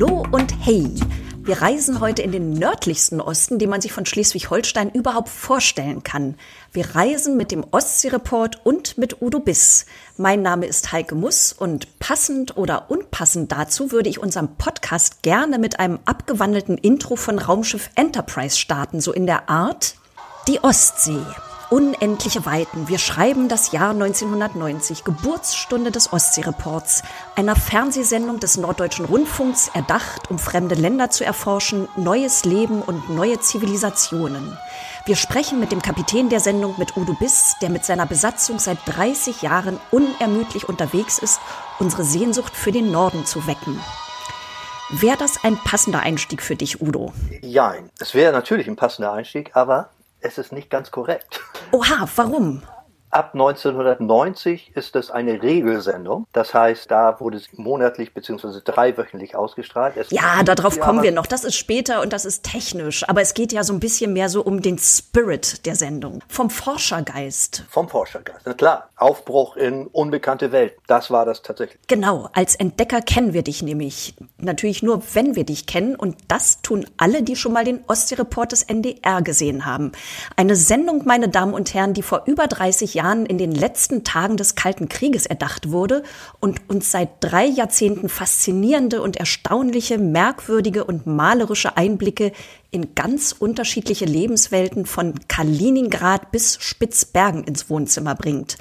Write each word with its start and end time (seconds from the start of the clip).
Hallo 0.00 0.26
und 0.30 0.54
hey! 0.64 0.88
Wir 1.42 1.60
reisen 1.60 2.00
heute 2.00 2.22
in 2.22 2.32
den 2.32 2.54
nördlichsten 2.54 3.20
Osten, 3.20 3.58
den 3.58 3.68
man 3.68 3.82
sich 3.82 3.92
von 3.92 4.06
Schleswig-Holstein 4.06 4.90
überhaupt 4.90 5.28
vorstellen 5.28 6.02
kann. 6.02 6.36
Wir 6.72 6.94
reisen 6.94 7.36
mit 7.36 7.50
dem 7.50 7.66
Ostsee-Report 7.70 8.64
und 8.64 8.96
mit 8.96 9.20
Udo 9.20 9.40
Biss. 9.40 9.84
Mein 10.16 10.40
Name 10.40 10.64
ist 10.64 10.90
Heike 10.92 11.14
Muss 11.14 11.52
und 11.52 11.98
passend 11.98 12.56
oder 12.56 12.90
unpassend 12.90 13.52
dazu 13.52 13.92
würde 13.92 14.08
ich 14.08 14.22
unseren 14.22 14.56
Podcast 14.56 15.22
gerne 15.22 15.58
mit 15.58 15.78
einem 15.78 15.98
abgewandelten 16.06 16.78
Intro 16.78 17.16
von 17.16 17.38
Raumschiff 17.38 17.90
Enterprise 17.94 18.56
starten, 18.56 19.02
so 19.02 19.12
in 19.12 19.26
der 19.26 19.50
Art 19.50 19.96
Die 20.48 20.64
Ostsee. 20.64 21.20
Unendliche 21.70 22.44
Weiten. 22.46 22.88
Wir 22.88 22.98
schreiben 22.98 23.48
das 23.48 23.70
Jahr 23.70 23.90
1990, 23.90 25.04
Geburtsstunde 25.04 25.92
des 25.92 26.12
Ostseereports, 26.12 27.04
einer 27.36 27.54
Fernsehsendung 27.54 28.40
des 28.40 28.56
Norddeutschen 28.56 29.04
Rundfunks, 29.04 29.70
erdacht, 29.72 30.32
um 30.32 30.40
fremde 30.40 30.74
Länder 30.74 31.10
zu 31.10 31.24
erforschen, 31.24 31.86
neues 31.94 32.44
Leben 32.44 32.82
und 32.82 33.08
neue 33.10 33.38
Zivilisationen. 33.38 34.58
Wir 35.06 35.14
sprechen 35.14 35.60
mit 35.60 35.70
dem 35.70 35.80
Kapitän 35.80 36.28
der 36.28 36.40
Sendung, 36.40 36.74
mit 36.76 36.96
Udo 36.96 37.12
Biss, 37.12 37.54
der 37.62 37.70
mit 37.70 37.84
seiner 37.84 38.04
Besatzung 38.04 38.58
seit 38.58 38.78
30 38.86 39.42
Jahren 39.42 39.78
unermüdlich 39.92 40.68
unterwegs 40.68 41.20
ist, 41.20 41.40
unsere 41.78 42.02
Sehnsucht 42.02 42.56
für 42.56 42.72
den 42.72 42.90
Norden 42.90 43.26
zu 43.26 43.46
wecken. 43.46 43.78
Wäre 44.90 45.16
das 45.16 45.44
ein 45.44 45.56
passender 45.56 46.00
Einstieg 46.00 46.42
für 46.42 46.56
dich, 46.56 46.82
Udo? 46.82 47.12
Ja, 47.42 47.74
es 48.00 48.12
wäre 48.12 48.32
natürlich 48.32 48.66
ein 48.66 48.74
passender 48.74 49.12
Einstieg, 49.12 49.52
aber 49.54 49.90
es 50.20 50.38
ist 50.38 50.52
nicht 50.52 50.70
ganz 50.70 50.90
korrekt. 50.90 51.40
Oha, 51.72 52.08
warum? 52.16 52.62
Ab 53.12 53.30
1990 53.32 54.70
ist 54.76 54.94
es 54.94 55.10
eine 55.10 55.42
Regelsendung. 55.42 56.28
Das 56.32 56.54
heißt, 56.54 56.88
da 56.92 57.18
wurde 57.18 57.38
es 57.38 57.48
monatlich 57.54 58.14
bzw. 58.14 58.60
dreiwöchentlich 58.64 59.34
ausgestrahlt. 59.34 59.96
Es 59.96 60.10
ja, 60.10 60.44
darauf 60.44 60.78
kommen 60.78 61.02
wir 61.02 61.10
noch. 61.10 61.26
Das 61.26 61.42
ist 61.42 61.56
später 61.56 62.02
und 62.02 62.12
das 62.12 62.24
ist 62.24 62.44
technisch. 62.44 63.08
Aber 63.08 63.20
es 63.20 63.34
geht 63.34 63.52
ja 63.52 63.64
so 63.64 63.72
ein 63.72 63.80
bisschen 63.80 64.12
mehr 64.12 64.28
so 64.28 64.44
um 64.44 64.62
den 64.62 64.78
Spirit 64.78 65.66
der 65.66 65.74
Sendung. 65.74 66.22
Vom 66.28 66.50
Forschergeist. 66.50 67.64
Vom 67.68 67.88
Forschergeist, 67.88 68.42
na 68.44 68.54
klar. 68.54 68.90
Aufbruch 68.94 69.56
in 69.56 69.88
unbekannte 69.88 70.52
Welt. 70.52 70.74
Das 70.86 71.10
war 71.10 71.24
das 71.24 71.42
tatsächlich. 71.42 71.80
Genau. 71.88 72.28
Als 72.32 72.54
Entdecker 72.54 73.00
kennen 73.00 73.32
wir 73.32 73.42
dich 73.42 73.60
nämlich. 73.62 74.14
Natürlich 74.38 74.84
nur, 74.84 75.02
wenn 75.14 75.34
wir 75.34 75.44
dich 75.44 75.66
kennen. 75.66 75.96
Und 75.96 76.16
das 76.28 76.62
tun 76.62 76.86
alle, 76.96 77.24
die 77.24 77.34
schon 77.34 77.54
mal 77.54 77.64
den 77.64 77.82
Ostsee-Report 77.88 78.52
des 78.52 78.62
NDR 78.62 79.20
gesehen 79.22 79.66
haben. 79.66 79.90
Eine 80.36 80.54
Sendung, 80.54 81.02
meine 81.06 81.28
Damen 81.28 81.54
und 81.54 81.74
Herren, 81.74 81.92
die 81.92 82.02
vor 82.02 82.22
über 82.26 82.46
30 82.46 82.94
Jahren 82.94 82.99
Jahren 83.00 83.24
in 83.24 83.38
den 83.38 83.52
letzten 83.52 84.04
Tagen 84.04 84.36
des 84.36 84.54
Kalten 84.54 84.90
Krieges 84.90 85.24
erdacht 85.24 85.70
wurde 85.70 86.02
und 86.38 86.60
uns 86.68 86.90
seit 86.90 87.08
drei 87.20 87.46
Jahrzehnten 87.46 88.10
faszinierende 88.10 89.00
und 89.00 89.16
erstaunliche, 89.16 89.96
merkwürdige 89.96 90.84
und 90.84 91.06
malerische 91.06 91.78
Einblicke 91.78 92.32
in 92.70 92.94
ganz 92.94 93.32
unterschiedliche 93.32 94.04
Lebenswelten 94.04 94.86
von 94.86 95.14
Kaliningrad 95.28 96.30
bis 96.30 96.58
Spitzbergen 96.60 97.44
ins 97.44 97.68
Wohnzimmer 97.70 98.14
bringt. 98.14 98.56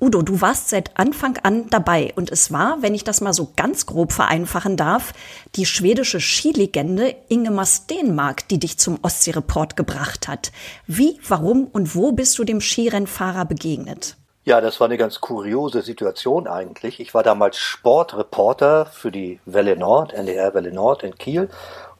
Udo, 0.00 0.22
du 0.22 0.40
warst 0.40 0.70
seit 0.70 0.98
Anfang 0.98 1.38
an 1.44 1.70
dabei 1.70 2.12
und 2.16 2.30
es 2.30 2.52
war, 2.52 2.82
wenn 2.82 2.94
ich 2.94 3.04
das 3.04 3.20
mal 3.20 3.32
so 3.32 3.52
ganz 3.56 3.86
grob 3.86 4.12
vereinfachen 4.12 4.76
darf, 4.76 5.12
die 5.54 5.66
schwedische 5.66 6.20
Skilegende 6.20 7.14
Ingemar 7.28 7.66
Stenmark, 7.66 8.48
die 8.48 8.58
dich 8.58 8.78
zum 8.78 8.98
Ostseereport 9.02 9.76
gebracht 9.76 10.26
hat. 10.26 10.50
Wie, 10.86 11.20
warum 11.28 11.66
und 11.66 11.94
wo 11.94 12.12
bist 12.12 12.38
du 12.38 12.44
dem 12.44 12.60
Skirennfahrer 12.60 13.44
begegnet? 13.44 14.16
Ja, 14.46 14.60
das 14.60 14.78
war 14.78 14.88
eine 14.88 14.98
ganz 14.98 15.22
kuriose 15.22 15.80
Situation 15.80 16.46
eigentlich. 16.46 17.00
Ich 17.00 17.14
war 17.14 17.22
damals 17.22 17.56
Sportreporter 17.56 18.84
für 18.84 19.10
die 19.10 19.40
Welle 19.46 19.74
Nord, 19.74 20.12
NDR 20.12 20.52
Welle 20.52 20.70
Nord 20.70 21.02
in 21.02 21.14
Kiel 21.16 21.48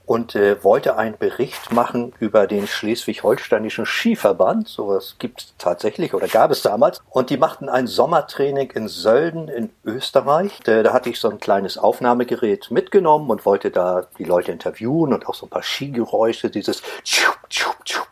und 0.06 0.34
äh, 0.34 0.62
wollte 0.62 0.96
einen 0.96 1.16
Bericht 1.16 1.72
machen 1.72 2.12
über 2.18 2.46
den 2.46 2.66
schleswig-holsteinischen 2.66 3.86
Skiverband. 3.86 4.68
Sowas 4.68 5.16
gibt 5.18 5.40
es 5.40 5.54
tatsächlich 5.56 6.12
oder 6.12 6.28
gab 6.28 6.50
es 6.50 6.62
damals. 6.62 7.02
Und 7.10 7.30
die 7.30 7.38
machten 7.38 7.68
ein 7.68 7.86
Sommertraining 7.86 8.70
in 8.72 8.88
Sölden 8.88 9.48
in 9.48 9.70
Österreich. 9.84 10.60
Da, 10.64 10.82
da 10.82 10.92
hatte 10.92 11.08
ich 11.08 11.18
so 11.18 11.30
ein 11.30 11.40
kleines 11.40 11.78
Aufnahmegerät 11.78 12.70
mitgenommen 12.70 13.30
und 13.30 13.46
wollte 13.46 13.70
da 13.70 14.06
die 14.18 14.24
Leute 14.24 14.52
interviewen 14.52 15.14
und 15.14 15.26
auch 15.26 15.34
so 15.34 15.46
ein 15.46 15.50
paar 15.50 15.62
Skigeräusche, 15.62 16.50
dieses 16.50 16.82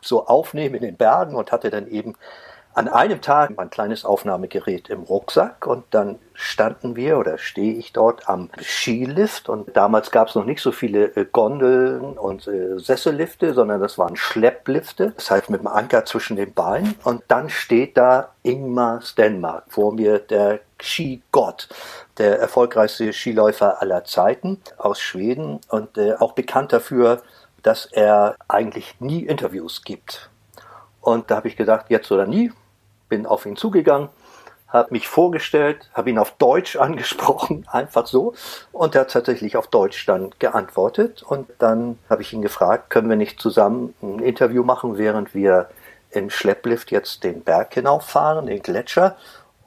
so 0.01 0.27
aufnehmen 0.27 0.77
in 0.77 0.83
den 0.83 0.97
Bergen 0.97 1.35
und 1.35 1.53
hatte 1.53 1.71
dann 1.71 1.89
eben 1.89 2.15
an 2.75 2.89
einem 2.89 3.21
Tag 3.21 3.53
mein 3.57 3.71
kleines 3.71 4.05
Aufnahmegerät 4.05 4.89
im 4.89 5.03
Rucksack 5.03 5.67
und 5.67 5.85
dann 5.91 6.19
standen 6.35 6.97
wir 6.97 7.19
oder 7.19 7.37
stehe 7.37 7.75
ich 7.75 7.93
dort 7.93 8.29
am 8.29 8.49
Skilift 8.61 9.49
und 9.49 9.77
damals 9.77 10.11
gab 10.11 10.29
es 10.29 10.35
noch 10.35 10.47
nicht 10.47 10.63
so 10.63 10.73
viele 10.73 11.15
äh, 11.17 11.27
Gondeln 11.31 12.17
und 12.17 12.49
äh, 12.49 12.79
Sessellifte, 12.79 13.53
sondern 13.53 13.81
das 13.81 13.99
waren 13.99 14.17
Schlepplifte, 14.17 15.13
das 15.17 15.31
heißt 15.31 15.51
mit 15.51 15.61
dem 15.61 15.67
Anker 15.67 16.05
zwischen 16.07 16.37
den 16.37 16.55
Beinen 16.55 16.95
und 17.05 17.23
dann 17.29 17.51
steht 17.51 17.97
da 17.97 18.31
Ingmar 18.43 19.03
Stenmark 19.03 19.65
vor 19.69 19.93
mir, 19.93 20.19
der 20.19 20.61
Skigott, 20.81 21.69
der 22.19 22.41
erfolgreichste 22.41 23.13
Skiläufer 23.13 23.83
aller 23.83 24.05
Zeiten 24.05 24.61
aus 24.79 25.01
Schweden 25.01 25.61
und 25.69 25.99
äh, 25.99 26.15
auch 26.15 26.33
bekannt 26.33 26.73
dafür, 26.73 27.23
dass 27.63 27.87
er 27.87 28.37
eigentlich 28.49 28.97
nie 28.99 29.25
Interviews 29.25 29.83
gibt. 29.85 30.31
Und 31.01 31.31
da 31.31 31.37
habe 31.37 31.49
ich 31.49 31.57
gedacht, 31.57 31.87
jetzt 31.89 32.11
oder 32.11 32.27
nie, 32.27 32.53
bin 33.13 33.27
auf 33.27 33.45
ihn 33.45 33.57
zugegangen, 33.57 34.09
habe 34.69 34.89
mich 34.93 35.07
vorgestellt, 35.07 35.91
habe 35.93 36.09
ihn 36.09 36.19
auf 36.19 36.31
Deutsch 36.39 36.77
angesprochen, 36.87 37.67
einfach 37.71 38.07
so. 38.07 38.33
Und 38.73 38.95
er 38.95 39.03
hat 39.03 39.11
tatsächlich 39.11 39.59
auf 39.59 39.67
Deutsch 39.67 40.07
dann 40.07 40.31
geantwortet. 40.39 41.23
Und 41.23 41.51
dann 41.59 41.99
habe 42.09 42.23
ich 42.23 42.33
ihn 42.33 42.41
gefragt, 42.41 42.89
können 42.89 43.11
wir 43.11 43.17
nicht 43.17 43.39
zusammen 43.39 43.93
ein 44.03 44.21
Interview 44.21 44.65
machen, 44.65 44.97
während 44.97 45.35
wir 45.35 45.69
im 46.11 46.31
Schlepplift 46.31 46.91
jetzt 46.91 47.23
den 47.23 47.43
Berg 47.43 47.75
hinauffahren, 47.75 48.47
den 48.47 48.63
Gletscher. 48.63 49.17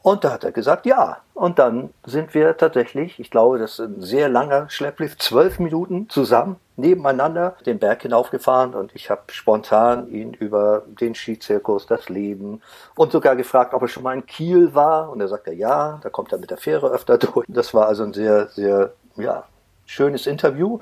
Und 0.05 0.23
da 0.23 0.33
hat 0.33 0.43
er 0.43 0.51
gesagt, 0.51 0.85
ja. 0.85 1.17
Und 1.33 1.57
dann 1.57 1.89
sind 2.05 2.35
wir 2.35 2.57
tatsächlich, 2.57 3.19
ich 3.19 3.31
glaube, 3.31 3.57
das 3.57 3.79
ist 3.79 3.79
ein 3.79 4.01
sehr 4.01 4.29
langer 4.29 4.69
Schlepplift, 4.69 5.19
zwölf 5.19 5.57
Minuten 5.57 6.09
zusammen 6.09 6.57
nebeneinander 6.75 7.55
den 7.65 7.79
Berg 7.79 8.03
hinaufgefahren 8.03 8.75
und 8.75 8.93
ich 8.93 9.09
habe 9.09 9.23
spontan 9.31 10.07
ihn 10.11 10.35
über 10.35 10.83
den 10.85 11.15
Skizirkus, 11.15 11.87
das 11.87 12.07
Leben 12.07 12.61
und 12.93 13.13
sogar 13.13 13.35
gefragt, 13.35 13.73
ob 13.73 13.81
er 13.81 13.87
schon 13.87 14.03
mal 14.03 14.13
in 14.13 14.27
Kiel 14.27 14.75
war. 14.75 15.09
Und 15.09 15.21
er 15.21 15.27
sagte, 15.27 15.53
ja, 15.53 15.99
da 16.03 16.09
kommt 16.11 16.31
er 16.31 16.37
mit 16.37 16.51
der 16.51 16.57
Fähre 16.57 16.91
öfter 16.91 17.17
durch. 17.17 17.47
Das 17.49 17.73
war 17.73 17.87
also 17.87 18.03
ein 18.03 18.13
sehr, 18.13 18.49
sehr, 18.49 18.93
ja, 19.15 19.45
schönes 19.87 20.27
Interview. 20.27 20.77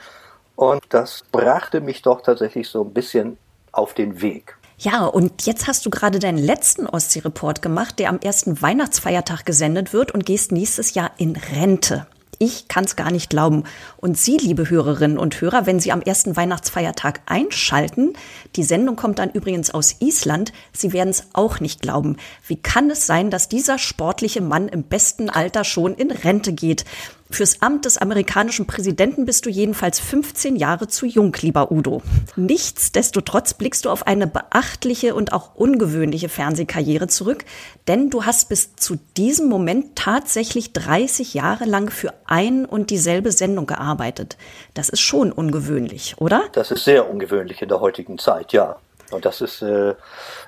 Und 0.58 0.84
das 0.90 1.24
brachte 1.32 1.80
mich 1.80 2.02
doch 2.02 2.20
tatsächlich 2.20 2.68
so 2.68 2.84
ein 2.84 2.94
bisschen 2.94 3.38
auf 3.72 3.94
den 3.94 4.22
Weg. 4.22 4.58
Ja, 4.84 5.06
und 5.06 5.46
jetzt 5.46 5.68
hast 5.68 5.86
du 5.86 5.90
gerade 5.90 6.20
deinen 6.20 6.38
letzten 6.38 6.88
Ostsee-Report 6.88 7.62
gemacht, 7.62 8.00
der 8.00 8.10
am 8.10 8.20
ersten 8.20 8.62
Weihnachtsfeiertag 8.62 9.46
gesendet 9.46 9.94
wird 9.94 10.12
und 10.12 10.26
gehst 10.26 10.52
nächstes 10.52 10.94
Jahr 10.94 11.12
in 11.18 11.38
Rente. 11.38 12.06
Ich 12.38 12.68
kann 12.68 12.84
es 12.84 12.98
gar 12.98 13.10
nicht 13.10 13.30
glauben. 13.30 13.64
Und 13.96 14.18
Sie, 14.18 14.36
liebe 14.36 14.70
Hörerinnen 14.70 15.18
und 15.18 15.40
Hörer, 15.40 15.66
wenn 15.66 15.80
Sie 15.80 15.94
am 15.94 16.02
ersten 16.02 16.36
Weihnachtsfeiertag 16.36 17.22
einschalten, 17.28 18.12
die 18.58 18.64
Sendung 18.64 18.98
kommt 18.98 19.20
dann 19.20 19.32
übrigens 19.32 19.74
aus 19.74 20.02
Island, 20.02 20.52
Sie 20.74 20.92
werden 20.92 21.12
es 21.12 21.28
auch 21.32 21.62
nicht 21.62 21.82
glauben. 21.82 22.18
Wie 22.46 22.58
kann 22.58 22.90
es 22.90 23.08
sein, 23.08 23.30
dass 23.30 23.48
dieser 23.48 23.78
sportliche 23.78 24.42
Mann 24.42 24.68
im 24.68 24.84
besten 24.84 25.30
Alter 25.30 25.64
schon 25.64 25.96
in 25.96 26.12
Rente 26.12 26.52
geht? 26.52 26.84
Fürs 27.30 27.62
Amt 27.62 27.86
des 27.86 27.98
amerikanischen 27.98 28.68
Präsidenten 28.68 29.26
bist 29.26 29.46
du 29.46 29.50
jedenfalls 29.50 30.00
15 30.00 30.56
Jahre 30.56 30.88
zu 30.88 31.06
jung, 31.06 31.36
lieber 31.42 31.72
Udo. 31.72 32.02
Nichtsdestotrotz 32.36 33.54
blickst 33.56 33.86
du 33.86 33.90
auf 33.90 34.06
eine 34.06 34.28
beachtliche 34.28 35.16
und 35.16 35.34
auch 35.34 35.56
ungewöhnliche 35.56 36.30
Fernsehkarriere 36.30 37.08
zurück, 37.08 37.46
denn 37.88 38.10
du 38.10 38.26
hast 38.26 38.50
bis 38.50 38.76
zu 38.76 39.00
diesem 39.18 39.48
Moment 39.50 39.96
tatsächlich 39.96 40.74
30 40.74 41.34
Jahre 41.34 41.66
lang 41.66 41.90
für 41.90 42.14
ein 42.26 42.66
und 42.66 42.90
dieselbe 42.90 43.32
Sendung 43.32 43.66
gearbeitet. 43.66 44.38
Das 44.74 44.90
ist 44.90 45.02
schon 45.02 45.32
ungewöhnlich, 45.32 46.16
oder? 46.20 46.44
Das 46.52 46.72
ist 46.72 46.84
sehr 46.84 47.10
ungewöhnlich 47.10 47.62
in 47.62 47.70
der 47.70 47.80
heutigen 47.80 48.20
Zeit, 48.20 48.54
ja. 48.54 48.78
Und 49.14 49.26
das 49.26 49.42
ist, 49.42 49.62
äh, 49.62 49.96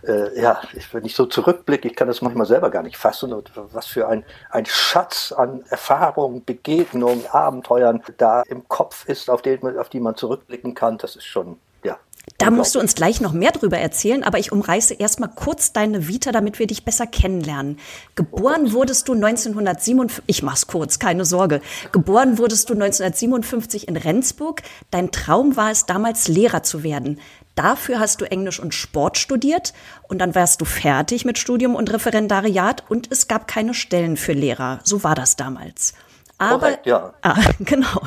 äh, 0.08 0.42
ja, 0.42 0.62
wenn 0.92 1.06
ich 1.06 1.16
so 1.16 1.26
zurückblicke, 1.26 1.88
ich 1.88 1.96
kann 1.96 2.08
das 2.08 2.22
manchmal 2.22 2.46
selber 2.46 2.70
gar 2.70 2.84
nicht 2.84 2.98
fassen, 2.98 3.34
und 3.34 3.52
was 3.56 3.88
für 3.88 4.08
ein, 4.08 4.26
ein 4.50 4.66
Schatz 4.66 5.32
an 5.32 5.64
Erfahrungen, 5.70 6.44
Begegnungen, 6.44 7.26
Abenteuern 7.28 8.04
da 8.18 8.42
im 8.44 8.68
Kopf 8.68 9.06
ist, 9.08 9.30
auf, 9.30 9.42
den, 9.42 9.78
auf 9.78 9.90
die 9.90 10.00
man 10.00 10.16
zurückblicken 10.16 10.74
kann, 10.74 10.98
das 10.98 11.16
ist 11.16 11.26
schon, 11.26 11.60
ja. 11.84 11.98
Da 12.40 12.50
musst 12.50 12.74
du 12.74 12.80
uns 12.80 12.96
gleich 12.96 13.22
noch 13.22 13.34
mehr 13.34 13.52
drüber 13.52 13.78
erzählen, 13.78 14.24
aber 14.24 14.40
ich 14.40 14.52
umreiße 14.52 14.96
erstmal 14.96 15.30
kurz 15.30 15.74
deine 15.74 16.08
Vita, 16.08 16.32
damit 16.32 16.58
wir 16.58 16.66
dich 16.66 16.84
besser 16.84 17.06
kennenlernen. 17.06 17.78
Geboren 18.16 18.68
oh 18.70 18.74
wurdest 18.74 19.08
du 19.08 19.14
1957, 19.14 20.24
ich 20.26 20.42
mach's 20.42 20.66
kurz, 20.66 20.98
keine 20.98 21.24
Sorge. 21.24 21.62
Geboren 21.92 22.38
wurdest 22.40 22.70
du 22.70 22.74
1957 22.74 23.88
in 23.88 23.96
Rendsburg. 23.96 24.64
Dein 24.90 25.12
Traum 25.12 25.56
war 25.56 25.70
es, 25.70 25.86
damals 25.86 26.28
Lehrer 26.28 26.64
zu 26.64 26.84
werden. 26.84 27.20
Dafür 27.56 28.00
hast 28.00 28.20
du 28.22 28.26
Englisch 28.26 28.60
und 28.60 28.74
Sport 28.74 29.18
studiert 29.18 29.74
und 30.04 30.20
dann 30.20 30.36
warst 30.36 30.60
du 30.62 30.66
fertig 30.66 31.24
mit 31.26 31.40
Studium 31.40 31.76
und 31.76 31.92
Referendariat 31.92 32.84
und 32.90 33.12
es 33.12 33.28
gab 33.28 33.48
keine 33.48 33.74
Stellen 33.74 34.18
für 34.18 34.34
Lehrer. 34.34 34.80
So 34.84 35.04
war 35.04 35.16
das 35.16 35.38
damals. 35.38 35.94
Aber, 36.38 36.60
Korrekt, 36.60 36.86
ja. 36.86 37.14
Ah, 37.22 37.40
genau. 37.60 38.02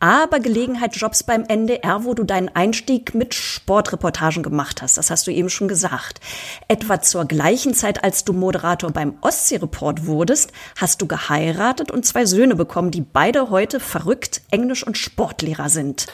Aber 0.00 0.40
Gelegenheitsjobs 0.40 1.24
beim 1.24 1.44
NDR, 1.44 2.04
wo 2.04 2.14
du 2.14 2.24
deinen 2.24 2.48
Einstieg 2.48 3.14
mit 3.14 3.34
Sportreportagen 3.34 4.42
gemacht 4.42 4.82
hast. 4.82 4.96
Das 4.96 5.10
hast 5.10 5.26
du 5.26 5.32
eben 5.32 5.50
schon 5.50 5.68
gesagt. 5.68 6.20
Etwa 6.68 7.00
zur 7.00 7.24
gleichen 7.24 7.74
Zeit, 7.74 8.04
als 8.04 8.24
du 8.24 8.32
Moderator 8.32 8.90
beim 8.90 9.18
Ostsee-Report 9.20 10.06
wurdest, 10.06 10.52
hast 10.76 11.02
du 11.02 11.06
geheiratet 11.06 11.90
und 11.90 12.06
zwei 12.06 12.26
Söhne 12.26 12.54
bekommen, 12.54 12.90
die 12.90 13.00
beide 13.00 13.50
heute 13.50 13.80
verrückt 13.80 14.42
Englisch- 14.50 14.86
und 14.86 14.96
Sportlehrer 14.96 15.68
sind. 15.68 16.06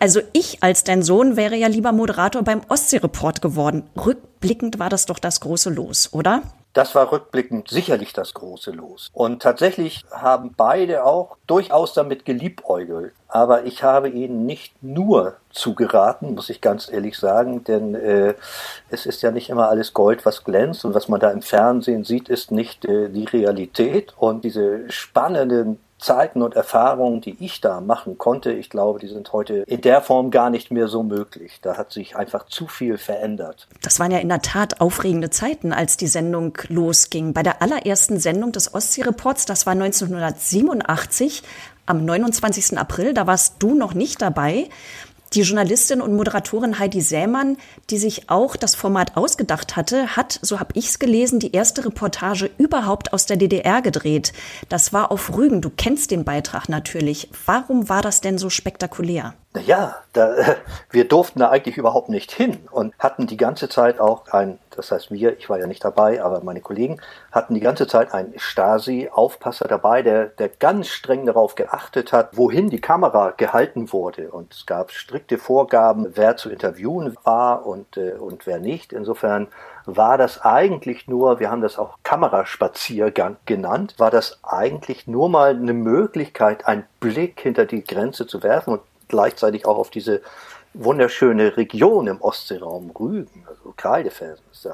Also 0.00 0.20
ich 0.32 0.62
als 0.62 0.84
dein 0.84 1.02
Sohn 1.02 1.36
wäre 1.36 1.56
ja 1.56 1.68
lieber 1.68 1.92
Moderator 1.92 2.42
beim 2.42 2.60
Ostsee-Report 2.68 3.40
geworden. 3.40 3.84
Rückblickend 3.96 4.78
war 4.78 4.90
das 4.90 5.06
doch 5.06 5.18
das 5.18 5.40
große 5.40 5.70
Los, 5.70 6.12
oder? 6.12 6.42
Das 6.72 6.94
war 6.94 7.12
rückblickend 7.12 7.68
sicherlich 7.68 8.12
das 8.12 8.32
große 8.32 8.70
Los. 8.70 9.10
Und 9.12 9.42
tatsächlich 9.42 10.04
haben 10.10 10.54
beide 10.56 11.04
auch 11.04 11.36
durchaus 11.46 11.92
damit 11.92 12.24
geliebäugelt. 12.24 13.12
Aber 13.28 13.64
ich 13.64 13.82
habe 13.82 14.08
ihnen 14.08 14.46
nicht 14.46 14.82
nur 14.82 15.36
zugeraten, 15.50 16.34
muss 16.34 16.50
ich 16.50 16.60
ganz 16.60 16.90
ehrlich 16.90 17.18
sagen, 17.18 17.64
denn 17.64 17.94
äh, 17.94 18.34
es 18.90 19.06
ist 19.06 19.22
ja 19.22 19.30
nicht 19.30 19.50
immer 19.50 19.68
alles 19.68 19.92
Gold, 19.92 20.24
was 20.24 20.44
glänzt. 20.44 20.84
Und 20.84 20.94
was 20.94 21.08
man 21.08 21.20
da 21.20 21.30
im 21.30 21.42
Fernsehen 21.42 22.04
sieht, 22.04 22.28
ist 22.28 22.50
nicht 22.50 22.84
äh, 22.86 23.08
die 23.08 23.24
Realität. 23.24 24.14
Und 24.16 24.44
diese 24.44 24.90
spannenden 24.90 25.78
Zeiten 26.02 26.42
und 26.42 26.54
Erfahrungen, 26.54 27.20
die 27.20 27.36
ich 27.40 27.60
da 27.60 27.80
machen 27.80 28.18
konnte, 28.18 28.52
ich 28.52 28.70
glaube, 28.70 28.98
die 28.98 29.08
sind 29.08 29.32
heute 29.32 29.64
in 29.66 29.80
der 29.80 30.00
Form 30.00 30.30
gar 30.30 30.50
nicht 30.50 30.70
mehr 30.70 30.88
so 30.88 31.02
möglich. 31.02 31.60
Da 31.62 31.76
hat 31.76 31.92
sich 31.92 32.16
einfach 32.16 32.46
zu 32.46 32.66
viel 32.66 32.98
verändert. 32.98 33.68
Das 33.82 34.00
waren 34.00 34.10
ja 34.10 34.18
in 34.18 34.28
der 34.28 34.42
Tat 34.42 34.80
aufregende 34.80 35.30
Zeiten, 35.30 35.72
als 35.72 35.96
die 35.96 36.06
Sendung 36.06 36.58
losging. 36.68 37.32
Bei 37.32 37.42
der 37.42 37.62
allerersten 37.62 38.18
Sendung 38.18 38.52
des 38.52 38.74
Ostsee-Reports, 38.74 39.46
das 39.46 39.66
war 39.66 39.72
1987, 39.72 41.42
am 41.86 42.04
29. 42.04 42.78
April, 42.78 43.14
da 43.14 43.26
warst 43.26 43.56
du 43.60 43.74
noch 43.74 43.94
nicht 43.94 44.22
dabei. 44.22 44.68
Die 45.34 45.40
Journalistin 45.40 46.02
und 46.02 46.14
Moderatorin 46.14 46.78
Heidi 46.78 47.00
Sämann, 47.00 47.56
die 47.88 47.96
sich 47.96 48.28
auch 48.28 48.54
das 48.54 48.74
Format 48.74 49.16
ausgedacht 49.16 49.76
hatte, 49.76 50.14
hat, 50.14 50.38
so 50.42 50.60
habe 50.60 50.74
ich 50.74 50.88
es 50.88 50.98
gelesen, 50.98 51.38
die 51.38 51.52
erste 51.52 51.86
Reportage 51.86 52.50
überhaupt 52.58 53.14
aus 53.14 53.24
der 53.24 53.38
DDR 53.38 53.80
gedreht. 53.80 54.34
Das 54.68 54.92
war 54.92 55.10
auf 55.10 55.34
Rügen. 55.34 55.62
Du 55.62 55.70
kennst 55.70 56.10
den 56.10 56.24
Beitrag 56.24 56.68
natürlich. 56.68 57.30
Warum 57.46 57.88
war 57.88 58.02
das 58.02 58.20
denn 58.20 58.36
so 58.36 58.50
spektakulär? 58.50 59.32
Naja, 59.54 59.96
da, 60.14 60.34
wir 60.90 61.06
durften 61.06 61.40
da 61.40 61.50
eigentlich 61.50 61.76
überhaupt 61.76 62.08
nicht 62.08 62.32
hin 62.32 62.66
und 62.70 62.94
hatten 62.98 63.26
die 63.26 63.36
ganze 63.36 63.68
Zeit 63.68 64.00
auch 64.00 64.28
ein, 64.28 64.58
das 64.70 64.90
heißt 64.90 65.10
wir, 65.10 65.36
ich 65.36 65.50
war 65.50 65.58
ja 65.58 65.66
nicht 65.66 65.84
dabei, 65.84 66.22
aber 66.22 66.42
meine 66.42 66.62
Kollegen 66.62 67.00
hatten 67.30 67.52
die 67.52 67.60
ganze 67.60 67.86
Zeit 67.86 68.14
einen 68.14 68.32
Stasi-Aufpasser 68.38 69.68
dabei, 69.68 70.02
der, 70.02 70.26
der 70.26 70.48
ganz 70.48 70.88
streng 70.88 71.26
darauf 71.26 71.54
geachtet 71.54 72.14
hat, 72.14 72.34
wohin 72.36 72.70
die 72.70 72.80
Kamera 72.80 73.34
gehalten 73.36 73.92
wurde. 73.92 74.30
Und 74.30 74.54
es 74.54 74.64
gab 74.64 74.90
strikte 74.90 75.36
Vorgaben, 75.36 76.12
wer 76.14 76.38
zu 76.38 76.48
interviewen 76.48 77.14
war 77.22 77.66
und, 77.66 77.98
äh, 77.98 78.12
und 78.12 78.46
wer 78.46 78.58
nicht. 78.58 78.94
Insofern 78.94 79.48
war 79.84 80.16
das 80.16 80.40
eigentlich 80.40 81.08
nur, 81.08 81.40
wir 81.40 81.50
haben 81.50 81.60
das 81.60 81.78
auch 81.78 81.98
Kameraspaziergang 82.04 83.36
genannt, 83.44 83.96
war 83.98 84.10
das 84.10 84.38
eigentlich 84.42 85.06
nur 85.06 85.28
mal 85.28 85.50
eine 85.50 85.74
Möglichkeit, 85.74 86.66
einen 86.66 86.84
Blick 87.00 87.40
hinter 87.40 87.66
die 87.66 87.84
Grenze 87.84 88.26
zu 88.26 88.42
werfen 88.42 88.74
und 88.74 88.80
gleichzeitig 89.12 89.64
auch 89.66 89.78
auf 89.78 89.90
diese 89.90 90.20
wunderschöne 90.74 91.56
Region 91.56 92.08
im 92.08 92.20
Ostseeraum 92.20 92.90
Rügen, 92.90 93.44
also 93.48 93.72
Kreidefelsen 93.76 94.44
ist. 94.50 94.68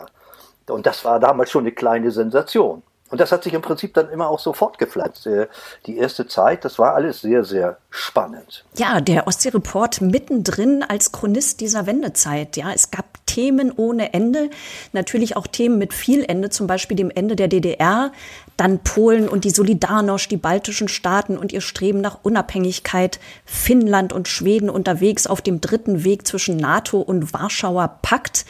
Und 0.71 0.87
das 0.87 1.05
war 1.05 1.21
damals 1.21 1.51
schon 1.51 1.65
eine 1.65 1.73
kleine 1.73 2.11
Sensation. 2.11 2.83
Und 3.11 3.21
das 3.21 3.33
hat 3.33 3.43
sich 3.43 3.55
im 3.55 3.63
Prinzip 3.63 3.95
dann 3.95 4.11
immer 4.11 4.29
auch 4.29 4.39
so 4.39 4.53
fortgepflanzt. 4.53 5.27
Äh, 5.27 5.49
die 5.87 5.97
erste 5.97 6.27
Zeit, 6.27 6.65
das 6.65 6.79
war 6.79 6.95
alles 6.95 7.23
sehr, 7.23 7.43
sehr 7.43 7.79
spannend. 7.91 8.65
Ja, 8.77 9.01
der 9.01 9.27
Ostsee-Report 9.27 10.03
mittendrin 10.03 10.85
als 10.87 11.11
Chronist 11.11 11.61
dieser 11.61 11.87
Wendezeit. 11.87 12.57
Ja, 12.57 12.71
es 12.73 12.91
gab 12.91 13.07
Themen 13.39 13.71
ohne 13.71 14.15
Ende, 14.15 14.51
natürlich 14.93 15.37
auch 15.37 15.47
Themen 15.47 15.79
mit 15.79 15.95
viel 15.95 16.25
Ende, 16.27 16.51
zum 16.51 16.67
Beispiel 16.67 16.97
dem 16.97 17.09
Ende 17.09 17.37
der 17.37 17.47
DDR, 17.47 18.11
dann 18.57 18.81
Polen 18.81 19.29
und 19.29 19.45
die 19.45 19.53
Solidarność, 19.53 20.29
die 20.29 20.37
baltischen 20.37 20.89
Staaten 20.89 21.39
und 21.39 21.53
ihr 21.53 21.61
Streben 21.61 22.01
nach 22.01 22.19
Unabhängigkeit, 22.25 23.21
Finnland 23.45 24.13
und 24.13 24.27
Schweden 24.27 24.69
unterwegs 24.69 25.29
auf 25.29 25.41
dem 25.41 25.61
dritten 25.61 26.03
Weg 26.03 26.27
zwischen 26.27 26.57
NATO 26.57 27.01
und 27.01 27.33
Warschauer 27.33 28.01
Pakt. 28.03 28.45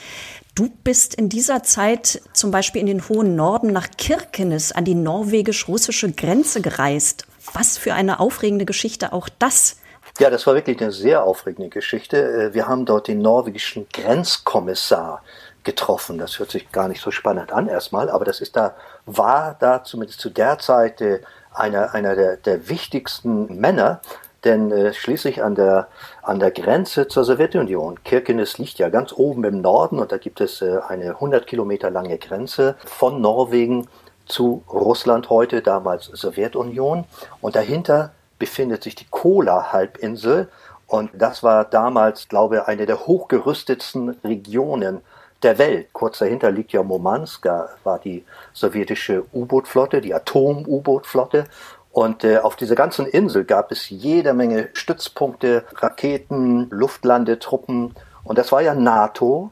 Du 0.54 0.70
bist 0.84 1.14
in 1.14 1.28
dieser 1.28 1.62
Zeit 1.62 2.22
zum 2.32 2.50
Beispiel 2.50 2.80
in 2.80 2.86
den 2.86 3.06
hohen 3.10 3.36
Norden 3.36 3.74
nach 3.74 3.88
Kirkenes 3.98 4.72
an 4.72 4.86
die 4.86 4.94
norwegisch-russische 4.94 6.12
Grenze 6.12 6.62
gereist. 6.62 7.26
Was 7.52 7.76
für 7.76 7.92
eine 7.92 8.20
aufregende 8.20 8.64
Geschichte 8.64 9.12
auch 9.12 9.28
das. 9.38 9.76
Ja, 10.18 10.30
das 10.30 10.48
war 10.48 10.54
wirklich 10.54 10.80
eine 10.80 10.90
sehr 10.90 11.22
aufregende 11.22 11.68
Geschichte. 11.68 12.16
Äh, 12.16 12.54
wir 12.54 12.66
haben 12.66 12.84
dort 12.84 13.06
den 13.06 13.22
norwegischen 13.22 13.86
Grenzkommissar 13.92 15.22
getroffen. 15.62 16.18
Das 16.18 16.40
hört 16.40 16.50
sich 16.50 16.72
gar 16.72 16.88
nicht 16.88 17.00
so 17.00 17.12
spannend 17.12 17.52
an 17.52 17.68
erstmal, 17.68 18.10
aber 18.10 18.24
das 18.24 18.40
ist 18.40 18.56
da, 18.56 18.74
war 19.06 19.54
da 19.60 19.84
zumindest 19.84 20.20
zu 20.20 20.30
der 20.30 20.58
Zeit 20.58 21.00
äh, 21.00 21.20
einer, 21.54 21.94
einer 21.94 22.16
der, 22.16 22.36
der 22.36 22.68
wichtigsten 22.68 23.60
Männer, 23.60 24.00
denn 24.42 24.72
äh, 24.72 24.92
schließlich 24.92 25.42
an 25.42 25.54
der, 25.54 25.86
an 26.22 26.40
der 26.40 26.50
Grenze 26.50 27.06
zur 27.06 27.24
Sowjetunion, 27.24 28.02
Kirkenes 28.02 28.58
liegt 28.58 28.78
ja 28.78 28.88
ganz 28.88 29.12
oben 29.12 29.44
im 29.44 29.60
Norden 29.60 30.00
und 30.00 30.10
da 30.10 30.18
gibt 30.18 30.40
es 30.40 30.62
äh, 30.62 30.78
eine 30.88 31.10
100 31.10 31.46
Kilometer 31.46 31.90
lange 31.90 32.18
Grenze 32.18 32.76
von 32.84 33.20
Norwegen 33.20 33.88
zu 34.26 34.62
Russland 34.68 35.30
heute, 35.30 35.62
damals 35.62 36.06
Sowjetunion. 36.06 37.04
Und 37.40 37.56
dahinter 37.56 38.12
befindet 38.38 38.82
sich 38.82 38.94
die 38.94 39.06
Kola-Halbinsel. 39.10 40.48
Und 40.86 41.10
das 41.14 41.42
war 41.42 41.64
damals, 41.64 42.28
glaube 42.28 42.56
ich, 42.56 42.62
eine 42.62 42.86
der 42.86 43.06
hochgerüstetsten 43.06 44.10
Regionen 44.24 45.02
der 45.42 45.58
Welt. 45.58 45.88
Kurz 45.92 46.18
dahinter 46.18 46.50
liegt 46.50 46.72
ja 46.72 46.82
Murmansk, 46.82 47.42
da 47.42 47.68
war 47.84 47.98
die 47.98 48.24
sowjetische 48.52 49.24
U-Boot-Flotte, 49.32 50.00
die 50.00 50.14
Atom-U-Boot-Flotte. 50.14 51.44
Und 51.92 52.24
äh, 52.24 52.38
auf 52.38 52.56
dieser 52.56 52.74
ganzen 52.74 53.06
Insel 53.06 53.44
gab 53.44 53.72
es 53.72 53.90
jede 53.90 54.32
Menge 54.34 54.68
Stützpunkte, 54.72 55.64
Raketen, 55.76 56.68
Luftlandetruppen. 56.70 57.94
Und 58.24 58.38
das 58.38 58.52
war 58.52 58.62
ja 58.62 58.74
NATO 58.74 59.50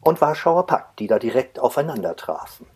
und 0.00 0.20
Warschauer 0.20 0.66
Pakt, 0.66 0.98
die 0.98 1.06
da 1.06 1.18
direkt 1.18 1.58
aufeinander 1.58 2.16
trafen. 2.16 2.66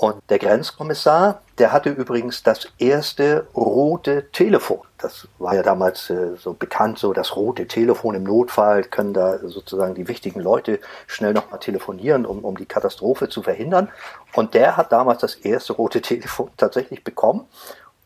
Und 0.00 0.22
der 0.30 0.38
Grenzkommissar, 0.38 1.42
der 1.58 1.72
hatte 1.72 1.90
übrigens 1.90 2.42
das 2.42 2.68
erste 2.78 3.46
rote 3.54 4.30
Telefon. 4.30 4.80
Das 4.96 5.28
war 5.38 5.54
ja 5.54 5.62
damals 5.62 6.08
äh, 6.08 6.36
so 6.38 6.54
bekannt, 6.54 6.98
so 6.98 7.12
das 7.12 7.36
rote 7.36 7.66
Telefon 7.66 8.14
im 8.14 8.22
Notfall 8.22 8.84
können 8.84 9.12
da 9.12 9.36
sozusagen 9.40 9.94
die 9.94 10.08
wichtigen 10.08 10.40
Leute 10.40 10.80
schnell 11.06 11.34
nochmal 11.34 11.60
telefonieren, 11.60 12.24
um, 12.24 12.46
um 12.46 12.56
die 12.56 12.64
Katastrophe 12.64 13.28
zu 13.28 13.42
verhindern. 13.42 13.90
Und 14.32 14.54
der 14.54 14.78
hat 14.78 14.90
damals 14.90 15.20
das 15.20 15.34
erste 15.34 15.74
rote 15.74 16.00
Telefon 16.00 16.48
tatsächlich 16.56 17.04
bekommen. 17.04 17.44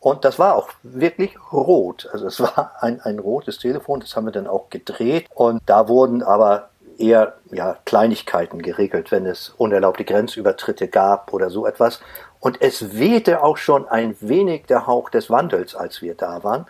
Und 0.01 0.25
das 0.25 0.37
war 0.37 0.57
auch 0.57 0.67
wirklich 0.83 1.37
rot. 1.53 2.09
Also 2.11 2.27
es 2.27 2.41
war 2.41 2.73
ein, 2.81 2.99
ein 2.99 3.19
rotes 3.19 3.57
Telefon, 3.57 4.01
das 4.01 4.17
haben 4.17 4.25
wir 4.25 4.33
dann 4.33 4.47
auch 4.47 4.69
gedreht. 4.69 5.27
Und 5.33 5.61
da 5.65 5.87
wurden 5.87 6.23
aber 6.23 6.71
eher 6.97 7.35
ja, 7.51 7.77
Kleinigkeiten 7.85 8.61
geregelt, 8.61 9.11
wenn 9.11 9.25
es 9.25 9.53
unerlaubte 9.57 10.05
Grenzübertritte 10.05 10.87
gab 10.87 11.33
oder 11.33 11.49
so 11.49 11.65
etwas. 11.65 11.99
Und 12.39 12.61
es 12.61 12.97
wehte 12.97 13.43
auch 13.43 13.57
schon 13.57 13.87
ein 13.87 14.15
wenig 14.19 14.65
der 14.67 14.87
Hauch 14.87 15.09
des 15.09 15.29
Wandels, 15.29 15.75
als 15.75 16.01
wir 16.01 16.15
da 16.15 16.43
waren. 16.43 16.65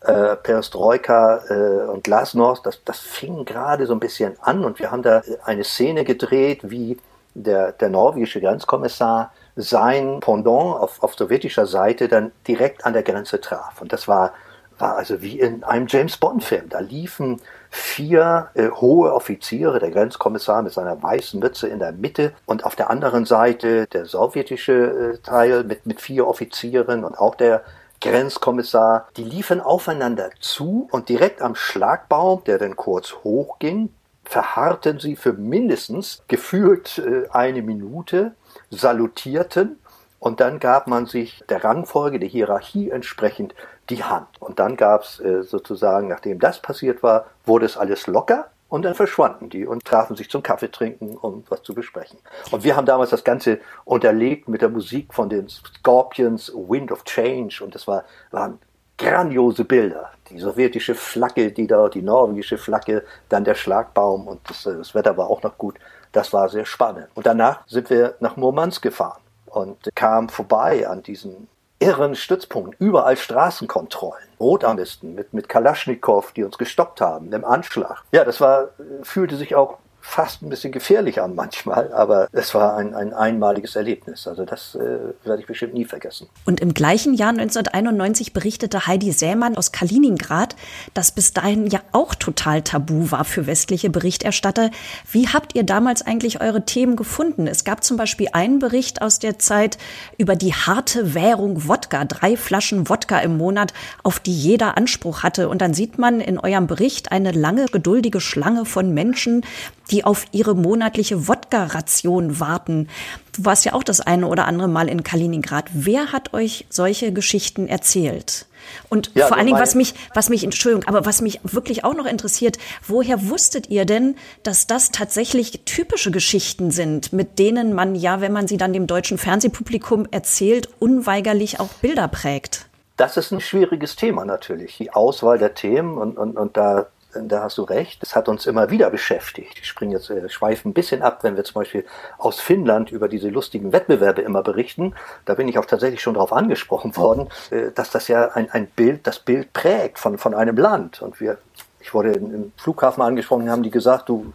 Äh, 0.00 0.36
Perestroika 0.36 1.40
äh, 1.48 1.88
und 1.90 2.04
Glasnost, 2.04 2.66
das, 2.66 2.84
das 2.84 3.00
fing 3.00 3.44
gerade 3.46 3.86
so 3.86 3.94
ein 3.94 4.00
bisschen 4.00 4.36
an 4.42 4.64
und 4.64 4.78
wir 4.78 4.90
haben 4.90 5.02
da 5.02 5.22
eine 5.44 5.64
Szene 5.64 6.04
gedreht, 6.04 6.60
wie 6.70 6.98
der, 7.32 7.72
der 7.72 7.88
norwegische 7.88 8.40
Grenzkommissar 8.40 9.32
sein 9.56 10.20
Pendant 10.20 10.76
auf, 10.76 11.02
auf 11.02 11.14
sowjetischer 11.14 11.66
Seite 11.66 12.08
dann 12.08 12.32
direkt 12.46 12.84
an 12.84 12.92
der 12.92 13.02
Grenze 13.02 13.40
traf. 13.40 13.80
Und 13.80 13.92
das 13.92 14.08
war, 14.08 14.34
war 14.78 14.96
also 14.96 15.22
wie 15.22 15.38
in 15.38 15.64
einem 15.64 15.86
James 15.88 16.16
Bond-Film. 16.16 16.68
Da 16.68 16.80
liefen 16.80 17.40
vier 17.70 18.50
äh, 18.54 18.68
hohe 18.70 19.12
Offiziere, 19.12 19.78
der 19.78 19.90
Grenzkommissar 19.90 20.62
mit 20.62 20.72
seiner 20.72 21.02
weißen 21.02 21.40
Mütze 21.40 21.68
in 21.68 21.78
der 21.78 21.92
Mitte 21.92 22.32
und 22.46 22.64
auf 22.64 22.76
der 22.76 22.90
anderen 22.90 23.24
Seite 23.24 23.86
der 23.88 24.06
sowjetische 24.06 24.72
äh, 25.14 25.18
Teil 25.18 25.64
mit, 25.64 25.86
mit 25.86 26.00
vier 26.00 26.26
Offizieren 26.26 27.04
und 27.04 27.18
auch 27.18 27.34
der 27.34 27.64
Grenzkommissar, 28.00 29.08
die 29.16 29.24
liefen 29.24 29.60
aufeinander 29.60 30.30
zu 30.38 30.88
und 30.90 31.08
direkt 31.08 31.40
am 31.40 31.54
Schlagbaum, 31.54 32.44
der 32.44 32.58
dann 32.58 32.76
kurz 32.76 33.14
hochging, 33.24 33.90
verharrten 34.24 34.98
sie 34.98 35.16
für 35.16 35.32
mindestens 35.32 36.22
gefühlt 36.28 36.98
äh, 36.98 37.28
eine 37.30 37.62
Minute, 37.62 38.32
salutierten 38.70 39.78
und 40.24 40.40
dann 40.40 40.58
gab 40.58 40.86
man 40.86 41.04
sich 41.04 41.44
der 41.50 41.62
Rangfolge, 41.62 42.18
der 42.18 42.28
Hierarchie 42.28 42.88
entsprechend 42.88 43.54
die 43.90 44.02
Hand. 44.02 44.28
Und 44.40 44.58
dann 44.58 44.76
gab 44.76 45.02
es 45.02 45.20
äh, 45.20 45.42
sozusagen, 45.42 46.08
nachdem 46.08 46.38
das 46.38 46.60
passiert 46.60 47.02
war, 47.02 47.26
wurde 47.44 47.66
es 47.66 47.76
alles 47.76 48.06
locker 48.06 48.50
und 48.68 48.82
dann 48.82 48.94
verschwanden 48.94 49.50
die 49.50 49.66
und 49.66 49.84
trafen 49.84 50.16
sich 50.16 50.30
zum 50.30 50.42
Kaffee 50.42 50.70
trinken, 50.70 51.16
um 51.16 51.44
was 51.48 51.62
zu 51.62 51.74
besprechen. 51.74 52.18
Und 52.50 52.64
wir 52.64 52.76
haben 52.76 52.86
damals 52.86 53.10
das 53.10 53.22
Ganze 53.22 53.60
unterlegt 53.84 54.48
mit 54.48 54.62
der 54.62 54.68
Musik 54.68 55.12
von 55.12 55.28
den 55.28 55.48
Scorpions, 55.48 56.52
Wind 56.54 56.90
of 56.90 57.04
Change 57.04 57.62
und 57.62 57.74
das 57.74 57.86
war, 57.86 58.04
waren 58.30 58.58
grandiose 58.98 59.64
Bilder. 59.64 60.10
die 60.30 60.38
sowjetische 60.38 60.94
Flagge, 60.94 61.52
die 61.52 61.66
da, 61.66 61.88
die 61.88 62.02
norwegische 62.02 62.58
Flagge, 62.58 63.04
dann 63.28 63.44
der 63.44 63.54
Schlagbaum 63.54 64.26
und 64.26 64.40
das, 64.48 64.62
das 64.62 64.94
Wetter 64.94 65.16
war 65.16 65.28
auch 65.28 65.42
noch 65.42 65.58
gut. 65.58 65.76
Das 66.12 66.32
war 66.32 66.48
sehr 66.48 66.64
spannend. 66.64 67.08
Und 67.14 67.26
danach 67.26 67.66
sind 67.66 67.90
wir 67.90 68.14
nach 68.20 68.36
Murmansk 68.36 68.82
gefahren 68.82 69.20
und 69.46 69.90
kamen 69.94 70.28
vorbei 70.28 70.88
an 70.88 71.02
diesen 71.02 71.48
irren 71.78 72.14
Stützpunkten, 72.14 72.74
überall 72.78 73.16
Straßenkontrollen, 73.16 74.28
Rotarmisten 74.40 75.14
mit, 75.14 75.32
mit 75.34 75.48
Kalaschnikow, 75.48 76.32
die 76.32 76.44
uns 76.44 76.58
gestoppt 76.58 77.00
haben, 77.00 77.32
im 77.32 77.44
Anschlag. 77.44 78.04
Ja, 78.12 78.24
das 78.24 78.40
war, 78.40 78.68
fühlte 79.02 79.36
sich 79.36 79.54
auch 79.54 79.78
fast 80.06 80.42
ein 80.42 80.50
bisschen 80.50 80.70
gefährlich 80.70 81.20
an 81.22 81.34
manchmal, 81.34 81.92
aber 81.92 82.28
es 82.30 82.54
war 82.54 82.76
ein, 82.76 82.94
ein 82.94 83.14
einmaliges 83.14 83.74
Erlebnis. 83.74 84.28
Also 84.28 84.44
das 84.44 84.74
äh, 84.74 84.78
werde 85.24 85.40
ich 85.40 85.46
bestimmt 85.46 85.72
nie 85.72 85.86
vergessen. 85.86 86.28
Und 86.44 86.60
im 86.60 86.74
gleichen 86.74 87.14
Jahr 87.14 87.30
1991 87.30 88.34
berichtete 88.34 88.86
Heidi 88.86 89.12
Sämann 89.12 89.56
aus 89.56 89.72
Kaliningrad, 89.72 90.56
das 90.92 91.10
bis 91.10 91.32
dahin 91.32 91.66
ja 91.66 91.80
auch 91.92 92.14
total 92.14 92.60
tabu 92.62 93.10
war 93.10 93.24
für 93.24 93.46
westliche 93.46 93.88
Berichterstatter. 93.88 94.70
Wie 95.10 95.28
habt 95.28 95.54
ihr 95.56 95.64
damals 95.64 96.02
eigentlich 96.06 96.40
eure 96.40 96.66
Themen 96.66 96.96
gefunden? 96.96 97.46
Es 97.46 97.64
gab 97.64 97.82
zum 97.82 97.96
Beispiel 97.96 98.28
einen 98.34 98.58
Bericht 98.58 99.00
aus 99.00 99.18
der 99.18 99.38
Zeit 99.38 99.78
über 100.18 100.36
die 100.36 100.52
harte 100.52 101.14
Währung 101.14 101.66
Wodka, 101.66 102.04
drei 102.04 102.36
Flaschen 102.36 102.90
Wodka 102.90 103.18
im 103.20 103.38
Monat, 103.38 103.72
auf 104.02 104.20
die 104.20 104.34
jeder 104.34 104.76
Anspruch 104.76 105.22
hatte. 105.22 105.48
Und 105.48 105.62
dann 105.62 105.72
sieht 105.72 105.98
man 105.98 106.20
in 106.20 106.38
eurem 106.38 106.66
Bericht 106.66 107.10
eine 107.10 107.32
lange, 107.32 107.66
geduldige 107.66 108.20
Schlange 108.20 108.66
von 108.66 108.92
Menschen, 108.92 109.44
die 109.90 110.04
auf 110.04 110.24
ihre 110.32 110.54
monatliche 110.54 111.28
Wodka-Ration 111.28 112.40
warten. 112.40 112.88
Du 113.36 113.44
warst 113.44 113.64
ja 113.64 113.72
auch 113.72 113.82
das 113.82 114.00
eine 114.00 114.26
oder 114.28 114.46
andere 114.46 114.68
Mal 114.68 114.88
in 114.88 115.02
Kaliningrad. 115.02 115.66
Wer 115.72 116.12
hat 116.12 116.32
euch 116.34 116.66
solche 116.70 117.12
Geschichten 117.12 117.66
erzählt? 117.66 118.46
Und 118.88 119.10
ja, 119.14 119.26
vor 119.26 119.36
allen 119.36 119.46
Dingen, 119.46 119.60
was 119.60 119.74
mich, 119.74 119.94
was 120.14 120.28
mich, 120.30 120.44
Entschuldigung, 120.44 120.88
aber 120.88 121.04
was 121.04 121.20
mich 121.20 121.40
wirklich 121.42 121.84
auch 121.84 121.94
noch 121.94 122.06
interessiert, 122.06 122.58
woher 122.86 123.28
wusstet 123.28 123.68
ihr 123.68 123.84
denn, 123.84 124.16
dass 124.42 124.66
das 124.66 124.90
tatsächlich 124.90 125.62
typische 125.64 126.10
Geschichten 126.10 126.70
sind, 126.70 127.12
mit 127.12 127.38
denen 127.38 127.74
man 127.74 127.94
ja, 127.94 128.20
wenn 128.20 128.32
man 128.32 128.48
sie 128.48 128.56
dann 128.56 128.72
dem 128.72 128.86
deutschen 128.86 129.18
Fernsehpublikum 129.18 130.06
erzählt, 130.10 130.68
unweigerlich 130.78 131.60
auch 131.60 131.68
Bilder 131.74 132.08
prägt? 132.08 132.66
Das 132.96 133.16
ist 133.16 133.32
ein 133.32 133.40
schwieriges 133.40 133.96
Thema 133.96 134.24
natürlich, 134.24 134.76
die 134.76 134.92
Auswahl 134.92 135.38
der 135.38 135.54
Themen 135.54 135.98
und, 135.98 136.16
und, 136.16 136.36
und 136.36 136.56
da 136.56 136.86
da 137.22 137.42
hast 137.42 137.58
du 137.58 137.62
recht, 137.62 138.02
das 138.02 138.14
hat 138.16 138.28
uns 138.28 138.46
immer 138.46 138.70
wieder 138.70 138.90
beschäftigt. 138.90 139.58
Ich 139.60 139.68
springe 139.68 139.94
jetzt, 139.94 140.10
äh, 140.10 140.28
schweife 140.28 140.68
ein 140.68 140.74
bisschen 140.74 141.02
ab, 141.02 141.20
wenn 141.22 141.36
wir 141.36 141.44
zum 141.44 141.54
Beispiel 141.60 141.84
aus 142.18 142.40
Finnland 142.40 142.90
über 142.90 143.08
diese 143.08 143.28
lustigen 143.28 143.72
Wettbewerbe 143.72 144.22
immer 144.22 144.42
berichten. 144.42 144.94
Da 145.24 145.34
bin 145.34 145.48
ich 145.48 145.58
auch 145.58 145.66
tatsächlich 145.66 146.02
schon 146.02 146.14
darauf 146.14 146.32
angesprochen 146.32 146.96
worden, 146.96 147.28
äh, 147.50 147.70
dass 147.74 147.90
das 147.90 148.08
ja 148.08 148.28
ein, 148.28 148.50
ein 148.50 148.66
Bild, 148.66 149.06
das 149.06 149.18
Bild 149.18 149.52
prägt 149.52 149.98
von, 149.98 150.18
von 150.18 150.34
einem 150.34 150.56
Land. 150.56 151.02
Und 151.02 151.20
wir 151.20 151.38
ich 151.84 151.92
wurde 151.92 152.12
im 152.12 152.52
Flughafen 152.56 153.02
angesprochen, 153.02 153.50
haben 153.50 153.62
die 153.62 153.70
gesagt, 153.70 154.08
du, 154.08 154.32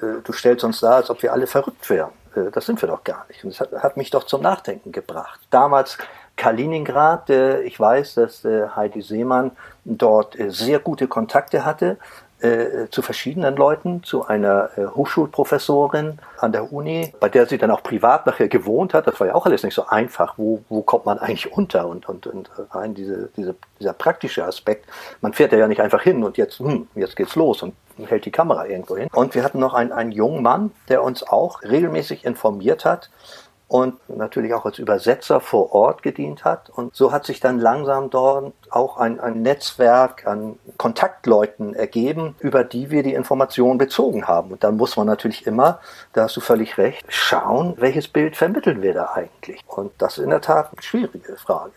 äh, 0.00 0.22
du 0.24 0.32
stellst 0.32 0.64
uns 0.64 0.80
da, 0.80 0.96
als 0.96 1.10
ob 1.10 1.22
wir 1.22 1.30
alle 1.30 1.46
verrückt 1.46 1.90
wären. 1.90 2.10
Äh, 2.34 2.50
das 2.50 2.64
sind 2.64 2.80
wir 2.80 2.88
doch 2.88 3.04
gar 3.04 3.26
nicht. 3.28 3.44
Und 3.44 3.50
das 3.50 3.60
hat, 3.60 3.72
hat 3.72 3.96
mich 3.98 4.10
doch 4.10 4.24
zum 4.24 4.40
Nachdenken 4.40 4.92
gebracht. 4.92 5.40
Damals 5.50 5.98
Kaliningrad. 6.36 7.30
Äh, 7.30 7.62
ich 7.62 7.78
weiß, 7.78 8.14
dass 8.14 8.44
äh, 8.44 8.68
Heidi 8.74 9.02
Seemann 9.02 9.52
dort 9.84 10.38
äh, 10.38 10.50
sehr 10.50 10.78
gute 10.78 11.08
Kontakte 11.08 11.64
hatte 11.64 11.98
zu 12.90 13.00
verschiedenen 13.00 13.56
Leuten, 13.56 14.02
zu 14.02 14.26
einer 14.26 14.68
Hochschulprofessorin 14.76 16.18
an 16.38 16.52
der 16.52 16.70
Uni, 16.70 17.14
bei 17.18 17.30
der 17.30 17.46
sie 17.46 17.56
dann 17.56 17.70
auch 17.70 17.82
privat 17.82 18.26
nachher 18.26 18.48
gewohnt 18.48 18.92
hat. 18.92 19.06
Das 19.06 19.18
war 19.18 19.28
ja 19.28 19.34
auch 19.34 19.46
alles 19.46 19.62
nicht 19.62 19.72
so 19.72 19.86
einfach. 19.86 20.34
Wo, 20.36 20.62
wo 20.68 20.82
kommt 20.82 21.06
man 21.06 21.18
eigentlich 21.18 21.50
unter? 21.50 21.88
Und, 21.88 22.06
und, 22.10 22.26
und 22.26 22.50
rein 22.72 22.94
diese, 22.94 23.30
diese, 23.38 23.54
dieser 23.80 23.94
praktische 23.94 24.44
Aspekt. 24.44 24.84
Man 25.22 25.32
fährt 25.32 25.52
ja 25.52 25.66
nicht 25.66 25.80
einfach 25.80 26.02
hin 26.02 26.22
und 26.22 26.36
jetzt, 26.36 26.58
hm, 26.58 26.88
jetzt 26.94 27.16
geht's 27.16 27.36
los 27.36 27.62
und 27.62 27.74
hält 28.04 28.26
die 28.26 28.30
Kamera 28.30 28.66
irgendwo 28.66 28.98
hin. 28.98 29.08
Und 29.14 29.34
wir 29.34 29.42
hatten 29.42 29.58
noch 29.58 29.72
einen, 29.72 29.92
einen 29.92 30.12
jungen 30.12 30.42
Mann, 30.42 30.72
der 30.90 31.02
uns 31.02 31.26
auch 31.26 31.62
regelmäßig 31.62 32.26
informiert 32.26 32.84
hat 32.84 33.08
und 33.68 33.96
natürlich 34.08 34.54
auch 34.54 34.64
als 34.64 34.78
Übersetzer 34.78 35.40
vor 35.40 35.74
Ort 35.74 36.02
gedient 36.02 36.44
hat. 36.44 36.70
Und 36.70 36.94
so 36.94 37.10
hat 37.10 37.26
sich 37.26 37.40
dann 37.40 37.58
langsam 37.58 38.10
dort 38.10 38.52
auch 38.70 38.96
ein, 38.96 39.18
ein 39.18 39.42
Netzwerk 39.42 40.26
an 40.26 40.56
Kontaktleuten 40.76 41.74
ergeben, 41.74 42.36
über 42.38 42.62
die 42.62 42.90
wir 42.90 43.02
die 43.02 43.14
Informationen 43.14 43.78
bezogen 43.78 44.28
haben. 44.28 44.52
Und 44.52 44.62
dann 44.62 44.76
muss 44.76 44.96
man 44.96 45.06
natürlich 45.06 45.46
immer, 45.46 45.80
da 46.12 46.24
hast 46.24 46.36
du 46.36 46.40
völlig 46.40 46.78
recht, 46.78 47.04
schauen, 47.08 47.74
welches 47.78 48.06
Bild 48.06 48.36
vermitteln 48.36 48.82
wir 48.82 48.94
da 48.94 49.12
eigentlich. 49.14 49.60
Und 49.66 49.92
das 49.98 50.18
ist 50.18 50.24
in 50.24 50.30
der 50.30 50.40
Tat 50.40 50.70
eine 50.72 50.82
schwierige 50.82 51.36
Frage. 51.36 51.72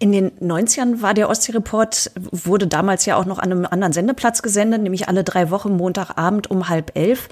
In 0.00 0.12
den 0.12 0.30
90ern 0.38 1.02
war 1.02 1.12
der 1.12 1.28
Ostsee-Report, 1.28 2.12
wurde 2.30 2.68
damals 2.68 3.04
ja 3.04 3.16
auch 3.16 3.24
noch 3.24 3.40
an 3.40 3.50
einem 3.50 3.66
anderen 3.66 3.92
Sendeplatz 3.92 4.42
gesendet, 4.42 4.80
nämlich 4.80 5.08
alle 5.08 5.24
drei 5.24 5.50
Wochen 5.50 5.76
Montagabend 5.76 6.48
um 6.52 6.68
halb 6.68 6.96
elf 6.96 7.28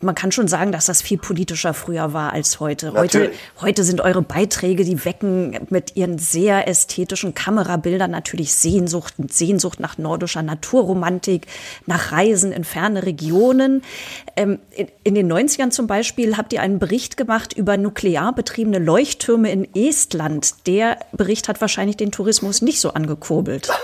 man 0.00 0.14
kann 0.14 0.32
schon 0.32 0.48
sagen, 0.48 0.72
dass 0.72 0.86
das 0.86 1.02
viel 1.02 1.18
politischer 1.18 1.72
früher 1.72 2.12
war 2.12 2.32
als 2.32 2.58
heute. 2.58 2.92
Heute, 2.94 3.30
heute 3.60 3.84
sind 3.84 4.00
eure 4.00 4.22
Beiträge, 4.22 4.84
die 4.84 5.04
wecken 5.04 5.58
mit 5.70 5.94
ihren 5.94 6.18
sehr 6.18 6.66
ästhetischen 6.66 7.34
Kamerabildern 7.34 8.10
natürlich 8.10 8.54
Sehnsucht, 8.54 9.14
Sehnsucht 9.28 9.78
nach 9.78 9.96
nordischer 9.96 10.42
Naturromantik, 10.42 11.46
nach 11.86 12.10
Reisen 12.10 12.50
in 12.50 12.64
ferne 12.64 13.04
Regionen. 13.04 13.82
Ähm, 14.34 14.58
in, 14.74 14.88
in, 15.04 15.14
den 15.14 15.32
90ern 15.32 15.70
zum 15.70 15.86
Beispiel 15.86 16.36
habt 16.36 16.52
ihr 16.52 16.60
einen 16.60 16.80
Bericht 16.80 17.16
gemacht 17.16 17.52
über 17.52 17.76
nuklear 17.76 18.34
betriebene 18.34 18.80
Leuchttürme 18.80 19.52
in 19.52 19.68
Estland. 19.74 20.66
Der 20.66 20.98
Bericht 21.12 21.48
hat 21.48 21.60
wahrscheinlich 21.60 21.96
den 21.96 22.10
Tourismus 22.10 22.62
nicht 22.62 22.80
so 22.80 22.94
angekurbelt. 22.94 23.70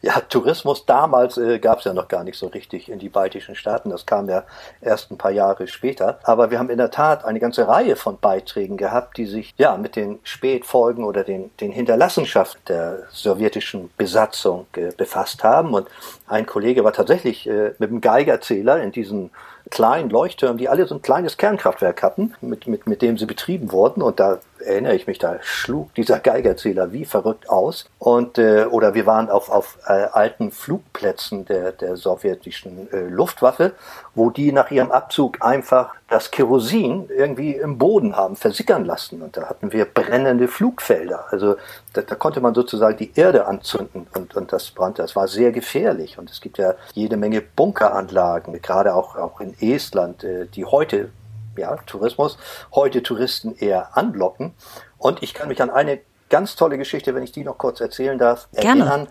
Ja, 0.00 0.20
Tourismus 0.20 0.86
damals 0.86 1.36
äh, 1.38 1.58
gab 1.58 1.78
es 1.78 1.84
ja 1.84 1.92
noch 1.92 2.08
gar 2.08 2.24
nicht 2.24 2.38
so 2.38 2.46
richtig 2.46 2.88
in 2.90 2.98
die 2.98 3.08
baltischen 3.08 3.54
Staaten. 3.54 3.90
Das 3.90 4.06
kam 4.06 4.28
ja 4.28 4.44
erst 4.80 5.10
ein 5.10 5.18
paar 5.18 5.30
Jahre 5.30 5.66
später. 5.66 6.18
Aber 6.24 6.50
wir 6.50 6.58
haben 6.58 6.70
in 6.70 6.78
der 6.78 6.90
Tat 6.90 7.24
eine 7.24 7.40
ganze 7.40 7.68
Reihe 7.68 7.96
von 7.96 8.18
Beiträgen 8.18 8.76
gehabt, 8.76 9.16
die 9.16 9.26
sich 9.26 9.54
ja 9.56 9.76
mit 9.76 9.96
den 9.96 10.18
Spätfolgen 10.22 11.04
oder 11.04 11.24
den, 11.24 11.50
den 11.60 11.72
Hinterlassenschaften 11.72 12.62
der 12.68 12.98
sowjetischen 13.10 13.90
Besatzung 13.96 14.66
äh, 14.76 14.92
befasst 14.96 15.44
haben. 15.44 15.74
Und 15.74 15.88
ein 16.26 16.46
Kollege 16.46 16.84
war 16.84 16.92
tatsächlich 16.92 17.48
äh, 17.48 17.72
mit 17.78 17.90
dem 17.90 18.00
Geigerzähler 18.00 18.82
in 18.82 18.92
diesen 18.92 19.30
kleinen 19.70 20.10
Leuchttürmen, 20.10 20.58
die 20.58 20.68
alle 20.68 20.86
so 20.86 20.94
ein 20.94 21.02
kleines 21.02 21.36
Kernkraftwerk 21.36 22.02
hatten, 22.02 22.34
mit, 22.40 22.66
mit, 22.66 22.86
mit 22.86 23.02
dem 23.02 23.16
sie 23.16 23.26
betrieben 23.26 23.72
wurden. 23.72 24.02
Und 24.02 24.20
da 24.20 24.38
erinnere 24.62 24.94
ich 24.94 25.06
mich, 25.06 25.18
da 25.18 25.36
schlug 25.42 25.94
dieser 25.94 26.18
Geigerzähler 26.18 26.92
wie 26.92 27.04
verrückt 27.04 27.48
aus. 27.48 27.86
Und 27.98 28.38
äh, 28.38 28.64
oder 28.64 28.94
wir 28.94 29.06
waren 29.06 29.30
auf, 29.30 29.50
auf 29.50 29.78
äh, 29.86 29.92
alten 30.12 30.50
Flugplätzen 30.50 31.44
der, 31.44 31.72
der 31.72 31.96
sowjetischen 31.96 32.92
äh, 32.92 33.08
Luftwaffe, 33.08 33.72
wo 34.14 34.30
die 34.30 34.52
nach 34.52 34.70
ihrem 34.70 34.90
Abzug 34.90 35.38
einfach 35.40 35.94
das 36.08 36.30
Kerosin 36.30 37.08
irgendwie 37.08 37.52
im 37.52 37.78
Boden 37.78 38.16
haben 38.16 38.36
versickern 38.36 38.84
lassen. 38.84 39.22
Und 39.22 39.36
da 39.36 39.48
hatten 39.48 39.72
wir 39.72 39.84
brennende 39.86 40.46
Flugfelder. 40.48 41.26
Also 41.30 41.56
da, 41.94 42.02
da 42.02 42.14
konnte 42.14 42.40
man 42.40 42.54
sozusagen 42.54 42.96
die 42.98 43.12
Erde 43.14 43.46
anzünden 43.46 44.06
und, 44.14 44.36
und 44.36 44.52
das 44.52 44.70
brannte. 44.70 45.02
Das 45.02 45.16
war 45.16 45.28
sehr 45.28 45.52
gefährlich. 45.52 46.18
Und 46.18 46.30
es 46.30 46.40
gibt 46.40 46.58
ja 46.58 46.74
jede 46.92 47.16
Menge 47.16 47.40
Bunkeranlagen, 47.40 48.60
gerade 48.60 48.94
auch, 48.94 49.16
auch 49.16 49.40
in 49.40 49.54
Estland, 49.60 50.22
äh, 50.24 50.46
die 50.46 50.64
heute 50.64 51.10
ja, 51.56 51.76
Tourismus, 51.86 52.38
heute 52.74 53.02
Touristen 53.02 53.54
eher 53.56 53.96
anlocken. 53.96 54.54
Und 54.98 55.22
ich 55.22 55.34
kann 55.34 55.48
mich 55.48 55.60
an 55.60 55.70
eine 55.70 56.00
ganz 56.28 56.56
tolle 56.56 56.78
Geschichte, 56.78 57.14
wenn 57.14 57.22
ich 57.22 57.32
die 57.32 57.44
noch 57.44 57.58
kurz 57.58 57.80
erzählen 57.80 58.18
darf, 58.18 58.48
Gerne. 58.52 58.80
erinnern. 58.80 59.08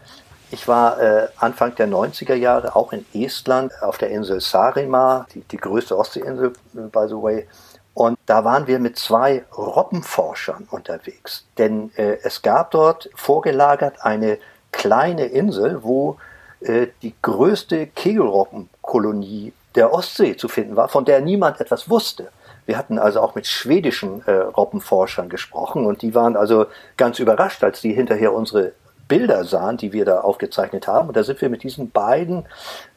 Ich 0.51 0.67
war 0.67 0.99
äh, 0.99 1.27
Anfang 1.37 1.75
der 1.75 1.87
90er 1.87 2.33
Jahre 2.33 2.75
auch 2.75 2.91
in 2.91 3.05
Estland 3.13 3.71
auf 3.81 3.97
der 3.97 4.09
Insel 4.09 4.41
Saaremaa, 4.41 5.25
die, 5.33 5.41
die 5.41 5.57
größte 5.57 5.97
Ostseeinsel, 5.97 6.53
by 6.73 7.05
the 7.07 7.15
way. 7.15 7.47
Und 7.93 8.17
da 8.25 8.43
waren 8.43 8.67
wir 8.67 8.79
mit 8.79 8.97
zwei 8.97 9.45
Robbenforschern 9.55 10.67
unterwegs. 10.71 11.45
Denn 11.57 11.91
äh, 11.95 12.17
es 12.23 12.41
gab 12.41 12.71
dort 12.71 13.09
vorgelagert 13.15 13.95
eine 14.01 14.37
kleine 14.71 15.25
Insel, 15.25 15.83
wo 15.83 16.17
äh, 16.61 16.87
die 17.01 17.13
größte 17.21 17.87
Kegelrobbenkolonie 17.87 19.53
der 19.75 19.93
Ostsee 19.93 20.35
zu 20.35 20.47
finden 20.47 20.75
war, 20.75 20.89
von 20.89 21.05
der 21.05 21.21
niemand 21.21 21.61
etwas 21.61 21.89
wusste. 21.89 22.29
Wir 22.65 22.77
hatten 22.77 22.99
also 22.99 23.21
auch 23.21 23.35
mit 23.35 23.47
schwedischen 23.47 24.25
äh, 24.27 24.31
Robbenforschern 24.31 25.29
gesprochen 25.29 25.85
und 25.85 26.01
die 26.01 26.13
waren 26.13 26.35
also 26.35 26.67
ganz 26.97 27.19
überrascht, 27.19 27.63
als 27.63 27.81
die 27.81 27.93
hinterher 27.93 28.33
unsere 28.33 28.73
Bilder 29.07 29.43
sahen, 29.43 29.77
die 29.77 29.91
wir 29.91 30.05
da 30.05 30.21
aufgezeichnet 30.21 30.87
haben. 30.87 31.09
Und 31.09 31.17
da 31.17 31.23
sind 31.23 31.41
wir 31.41 31.49
mit 31.49 31.63
diesen 31.63 31.91
beiden 31.91 32.45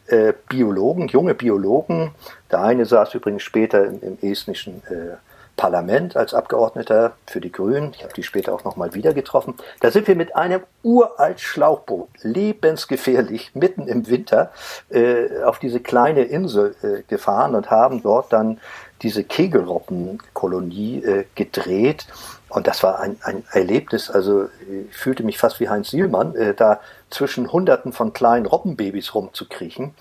äh, 0.06 0.32
Biologen, 0.48 1.08
junge 1.08 1.34
Biologen, 1.34 2.12
der 2.50 2.62
eine 2.62 2.84
saß 2.84 3.14
übrigens 3.14 3.42
später 3.42 3.84
im, 3.86 4.00
im 4.02 4.18
estnischen 4.20 4.82
äh, 4.88 5.16
Parlament 5.56 6.16
als 6.16 6.34
Abgeordneter 6.34 7.12
für 7.26 7.40
die 7.40 7.52
Grünen. 7.52 7.92
Ich 7.96 8.02
habe 8.02 8.12
die 8.12 8.22
später 8.22 8.52
auch 8.52 8.64
nochmal 8.64 8.94
wieder 8.94 9.14
getroffen. 9.14 9.54
Da 9.80 9.90
sind 9.90 10.08
wir 10.08 10.16
mit 10.16 10.34
einem 10.34 10.62
uralt 10.82 11.40
Schlauchboot, 11.40 12.08
lebensgefährlich, 12.22 13.52
mitten 13.54 13.86
im 13.86 14.08
Winter, 14.08 14.50
äh, 14.90 15.42
auf 15.44 15.58
diese 15.58 15.80
kleine 15.80 16.24
Insel 16.24 16.74
äh, 16.82 17.02
gefahren 17.08 17.54
und 17.54 17.70
haben 17.70 18.02
dort 18.02 18.32
dann 18.32 18.58
diese 19.02 19.22
Kegelrobbenkolonie 19.22 21.04
äh, 21.04 21.24
gedreht. 21.34 22.06
Und 22.48 22.66
das 22.66 22.82
war 22.82 23.00
ein, 23.00 23.16
ein 23.22 23.44
Erlebnis, 23.50 24.10
also 24.10 24.48
ich 24.68 24.96
fühlte 24.96 25.24
mich 25.24 25.38
fast 25.38 25.58
wie 25.60 25.68
Heinz 25.68 25.90
Sielmann, 25.90 26.36
äh, 26.36 26.54
da 26.54 26.80
zwischen 27.10 27.52
Hunderten 27.52 27.92
von 27.92 28.12
kleinen 28.12 28.46
Robbenbabys 28.46 29.14
rumzukriechen. 29.14 29.94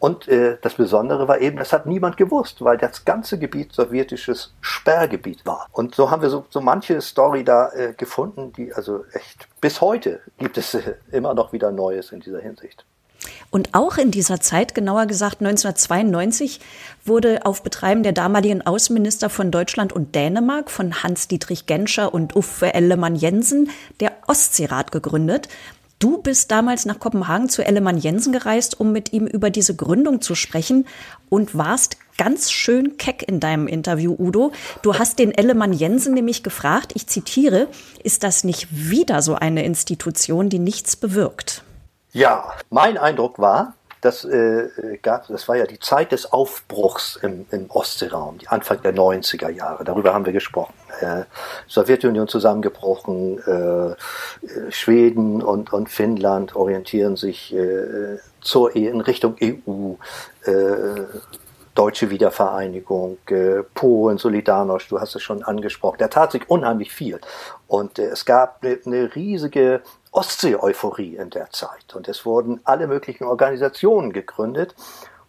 Und 0.00 0.28
äh, 0.28 0.56
das 0.62 0.74
Besondere 0.74 1.28
war 1.28 1.40
eben, 1.40 1.58
das 1.58 1.74
hat 1.74 1.84
niemand 1.84 2.16
gewusst, 2.16 2.64
weil 2.64 2.78
das 2.78 3.04
ganze 3.04 3.38
Gebiet 3.38 3.74
sowjetisches 3.74 4.54
Sperrgebiet 4.62 5.44
war. 5.44 5.68
Und 5.72 5.94
so 5.94 6.10
haben 6.10 6.22
wir 6.22 6.30
so, 6.30 6.46
so 6.48 6.62
manche 6.62 7.02
Story 7.02 7.44
da 7.44 7.70
äh, 7.72 7.92
gefunden, 7.92 8.52
die 8.54 8.72
also 8.72 9.04
echt 9.12 9.46
bis 9.60 9.82
heute 9.82 10.20
gibt 10.38 10.56
es 10.56 10.72
äh, 10.74 10.94
immer 11.12 11.34
noch 11.34 11.52
wieder 11.52 11.70
Neues 11.70 12.12
in 12.12 12.20
dieser 12.20 12.40
Hinsicht. 12.40 12.86
Und 13.50 13.74
auch 13.74 13.98
in 13.98 14.10
dieser 14.10 14.40
Zeit, 14.40 14.74
genauer 14.74 15.04
gesagt 15.04 15.42
1992, 15.42 16.60
wurde 17.04 17.44
auf 17.44 17.62
Betreiben 17.62 18.02
der 18.02 18.12
damaligen 18.12 18.66
Außenminister 18.66 19.28
von 19.28 19.50
Deutschland 19.50 19.92
und 19.92 20.14
Dänemark, 20.14 20.70
von 20.70 21.02
Hans-Dietrich 21.02 21.66
Genscher 21.66 22.14
und 22.14 22.34
Uffe 22.34 22.72
Ellemann 22.72 23.16
Jensen, 23.16 23.68
der 24.00 24.12
Ostseerat 24.26 24.92
gegründet. 24.92 25.48
Du 26.00 26.16
bist 26.16 26.50
damals 26.50 26.86
nach 26.86 26.98
Kopenhagen 26.98 27.50
zu 27.50 27.62
Ellemann 27.62 27.98
Jensen 27.98 28.32
gereist, 28.32 28.80
um 28.80 28.90
mit 28.90 29.12
ihm 29.12 29.26
über 29.26 29.50
diese 29.50 29.76
Gründung 29.76 30.22
zu 30.22 30.34
sprechen 30.34 30.86
und 31.28 31.54
warst 31.54 31.98
ganz 32.16 32.50
schön 32.50 32.96
keck 32.96 33.22
in 33.28 33.38
deinem 33.38 33.66
Interview, 33.66 34.16
Udo. 34.18 34.52
Du 34.80 34.94
hast 34.94 35.18
den 35.18 35.30
Ellemann 35.30 35.74
Jensen 35.74 36.14
nämlich 36.14 36.42
gefragt, 36.42 36.92
ich 36.94 37.06
zitiere, 37.06 37.68
ist 38.02 38.24
das 38.24 38.44
nicht 38.44 38.68
wieder 38.70 39.20
so 39.20 39.34
eine 39.34 39.62
Institution, 39.62 40.48
die 40.48 40.58
nichts 40.58 40.96
bewirkt? 40.96 41.64
Ja, 42.14 42.54
mein 42.70 42.96
Eindruck 42.96 43.38
war, 43.38 43.74
das, 44.00 44.24
äh, 44.24 44.68
gab, 45.02 45.28
das 45.28 45.48
war 45.48 45.56
ja 45.56 45.66
die 45.66 45.78
Zeit 45.78 46.12
des 46.12 46.32
Aufbruchs 46.32 47.16
im, 47.16 47.46
im 47.50 47.70
Ostseeraum, 47.70 48.38
die 48.38 48.48
Anfang 48.48 48.80
der 48.82 48.94
90er 48.94 49.50
Jahre. 49.50 49.84
Darüber 49.84 50.14
haben 50.14 50.24
wir 50.24 50.32
gesprochen. 50.32 50.74
Äh, 51.00 51.24
Sowjetunion 51.66 52.28
zusammengebrochen, 52.28 53.38
äh, 53.38 54.70
Schweden 54.70 55.42
und, 55.42 55.72
und 55.72 55.88
Finnland 55.88 56.56
orientieren 56.56 57.16
sich 57.16 57.54
äh, 57.54 58.18
zur, 58.40 58.74
e, 58.74 58.86
in 58.86 59.00
Richtung 59.00 59.36
EU. 59.42 59.94
Äh, 61.70 61.74
deutsche 61.74 62.10
Wiedervereinigung, 62.10 63.18
äh, 63.28 63.62
Polen, 63.74 64.18
Solidarność, 64.18 64.88
du 64.88 65.00
hast 65.00 65.14
es 65.14 65.22
schon 65.22 65.42
angesprochen. 65.42 65.98
Da 65.98 66.08
tat 66.08 66.32
sich 66.32 66.48
unheimlich 66.48 66.92
viel. 66.92 67.20
Und 67.68 67.98
äh, 67.98 68.06
es 68.06 68.24
gab 68.24 68.62
eine, 68.62 68.78
eine 68.84 69.14
riesige 69.14 69.82
Ostsee-Euphorie 70.12 71.16
in 71.16 71.30
der 71.30 71.50
Zeit. 71.50 71.94
Und 71.94 72.08
es 72.08 72.26
wurden 72.26 72.60
alle 72.64 72.86
möglichen 72.86 73.24
Organisationen 73.24 74.12
gegründet. 74.12 74.74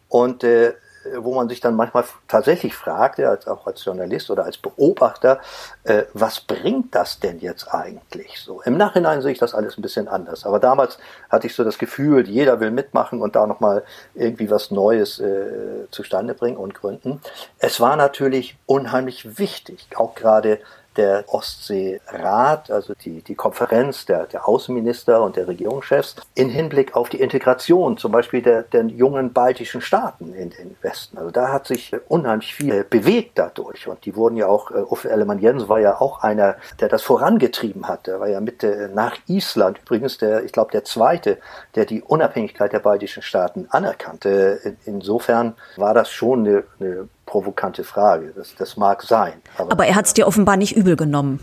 Und 0.10 0.44
äh, 0.44 0.74
wo 1.18 1.34
man 1.34 1.50
sich 1.50 1.60
dann 1.60 1.76
manchmal 1.76 2.04
tatsächlich 2.28 2.76
fragt, 2.76 3.20
ja, 3.20 3.30
als, 3.30 3.48
auch 3.48 3.66
als 3.68 3.84
Journalist 3.84 4.30
oder 4.30 4.46
als 4.46 4.58
Beobachter, 4.58 5.40
äh, 5.84 6.04
was 6.14 6.42
bringt 6.42 6.94
das 6.96 7.20
denn 7.20 7.40
jetzt 7.40 7.74
eigentlich 7.74 8.40
so? 8.40 8.62
Im 8.62 8.78
Nachhinein 8.78 9.22
sehe 9.22 9.32
ich 9.32 9.40
das 9.40 9.54
alles 9.54 9.78
ein 9.78 9.82
bisschen 9.82 10.08
anders. 10.08 10.46
Aber 10.46 10.60
damals 10.60 11.00
hatte 11.30 11.48
ich 11.48 11.56
so 11.56 11.64
das 11.64 11.78
Gefühl, 11.78 12.28
jeder 12.28 12.60
will 12.60 12.72
mitmachen 12.72 13.22
und 13.22 13.36
da 13.36 13.48
nochmal 13.48 13.84
irgendwie 14.14 14.50
was 14.50 14.72
Neues 14.72 15.20
äh, 15.20 15.88
zustande 15.92 16.34
bringen 16.34 16.58
und 16.58 16.74
gründen. 16.74 17.22
Es 17.60 17.80
war 17.80 17.96
natürlich 17.96 18.58
unheimlich 18.66 19.38
wichtig, 19.38 19.88
auch 19.96 20.16
gerade 20.16 20.60
der 20.98 21.24
Ostseerat, 21.28 22.70
also 22.70 22.94
die, 22.94 23.22
die 23.22 23.36
Konferenz 23.36 24.06
der, 24.06 24.26
der 24.26 24.48
Außenminister 24.48 25.22
und 25.22 25.36
der 25.36 25.48
Regierungschefs, 25.48 26.16
in 26.36 26.50
Hinblick 26.50 26.96
auf 26.96 27.10
die 27.10 27.22
Integration 27.22 27.98
zum 27.98 28.12
Beispiel 28.12 28.42
der, 28.42 28.64
der 28.64 28.86
jungen 28.86 29.34
baltischen 29.34 29.82
Staaten 29.82 30.34
in 30.34 30.50
den 30.50 30.76
Westen. 30.82 31.18
Also 31.18 31.32
da 31.32 31.52
hat 31.52 31.68
sich 31.68 31.92
unheimlich 32.08 32.54
viel 32.54 32.84
bewegt 32.84 33.32
dadurch. 33.36 33.88
Und 33.88 34.06
die 34.06 34.16
wurden 34.16 34.36
ja 34.36 34.48
auch, 34.48 34.72
äh, 34.72 34.80
Uffe 34.80 35.10
Ellemann 35.10 35.40
Jensen 35.40 35.70
war 35.70 35.80
ja 35.80 36.00
auch 36.00 36.24
einer, 36.24 36.56
der 36.80 36.90
das 36.90 37.04
vorangetrieben 37.04 37.88
hat. 37.88 38.08
Der 38.08 38.20
war 38.20 38.28
ja 38.28 38.42
mit 38.42 38.64
äh, 38.64 38.90
nach 38.94 39.18
Island 39.28 39.80
übrigens 39.80 40.18
der, 40.18 40.44
ich 40.44 40.52
glaube, 40.52 40.72
der 40.72 40.84
zweite, 40.84 41.38
der 41.76 41.86
die 41.86 42.02
Unabhängigkeit 42.02 42.74
der 42.74 42.80
baltischen 42.80 43.24
Staaten 43.24 43.68
anerkannte. 43.70 44.60
In, 44.64 44.78
insofern 44.86 45.56
war 45.78 45.94
das 45.94 46.10
schon 46.10 46.46
eine, 46.46 46.64
eine 46.80 47.08
provokante 47.32 47.86
Frage. 47.86 48.34
Das, 48.36 48.54
das 48.56 48.76
mag 48.76 49.04
sein. 49.04 49.34
Aber, 49.58 49.72
aber 49.72 49.86
er 49.88 49.96
hat 49.96 50.06
es 50.06 50.14
dir 50.14 50.28
offenbar 50.28 50.58
nicht 50.58 50.76
übel 50.76 50.98
genommen. 50.98 51.40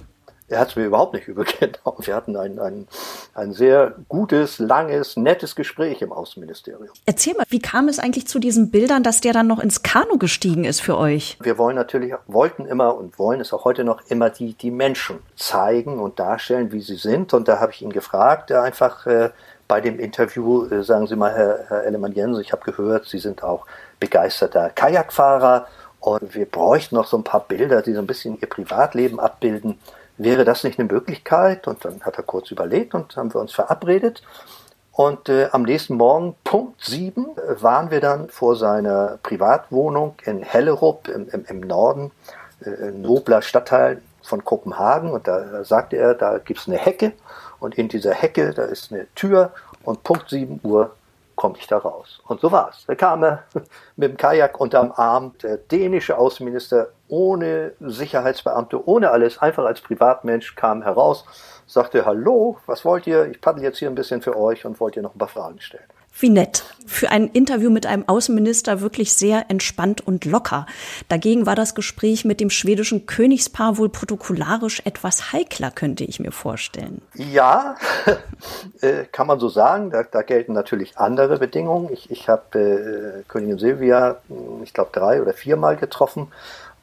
Er 0.51 0.61
hat 0.61 0.69
es 0.69 0.77
mir 0.77 0.85
überhaupt 0.85 1.15
nicht 1.15 1.29
übel 1.29 1.45
genommen. 1.61 1.99
Wir 2.01 2.15
hatten 2.15 2.37
ein, 2.37 2.59
ein, 2.59 2.87
ein 3.35 3.53
sehr 3.53 3.95
gutes, 4.09 4.59
langes, 4.59 5.17
nettes 5.17 5.57
Gespräch 5.57 6.03
im 6.03 6.13
Außenministerium. 6.13 6.89
Erzähl 7.07 7.35
mal, 7.35 7.45
wie 7.49 7.59
kam 7.59 7.89
es 7.89 7.99
eigentlich 7.99 8.27
zu 8.27 8.39
diesen 8.39 8.71
Bildern, 8.71 9.03
dass 9.03 9.21
der 9.23 9.33
dann 9.33 9.47
noch 9.47 9.61
ins 9.61 9.83
Kanu 9.83 10.19
gestiegen 10.19 10.65
ist 10.65 10.81
für 10.81 10.99
euch? 10.99 11.39
Wir 11.41 11.57
wollen 11.57 11.77
natürlich, 11.77 12.15
wollten 12.27 12.67
immer 12.67 12.95
und 12.97 13.19
wollen 13.19 13.41
es 13.41 13.53
auch 13.55 13.65
heute 13.65 13.85
noch 13.85 14.03
immer 14.09 14.29
die, 14.29 14.55
die 14.55 14.71
Menschen 14.71 15.21
zeigen 15.37 15.99
und 15.99 16.19
darstellen, 16.19 16.71
wie 16.71 16.81
sie 16.81 16.97
sind. 16.97 17.33
Und 17.33 17.49
da 17.49 17.61
habe 17.61 17.73
ich 17.73 17.81
ihn 17.81 17.93
gefragt, 17.93 18.53
einfach 18.53 19.07
äh, 19.07 19.31
bei 19.69 19.83
dem 19.83 19.99
Interview, 19.99 20.65
äh, 20.67 20.83
sagen 20.83 21.07
Sie 21.07 21.17
mal, 21.17 21.33
Herr, 21.33 21.65
Herr 21.69 21.85
Ellemann-Jensen, 21.85 22.41
ich 22.41 22.53
habe 22.53 22.65
gehört, 22.65 23.07
Sie 23.07 23.19
sind 23.19 23.43
auch 23.43 23.67
begeisterter 24.01 24.71
Kajakfahrer 24.71 25.67
und 26.01 26.35
wir 26.35 26.47
bräuchten 26.47 26.95
noch 26.95 27.07
so 27.07 27.17
ein 27.17 27.25
paar 27.25 27.41
Bilder, 27.41 27.83
die 27.83 27.93
so 27.93 28.01
ein 28.01 28.07
bisschen 28.07 28.39
ihr 28.41 28.49
Privatleben 28.49 29.19
abbilden. 29.21 29.79
Wäre 30.17 30.45
das 30.45 30.65
nicht 30.65 30.79
eine 30.79 30.91
Möglichkeit? 30.91 31.67
Und 31.67 31.85
dann 31.85 32.01
hat 32.03 32.17
er 32.17 32.23
kurz 32.23 32.51
überlegt 32.51 32.95
und 32.95 33.17
haben 33.17 33.33
wir 33.33 33.41
uns 33.41 33.53
verabredet. 33.53 34.23
Und 34.93 35.29
äh, 35.29 35.49
am 35.53 35.63
nächsten 35.63 35.95
Morgen, 35.95 36.35
Punkt 36.43 36.85
7, 36.85 37.27
äh, 37.37 37.63
waren 37.63 37.91
wir 37.91 38.01
dann 38.01 38.29
vor 38.29 38.57
seiner 38.57 39.19
Privatwohnung 39.23 40.17
in 40.25 40.43
Hellerup 40.43 41.09
im, 41.09 41.29
im, 41.29 41.45
im 41.47 41.61
Norden, 41.61 42.11
äh, 42.65 42.91
nobler 42.91 43.43
Stadtteil 43.43 44.03
von 44.23 44.45
Kopenhagen. 44.45 45.13
Und 45.13 45.29
da 45.29 45.63
sagte 45.65 45.97
er, 45.97 46.15
da 46.15 46.39
gibt 46.39 46.61
es 46.61 46.67
eine 46.67 46.79
Hecke 46.79 47.13
und 47.61 47.77
in 47.79 47.89
dieser 47.89 48.13
Hecke, 48.13 48.53
da 48.55 48.65
ist 48.65 48.93
eine 48.93 49.07
Tür 49.15 49.53
und 49.85 50.03
Punkt 50.03 50.31
7 50.31 50.61
Uhr 50.63 50.93
komme 51.39 51.55
ich 51.57 51.69
da 51.69 51.79
raus. 51.79 52.21
Und 52.27 52.41
so 52.41 52.51
war's. 52.51 52.85
Da 52.89 52.97
kam 52.97 53.23
er 53.23 53.45
mit 53.97 54.11
dem 54.11 54.17
Kajak 54.17 54.61
unterm 54.61 54.93
Arm, 54.97 55.35
der 55.41 55.57
dänische 55.57 56.19
Außenminister 56.19 56.89
ohne 57.07 57.75
Sicherheitsbeamte, 57.79 58.87
ohne 58.89 59.13
alles, 59.13 59.39
einfach 59.39 59.65
als 59.65 59.81
Privatmensch 59.81 60.57
kam 60.57 60.83
heraus, 60.83 61.25
sagte, 61.65 62.05
hallo, 62.05 62.59
was 62.67 62.85
wollt 62.85 63.07
ihr? 63.07 63.27
Ich 63.27 63.41
paddel 63.41 63.63
jetzt 63.63 63.79
hier 63.79 63.89
ein 63.89 63.95
bisschen 63.95 64.21
für 64.21 64.37
euch 64.37 64.67
und 64.67 64.81
wollt 64.81 64.97
ihr 64.97 65.03
noch 65.03 65.15
ein 65.15 65.19
paar 65.19 65.29
Fragen 65.29 65.61
stellen. 65.61 65.87
Wie 66.21 66.31
nett. 66.31 66.65
Für 66.85 67.11
ein 67.11 67.29
Interview 67.29 67.71
mit 67.71 67.87
einem 67.87 68.09
Außenminister 68.09 68.81
wirklich 68.81 69.13
sehr 69.13 69.51
entspannt 69.51 70.05
und 70.05 70.25
locker. 70.25 70.67
Dagegen 71.09 71.47
war 71.47 71.55
das 71.55 71.77
Gespräch 71.77 72.25
mit 72.25 72.41
dem 72.41 72.51
schwedischen 72.51 73.07
Königspaar 73.07 73.77
wohl 73.77 73.89
protokollarisch 73.89 74.83
etwas 74.85 75.33
heikler, 75.33 75.71
könnte 75.71 76.03
ich 76.03 76.19
mir 76.19 76.33
vorstellen. 76.33 77.03
Ja, 77.15 77.77
äh, 78.81 79.05
kann 79.13 79.29
man 79.29 79.39
so 79.39 79.49
sagen. 79.49 79.91
Da, 79.91 80.03
da, 80.03 80.23
gelten 80.23 80.55
natürlich 80.55 80.99
andere 80.99 81.39
Bedingungen. 81.39 81.93
Ich, 81.93 82.11
ich 82.11 82.29
habe 82.29 82.59
äh, 82.59 83.23
Königin 83.29 83.59
Silvia, 83.59 84.17
hm, 84.29 84.63
ich 84.65 84.73
glaube, 84.73 84.91
drei 84.93 85.23
oder 85.23 85.35
viermal 85.35 85.77
getroffen 85.77 86.33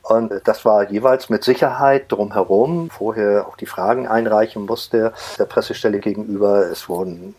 und 0.08 0.32
das 0.44 0.66
war 0.66 0.88
jeweils 0.90 1.30
mit 1.30 1.44
Sicherheit 1.44 2.12
drumherum, 2.12 2.92
vorher 2.92 3.48
auch 3.48 3.58
die 3.58 3.66
Fragen 3.66 4.08
einreichen 4.08 4.68
musste 4.68 5.14
der 5.40 5.46
Pressestelle 5.46 6.00
gegenüber. 6.00 6.70
Es 6.70 6.88
wurden 6.88 7.34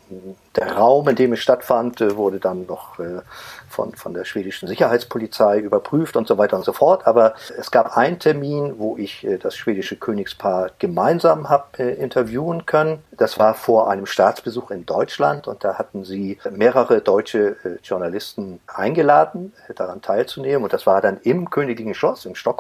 der 0.57 0.73
Raum, 0.73 1.09
in 1.09 1.15
dem 1.15 1.33
es 1.33 1.41
stattfand, 1.41 2.01
wurde 2.17 2.41
dann 2.41 2.67
noch 2.67 2.99
äh, 2.99 3.21
von, 3.69 3.95
von 3.95 4.15
der 4.15 4.25
schwedischen 4.25 4.67
Sicherheitspolizei 4.67 5.61
überprüft 5.61 6.17
und 6.17 6.27
so 6.27 6.39
weiter 6.39 6.57
und 6.57 6.65
so 6.65 6.73
fort. 6.73 7.07
Aber 7.07 7.35
es 7.57 7.71
gab 7.71 7.97
einen 7.97 8.19
Termin, 8.19 8.75
wo 8.79 8.97
ich 8.97 9.25
äh, 9.25 9.39
das 9.39 9.55
schwedische 9.55 9.95
Königspaar 9.95 10.71
gemeinsam 10.81 11.49
habe 11.49 11.67
äh, 11.79 11.95
interviewen 11.95 12.67
können. 12.67 12.99
Das 13.13 13.39
war 13.39 13.55
vor 13.55 13.89
einem 13.89 14.07
Staatsbesuch 14.07 14.73
in 14.73 14.87
Deutschland 14.87 15.47
und 15.47 15.63
da 15.63 15.75
hatten 15.75 16.05
sie 16.05 16.39
mehrere 16.51 17.01
deutsche 17.01 17.57
Journalisten 17.83 18.61
eingeladen, 18.67 19.53
daran 19.75 20.03
teilzunehmen. 20.03 20.65
Und 20.65 20.73
das 20.73 20.87
war 20.87 21.01
dann 21.01 21.19
im 21.23 21.49
Königlichen 21.49 21.95
Schloss 21.95 22.25
in 22.27 22.35
Stockholm 22.35 22.56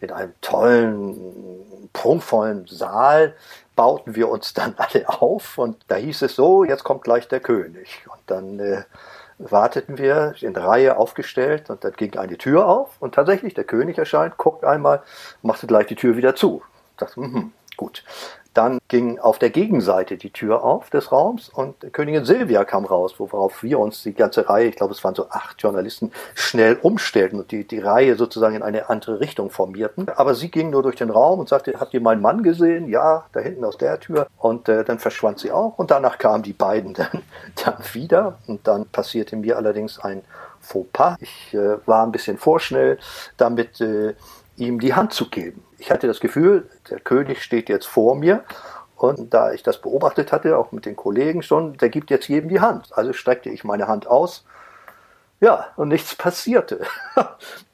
in 0.00 0.10
einem 0.10 0.34
tollen, 0.40 1.88
prunkvollen 1.92 2.66
Saal 2.66 3.34
bauten 3.76 4.14
wir 4.16 4.28
uns 4.28 4.54
dann 4.54 4.74
alle 4.78 5.08
auf 5.08 5.58
und 5.58 5.84
da 5.88 5.96
hieß 5.96 6.22
es 6.22 6.34
so, 6.34 6.64
jetzt 6.64 6.84
kommt 6.84 7.02
gleich 7.02 7.28
der 7.28 7.40
König. 7.40 8.04
Und 8.10 8.20
dann 8.26 8.60
äh, 8.60 8.82
warteten 9.38 9.98
wir 9.98 10.34
in 10.40 10.56
Reihe 10.56 10.96
aufgestellt 10.96 11.70
und 11.70 11.84
dann 11.84 11.92
ging 11.92 12.16
eine 12.18 12.36
Tür 12.38 12.66
auf 12.66 12.96
und 13.00 13.14
tatsächlich 13.14 13.54
der 13.54 13.64
König 13.64 13.98
erscheint, 13.98 14.36
guckt 14.36 14.64
einmal, 14.64 15.02
machte 15.42 15.66
gleich 15.66 15.86
die 15.86 15.94
Tür 15.94 16.16
wieder 16.16 16.34
zu. 16.34 16.62
Dachte, 16.96 17.20
mh, 17.20 17.50
Gut. 17.78 18.02
Dann 18.54 18.78
ging 18.88 19.18
auf 19.18 19.38
der 19.38 19.50
Gegenseite 19.50 20.16
die 20.16 20.30
Tür 20.30 20.64
auf 20.64 20.90
des 20.90 21.12
Raums 21.12 21.48
und 21.48 21.92
Königin 21.92 22.24
Silvia 22.24 22.64
kam 22.64 22.84
raus, 22.84 23.14
worauf 23.18 23.62
wir 23.62 23.78
uns 23.78 24.02
die 24.02 24.14
ganze 24.14 24.48
Reihe, 24.48 24.68
ich 24.68 24.76
glaube 24.76 24.94
es 24.94 25.04
waren 25.04 25.14
so 25.14 25.28
acht 25.30 25.62
Journalisten, 25.62 26.12
schnell 26.34 26.78
umstellten 26.80 27.38
und 27.38 27.52
die, 27.52 27.66
die 27.66 27.78
Reihe 27.78 28.16
sozusagen 28.16 28.56
in 28.56 28.62
eine 28.62 28.88
andere 28.88 29.20
Richtung 29.20 29.50
formierten. 29.50 30.08
Aber 30.08 30.34
sie 30.34 30.50
ging 30.50 30.70
nur 30.70 30.82
durch 30.82 30.96
den 30.96 31.10
Raum 31.10 31.40
und 31.40 31.48
sagte, 31.48 31.74
habt 31.78 31.94
ihr 31.94 32.00
meinen 32.00 32.22
Mann 32.22 32.42
gesehen? 32.42 32.88
Ja, 32.88 33.26
da 33.32 33.40
hinten 33.40 33.64
aus 33.64 33.78
der 33.78 34.00
Tür. 34.00 34.26
Und 34.38 34.68
äh, 34.68 34.84
dann 34.84 34.98
verschwand 34.98 35.38
sie 35.38 35.52
auch 35.52 35.78
und 35.78 35.90
danach 35.90 36.18
kamen 36.18 36.42
die 36.42 36.52
beiden 36.52 36.94
dann, 36.94 37.22
dann 37.64 37.76
wieder 37.92 38.38
und 38.46 38.66
dann 38.66 38.86
passierte 38.86 39.36
mir 39.36 39.56
allerdings 39.56 39.98
ein 39.98 40.22
Fauxpas. 40.60 41.16
Ich 41.20 41.54
äh, 41.54 41.76
war 41.86 42.04
ein 42.04 42.12
bisschen 42.12 42.38
vorschnell 42.38 42.98
damit, 43.36 43.80
äh, 43.80 44.14
ihm 44.56 44.80
die 44.80 44.94
Hand 44.94 45.12
zu 45.12 45.28
geben. 45.30 45.62
Ich 45.78 45.90
hatte 45.90 46.06
das 46.06 46.20
Gefühl, 46.20 46.68
der 46.90 47.00
König 47.00 47.42
steht 47.42 47.68
jetzt 47.68 47.86
vor 47.86 48.16
mir 48.16 48.44
und 48.96 49.32
da 49.32 49.52
ich 49.52 49.62
das 49.62 49.80
beobachtet 49.80 50.32
hatte, 50.32 50.58
auch 50.58 50.72
mit 50.72 50.84
den 50.84 50.96
Kollegen 50.96 51.42
schon, 51.42 51.76
der 51.76 51.88
gibt 51.88 52.10
jetzt 52.10 52.28
jedem 52.28 52.48
die 52.48 52.60
Hand. 52.60 52.88
Also 52.96 53.12
streckte 53.12 53.48
ich 53.48 53.62
meine 53.62 53.86
Hand 53.86 54.08
aus. 54.08 54.44
Ja, 55.40 55.68
und 55.76 55.88
nichts 55.88 56.16
passierte. 56.16 56.80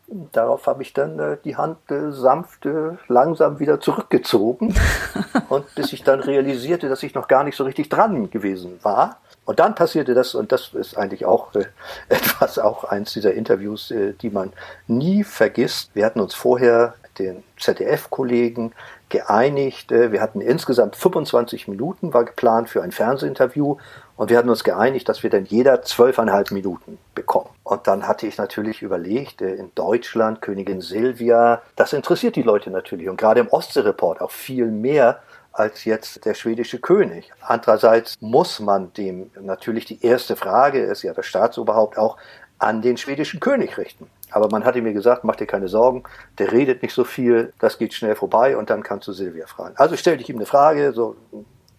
Darauf 0.06 0.66
habe 0.66 0.82
ich 0.82 0.92
dann 0.92 1.18
äh, 1.18 1.38
die 1.42 1.56
Hand 1.56 1.90
äh, 1.90 2.12
sanft, 2.12 2.66
äh, 2.66 2.90
langsam 3.08 3.58
wieder 3.58 3.80
zurückgezogen. 3.80 4.74
und 5.48 5.74
bis 5.74 5.94
ich 5.94 6.02
dann 6.02 6.20
realisierte, 6.20 6.90
dass 6.90 7.02
ich 7.02 7.14
noch 7.14 7.26
gar 7.26 7.42
nicht 7.42 7.56
so 7.56 7.64
richtig 7.64 7.88
dran 7.88 8.30
gewesen 8.30 8.78
war. 8.82 9.18
Und 9.46 9.60
dann 9.60 9.74
passierte 9.74 10.12
das, 10.12 10.34
und 10.34 10.52
das 10.52 10.74
ist 10.74 10.98
eigentlich 10.98 11.24
auch 11.24 11.54
äh, 11.54 11.64
etwas, 12.10 12.58
auch 12.58 12.84
eins 12.84 13.14
dieser 13.14 13.32
Interviews, 13.32 13.90
äh, 13.90 14.12
die 14.12 14.28
man 14.28 14.52
nie 14.86 15.24
vergisst. 15.24 15.90
Wir 15.94 16.04
hatten 16.04 16.20
uns 16.20 16.34
vorher 16.34 16.94
den 17.18 17.42
ZDF-Kollegen 17.58 18.72
geeinigt. 19.08 19.92
Äh, 19.92 20.12
wir 20.12 20.20
hatten 20.20 20.40
insgesamt 20.40 20.96
25 20.96 21.68
Minuten, 21.68 22.14
war 22.14 22.24
geplant 22.24 22.68
für 22.68 22.82
ein 22.82 22.92
Fernsehinterview. 22.92 23.76
Und 24.16 24.30
wir 24.30 24.38
hatten 24.38 24.48
uns 24.48 24.64
geeinigt, 24.64 25.08
dass 25.08 25.22
wir 25.22 25.30
dann 25.30 25.44
jeder 25.44 25.82
zwölfeinhalb 25.82 26.52
Minuten 26.52 26.98
bekommen. 27.14 27.50
Und 27.64 27.86
dann 27.86 28.06
hatte 28.06 28.26
ich 28.26 28.38
natürlich 28.38 28.82
überlegt, 28.82 29.42
äh, 29.42 29.54
in 29.54 29.70
Deutschland, 29.74 30.40
Königin 30.40 30.80
Silvia, 30.80 31.62
das 31.76 31.92
interessiert 31.92 32.36
die 32.36 32.42
Leute 32.42 32.70
natürlich. 32.70 33.08
Und 33.08 33.16
gerade 33.16 33.40
im 33.40 33.48
Ostseereport 33.48 34.20
auch 34.20 34.30
viel 34.30 34.66
mehr 34.66 35.20
als 35.52 35.84
jetzt 35.84 36.24
der 36.24 36.34
schwedische 36.34 36.80
König. 36.80 37.30
Andererseits 37.40 38.16
muss 38.20 38.58
man 38.58 38.92
dem 38.94 39.30
natürlich 39.40 39.84
die 39.84 40.04
erste 40.04 40.34
Frage, 40.34 40.80
ist 40.80 41.02
ja 41.02 41.14
das 41.14 41.26
Staatsoberhaupt 41.26 41.96
auch, 41.96 42.16
an 42.58 42.82
den 42.82 42.96
schwedischen 42.96 43.40
König 43.40 43.78
richten. 43.78 44.08
Aber 44.34 44.48
man 44.50 44.64
hatte 44.64 44.82
mir 44.82 44.92
gesagt, 44.92 45.22
mach 45.22 45.36
dir 45.36 45.46
keine 45.46 45.68
Sorgen, 45.68 46.02
der 46.38 46.50
redet 46.50 46.82
nicht 46.82 46.92
so 46.92 47.04
viel, 47.04 47.52
das 47.60 47.78
geht 47.78 47.94
schnell 47.94 48.16
vorbei 48.16 48.56
und 48.56 48.68
dann 48.68 48.82
kannst 48.82 49.06
du 49.06 49.12
Silvia 49.12 49.46
fragen. 49.46 49.76
Also 49.76 49.96
stellte 49.96 50.24
ich 50.24 50.28
ihm 50.28 50.36
eine 50.36 50.44
Frage, 50.44 50.92
so 50.92 51.14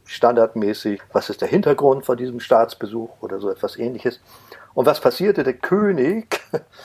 standardmäßig, 0.05 1.01
was 1.11 1.29
ist 1.29 1.41
der 1.41 1.49
Hintergrund 1.49 2.05
von 2.05 2.15
diesem 2.15 2.39
Staatsbesuch 2.39 3.09
oder 3.19 3.39
so 3.39 3.49
etwas 3.49 3.75
ähnliches. 3.75 4.21
Und 4.73 4.85
was 4.85 5.01
passierte? 5.01 5.43
Der 5.43 5.51
König 5.51 6.39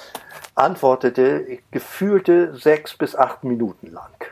antwortete 0.57 1.59
gefühlte 1.71 2.57
sechs 2.57 2.97
bis 2.97 3.15
acht 3.15 3.45
Minuten 3.45 3.93
lang 3.93 4.25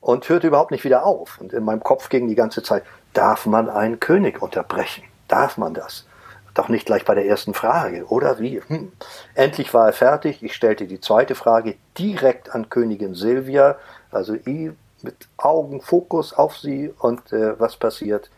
und 0.00 0.26
hörte 0.30 0.46
überhaupt 0.46 0.70
nicht 0.70 0.84
wieder 0.84 1.04
auf. 1.04 1.38
Und 1.42 1.52
in 1.52 1.62
meinem 1.62 1.82
Kopf 1.82 2.08
ging 2.08 2.26
die 2.26 2.34
ganze 2.34 2.62
Zeit, 2.62 2.84
darf 3.12 3.44
man 3.44 3.68
einen 3.68 4.00
König 4.00 4.40
unterbrechen? 4.40 5.04
Darf 5.28 5.58
man 5.58 5.74
das? 5.74 6.06
Doch 6.60 6.68
nicht 6.68 6.84
gleich 6.84 7.06
bei 7.06 7.14
der 7.14 7.24
ersten 7.24 7.54
Frage, 7.54 8.04
oder 8.08 8.38
wie? 8.38 8.60
Hm. 8.60 8.92
Endlich 9.34 9.72
war 9.72 9.86
er 9.86 9.94
fertig. 9.94 10.42
Ich 10.42 10.54
stellte 10.54 10.86
die 10.86 11.00
zweite 11.00 11.34
Frage 11.34 11.76
direkt 11.96 12.54
an 12.54 12.68
Königin 12.68 13.14
Silvia, 13.14 13.78
also 14.10 14.34
ich 14.34 14.72
mit 15.00 15.16
Augenfokus 15.38 16.34
auf 16.34 16.58
sie. 16.58 16.92
Und 16.98 17.32
äh, 17.32 17.58
was 17.58 17.76
passiert? 17.76 18.28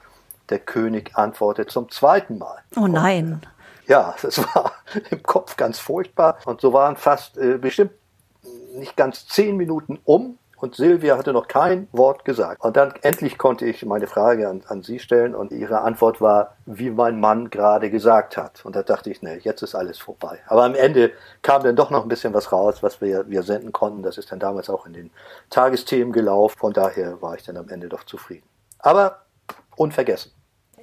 Der 0.50 0.60
König 0.60 1.16
antwortet 1.16 1.72
zum 1.72 1.90
zweiten 1.90 2.38
Mal. 2.38 2.58
Oh 2.76 2.86
nein. 2.86 3.40
Und, 3.42 3.44
äh, 3.88 3.90
ja, 3.90 4.14
das 4.22 4.38
war 4.38 4.70
im 5.10 5.24
Kopf 5.24 5.56
ganz 5.56 5.80
furchtbar. 5.80 6.38
Und 6.44 6.60
so 6.60 6.72
waren 6.72 6.94
fast 6.94 7.36
äh, 7.38 7.58
bestimmt 7.58 7.90
nicht 8.76 8.96
ganz 8.96 9.26
zehn 9.26 9.56
Minuten 9.56 9.98
um 10.04 10.38
und 10.62 10.76
Silvia 10.76 11.18
hatte 11.18 11.32
noch 11.32 11.48
kein 11.48 11.88
Wort 11.90 12.24
gesagt. 12.24 12.62
Und 12.62 12.76
dann 12.76 12.94
endlich 13.02 13.36
konnte 13.36 13.66
ich 13.66 13.84
meine 13.84 14.06
Frage 14.06 14.48
an, 14.48 14.62
an 14.68 14.84
sie 14.84 15.00
stellen 15.00 15.34
und 15.34 15.50
ihre 15.50 15.80
Antwort 15.80 16.20
war, 16.20 16.56
wie 16.66 16.90
mein 16.90 17.18
Mann 17.18 17.50
gerade 17.50 17.90
gesagt 17.90 18.36
hat. 18.36 18.64
Und 18.64 18.76
da 18.76 18.84
dachte 18.84 19.10
ich, 19.10 19.22
nee, 19.22 19.40
jetzt 19.42 19.62
ist 19.62 19.74
alles 19.74 19.98
vorbei. 19.98 20.38
Aber 20.46 20.62
am 20.62 20.76
Ende 20.76 21.10
kam 21.42 21.64
dann 21.64 21.74
doch 21.74 21.90
noch 21.90 22.04
ein 22.04 22.08
bisschen 22.08 22.32
was 22.32 22.52
raus, 22.52 22.76
was 22.80 23.00
wir, 23.00 23.28
wir 23.28 23.42
senden 23.42 23.72
konnten. 23.72 24.04
Das 24.04 24.18
ist 24.18 24.30
dann 24.30 24.38
damals 24.38 24.70
auch 24.70 24.86
in 24.86 24.92
den 24.92 25.10
Tagesthemen 25.50 26.12
gelaufen. 26.12 26.56
Von 26.56 26.72
daher 26.72 27.20
war 27.20 27.34
ich 27.34 27.42
dann 27.42 27.56
am 27.56 27.68
Ende 27.68 27.88
doch 27.88 28.04
zufrieden. 28.04 28.46
Aber 28.78 29.22
unvergessen. 29.74 30.30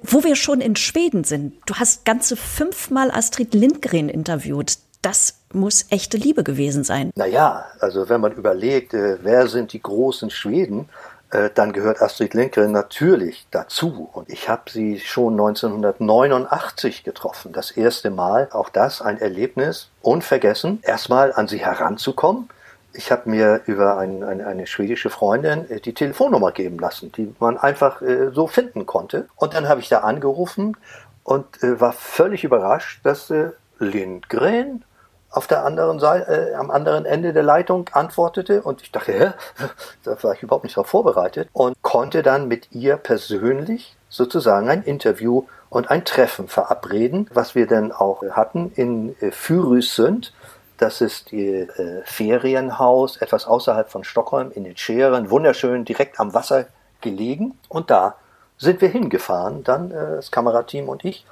Wo 0.02 0.22
wir 0.24 0.36
schon 0.36 0.60
in 0.60 0.76
Schweden 0.76 1.24
sind, 1.24 1.54
du 1.64 1.76
hast 1.76 2.04
ganze 2.04 2.36
fünfmal 2.36 3.10
Astrid 3.10 3.54
Lindgren 3.54 4.10
interviewt 4.10 4.76
das 5.00 5.39
muss 5.52 5.86
echte 5.90 6.16
Liebe 6.16 6.44
gewesen 6.44 6.84
sein. 6.84 7.10
Naja, 7.14 7.66
also 7.80 8.08
wenn 8.08 8.20
man 8.20 8.32
überlegt, 8.32 8.94
äh, 8.94 9.18
wer 9.22 9.48
sind 9.48 9.72
die 9.72 9.82
großen 9.82 10.30
Schweden, 10.30 10.88
äh, 11.30 11.50
dann 11.54 11.72
gehört 11.72 12.02
Astrid 12.02 12.34
Lindgren 12.34 12.72
natürlich 12.72 13.46
dazu. 13.50 14.08
Und 14.12 14.28
ich 14.28 14.48
habe 14.48 14.70
sie 14.70 14.98
schon 15.00 15.34
1989 15.34 17.04
getroffen. 17.04 17.52
Das 17.52 17.70
erste 17.70 18.10
Mal, 18.10 18.48
auch 18.52 18.68
das 18.68 19.00
ein 19.00 19.20
Erlebnis, 19.20 19.88
unvergessen, 20.02 20.80
erstmal 20.82 21.32
an 21.32 21.46
sie 21.46 21.58
heranzukommen. 21.58 22.48
Ich 22.92 23.12
habe 23.12 23.30
mir 23.30 23.62
über 23.66 23.98
ein, 23.98 24.24
ein, 24.24 24.40
eine 24.40 24.66
schwedische 24.66 25.10
Freundin 25.10 25.70
äh, 25.70 25.80
die 25.80 25.94
Telefonnummer 25.94 26.50
geben 26.50 26.78
lassen, 26.78 27.12
die 27.12 27.32
man 27.38 27.56
einfach 27.56 28.02
äh, 28.02 28.30
so 28.32 28.48
finden 28.48 28.86
konnte. 28.86 29.28
Und 29.36 29.54
dann 29.54 29.68
habe 29.68 29.80
ich 29.80 29.88
da 29.88 30.00
angerufen 30.00 30.76
und 31.22 31.62
äh, 31.62 31.80
war 31.80 31.92
völlig 31.92 32.42
überrascht, 32.42 33.00
dass 33.04 33.30
äh, 33.30 33.50
Lindgren 33.78 34.84
auf 35.30 35.46
der 35.46 35.64
anderen 35.64 36.00
Seite, 36.00 36.50
äh, 36.50 36.54
am 36.54 36.70
anderen 36.70 37.06
Ende 37.06 37.32
der 37.32 37.42
Leitung 37.42 37.88
antwortete 37.92 38.62
und 38.62 38.82
ich 38.82 38.90
dachte, 38.90 39.12
hä? 39.12 39.32
da 40.04 40.22
war 40.22 40.34
ich 40.34 40.42
überhaupt 40.42 40.64
nicht 40.64 40.76
darauf 40.76 40.88
vorbereitet 40.88 41.48
und 41.52 41.80
konnte 41.82 42.22
dann 42.22 42.48
mit 42.48 42.72
ihr 42.72 42.96
persönlich 42.96 43.96
sozusagen 44.08 44.68
ein 44.68 44.82
Interview 44.82 45.44
und 45.68 45.90
ein 45.90 46.04
Treffen 46.04 46.48
verabreden, 46.48 47.30
was 47.32 47.54
wir 47.54 47.66
dann 47.66 47.92
auch 47.92 48.22
hatten 48.30 48.72
in 48.74 49.16
äh, 49.20 49.30
Fürysund. 49.30 50.32
Das 50.78 51.00
ist 51.00 51.30
die 51.30 51.46
äh, 51.46 52.02
Ferienhaus 52.04 53.18
etwas 53.18 53.46
außerhalb 53.46 53.88
von 53.88 54.02
Stockholm 54.02 54.50
in 54.50 54.64
den 54.64 54.76
Scheren, 54.76 55.30
wunderschön 55.30 55.84
direkt 55.84 56.18
am 56.18 56.34
Wasser 56.34 56.66
gelegen 57.00 57.58
und 57.68 57.90
da 57.90 58.16
sind 58.58 58.80
wir 58.80 58.88
hingefahren, 58.88 59.62
dann 59.62 59.90
äh, 59.92 60.16
das 60.16 60.30
Kamerateam 60.30 60.88
und 60.88 61.04
ich 61.04 61.24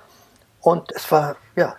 und 0.61 0.93
es 0.93 1.11
war 1.11 1.37
ja 1.57 1.75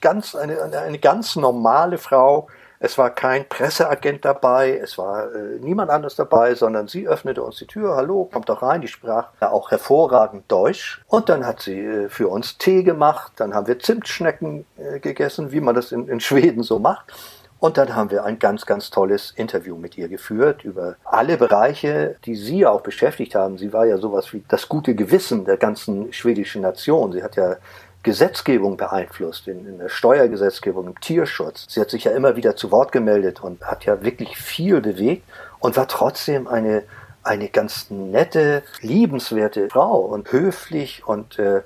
ganz, 0.00 0.34
eine, 0.34 0.60
eine 0.60 0.98
ganz 0.98 1.36
normale 1.36 1.98
Frau. 1.98 2.48
Es 2.82 2.96
war 2.96 3.10
kein 3.10 3.46
Presseagent 3.46 4.24
dabei, 4.24 4.78
es 4.82 4.96
war 4.96 5.34
äh, 5.34 5.58
niemand 5.60 5.90
anderes 5.90 6.16
dabei, 6.16 6.54
sondern 6.54 6.88
sie 6.88 7.06
öffnete 7.06 7.42
uns 7.42 7.56
die 7.56 7.66
Tür. 7.66 7.94
Hallo, 7.94 8.24
kommt 8.24 8.48
doch 8.48 8.62
rein. 8.62 8.80
Die 8.80 8.88
sprach 8.88 9.28
ja 9.42 9.50
auch 9.50 9.70
hervorragend 9.70 10.50
Deutsch. 10.50 11.02
Und 11.06 11.28
dann 11.28 11.46
hat 11.46 11.60
sie 11.60 11.78
äh, 11.78 12.08
für 12.08 12.28
uns 12.28 12.56
Tee 12.56 12.82
gemacht. 12.82 13.32
Dann 13.36 13.52
haben 13.52 13.66
wir 13.66 13.78
Zimtschnecken 13.78 14.64
äh, 14.78 14.98
gegessen, 14.98 15.52
wie 15.52 15.60
man 15.60 15.74
das 15.74 15.92
in, 15.92 16.08
in 16.08 16.20
Schweden 16.20 16.62
so 16.62 16.78
macht. 16.78 17.12
Und 17.58 17.76
dann 17.76 17.94
haben 17.94 18.10
wir 18.10 18.24
ein 18.24 18.38
ganz, 18.38 18.64
ganz 18.64 18.88
tolles 18.88 19.32
Interview 19.32 19.76
mit 19.76 19.98
ihr 19.98 20.08
geführt 20.08 20.64
über 20.64 20.96
alle 21.04 21.36
Bereiche, 21.36 22.16
die 22.24 22.34
sie 22.34 22.64
auch 22.64 22.80
beschäftigt 22.80 23.34
haben. 23.34 23.58
Sie 23.58 23.74
war 23.74 23.84
ja 23.84 23.98
sowas 23.98 24.32
wie 24.32 24.42
das 24.48 24.66
gute 24.66 24.94
Gewissen 24.94 25.44
der 25.44 25.58
ganzen 25.58 26.10
schwedischen 26.14 26.62
Nation. 26.62 27.12
Sie 27.12 27.22
hat 27.22 27.36
ja 27.36 27.56
Gesetzgebung 28.02 28.76
beeinflusst, 28.76 29.46
in, 29.48 29.66
in, 29.66 29.78
der 29.78 29.88
Steuergesetzgebung, 29.88 30.86
im 30.86 31.00
Tierschutz. 31.00 31.66
Sie 31.68 31.80
hat 31.80 31.90
sich 31.90 32.04
ja 32.04 32.12
immer 32.12 32.36
wieder 32.36 32.56
zu 32.56 32.70
Wort 32.70 32.92
gemeldet 32.92 33.42
und 33.42 33.62
hat 33.62 33.84
ja 33.84 34.02
wirklich 34.02 34.36
viel 34.36 34.80
bewegt 34.80 35.24
und 35.58 35.76
war 35.76 35.86
trotzdem 35.86 36.48
eine, 36.48 36.84
eine 37.22 37.48
ganz 37.48 37.90
nette, 37.90 38.62
liebenswerte 38.80 39.68
Frau 39.68 40.00
und 40.00 40.32
höflich 40.32 41.06
und 41.06 41.38
äh, 41.38 41.62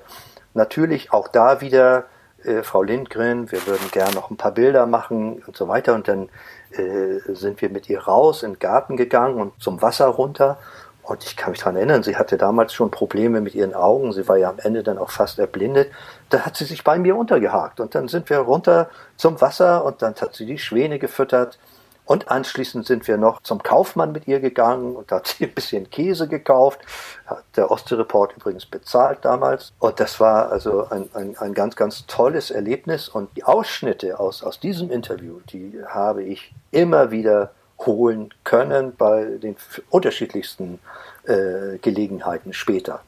natürlich 0.53 1.13
auch 1.13 1.29
da 1.29 1.61
wieder 1.61 2.05
äh, 2.43 2.63
Frau 2.63 2.83
Lindgren, 2.83 3.51
wir 3.51 3.65
würden 3.65 3.89
gern 3.91 4.13
noch 4.13 4.29
ein 4.29 4.37
paar 4.37 4.51
Bilder 4.51 4.85
machen 4.85 5.41
und 5.47 5.55
so 5.55 5.69
weiter 5.69 5.93
und 5.93 6.07
dann 6.07 6.29
äh, 6.71 7.19
sind 7.33 7.61
wir 7.61 7.69
mit 7.69 7.89
ihr 7.89 8.01
raus 8.01 8.43
in 8.43 8.53
den 8.53 8.59
Garten 8.59 8.97
gegangen 8.97 9.39
und 9.39 9.53
zum 9.61 9.81
Wasser 9.81 10.07
runter 10.07 10.57
und 11.05 11.23
ich 11.23 11.35
kann 11.35 11.51
mich 11.51 11.59
daran 11.59 11.75
erinnern, 11.75 12.03
sie 12.03 12.15
hatte 12.15 12.37
damals 12.37 12.73
schon 12.73 12.89
Probleme 12.89 13.39
mit 13.39 13.53
ihren 13.53 13.75
Augen. 13.75 14.11
Sie 14.11 14.27
war 14.27 14.37
ja 14.37 14.49
am 14.49 14.59
Ende 14.59 14.81
dann 14.81 14.97
auch 14.97 15.11
fast 15.11 15.37
erblindet. 15.37 15.91
Da 16.29 16.39
hat 16.39 16.57
sie 16.57 16.65
sich 16.65 16.83
bei 16.83 16.97
mir 16.97 17.15
untergehakt. 17.15 17.79
Und 17.79 17.93
dann 17.93 18.07
sind 18.07 18.29
wir 18.29 18.39
runter 18.39 18.89
zum 19.15 19.39
Wasser 19.39 19.85
und 19.85 20.01
dann 20.01 20.15
hat 20.15 20.33
sie 20.33 20.45
die 20.45 20.57
Schwäne 20.57 20.97
gefüttert. 20.97 21.59
Und 22.05 22.29
anschließend 22.29 22.85
sind 22.85 23.07
wir 23.07 23.17
noch 23.17 23.41
zum 23.41 23.63
Kaufmann 23.63 24.11
mit 24.11 24.27
ihr 24.27 24.39
gegangen 24.39 24.95
und 24.95 25.11
hat 25.11 25.27
sie 25.39 25.45
ein 25.45 25.53
bisschen 25.53 25.89
Käse 25.89 26.27
gekauft. 26.27 26.79
Hat 27.27 27.43
der 27.55 27.69
Ostsee-Report 27.69 28.35
übrigens 28.37 28.65
bezahlt 28.65 29.19
damals. 29.23 29.73
Und 29.79 29.99
das 29.99 30.19
war 30.19 30.51
also 30.51 30.87
ein, 30.89 31.09
ein, 31.13 31.37
ein 31.37 31.53
ganz, 31.53 31.75
ganz 31.75 32.07
tolles 32.07 32.49
Erlebnis. 32.49 33.09
Und 33.09 33.35
die 33.37 33.43
Ausschnitte 33.43 34.19
aus, 34.19 34.43
aus 34.43 34.59
diesem 34.59 34.89
Interview, 34.89 35.39
die 35.51 35.79
habe 35.87 36.23
ich 36.23 36.53
immer 36.71 37.11
wieder 37.11 37.51
holen 37.79 38.33
können 38.43 38.95
bei 38.95 39.25
den 39.41 39.55
unterschiedlichsten 39.89 40.79
äh, 41.25 41.77
Gelegenheiten 41.81 42.53
später. 42.53 43.01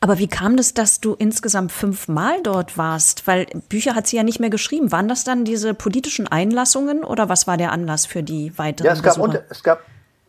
Aber 0.00 0.18
wie 0.18 0.28
kam 0.28 0.56
das, 0.56 0.74
dass 0.74 1.00
du 1.00 1.14
insgesamt 1.14 1.72
fünfmal 1.72 2.42
dort 2.42 2.76
warst? 2.78 3.26
Weil 3.26 3.46
Bücher 3.68 3.94
hat 3.94 4.06
sie 4.06 4.16
ja 4.16 4.22
nicht 4.22 4.38
mehr 4.38 4.50
geschrieben. 4.50 4.92
Waren 4.92 5.08
das 5.08 5.24
dann 5.24 5.44
diese 5.44 5.74
politischen 5.74 6.28
Einlassungen 6.28 7.04
oder 7.04 7.28
was 7.28 7.46
war 7.46 7.56
der 7.56 7.72
Anlass 7.72 8.06
für 8.06 8.22
die 8.22 8.56
weiteren 8.58 8.86
ja, 8.86 8.92
es 8.92 9.02
gab, 9.02 9.16
Besuche? 9.16 9.44
es 9.48 9.62
gab 9.62 9.82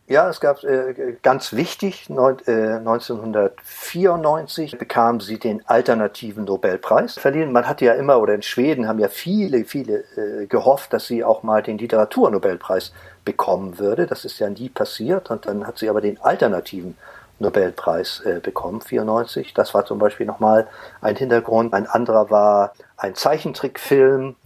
ja, 0.08 0.28
es 0.28 0.40
gab 0.40 0.62
äh, 0.62 1.16
ganz 1.22 1.52
wichtig, 1.52 2.08
neun, 2.08 2.38
äh, 2.46 2.76
1994 2.76 4.78
bekam 4.78 5.20
sie 5.20 5.38
den 5.38 5.68
alternativen 5.68 6.44
Nobelpreis 6.44 7.14
verliehen. 7.14 7.50
Man 7.50 7.66
hatte 7.66 7.86
ja 7.86 7.94
immer, 7.94 8.20
oder 8.20 8.34
in 8.34 8.42
Schweden 8.42 8.86
haben 8.86 9.00
ja 9.00 9.08
viele, 9.08 9.64
viele 9.64 10.04
äh, 10.16 10.46
gehofft, 10.46 10.92
dass 10.92 11.06
sie 11.06 11.24
auch 11.24 11.42
mal 11.42 11.62
den 11.62 11.78
Literaturnobelpreis 11.78 12.92
bekommen 13.24 13.80
würde. 13.80 14.06
Das 14.06 14.24
ist 14.24 14.38
ja 14.38 14.48
nie 14.48 14.68
passiert 14.68 15.30
und 15.30 15.46
dann 15.46 15.66
hat 15.66 15.78
sie 15.78 15.88
aber 15.88 16.00
den 16.00 16.20
alternativen 16.20 16.96
Nobelpreis 17.40 18.20
äh, 18.20 18.38
bekommen, 18.40 18.80
94. 18.80 19.54
Das 19.54 19.74
war 19.74 19.86
zum 19.86 19.98
Beispiel 19.98 20.26
nochmal 20.26 20.68
ein 21.00 21.16
Hintergrund. 21.16 21.74
Ein 21.74 21.86
anderer 21.86 22.30
war 22.30 22.74
ein 22.96 23.16
Zeichentrickfilm 23.16 24.36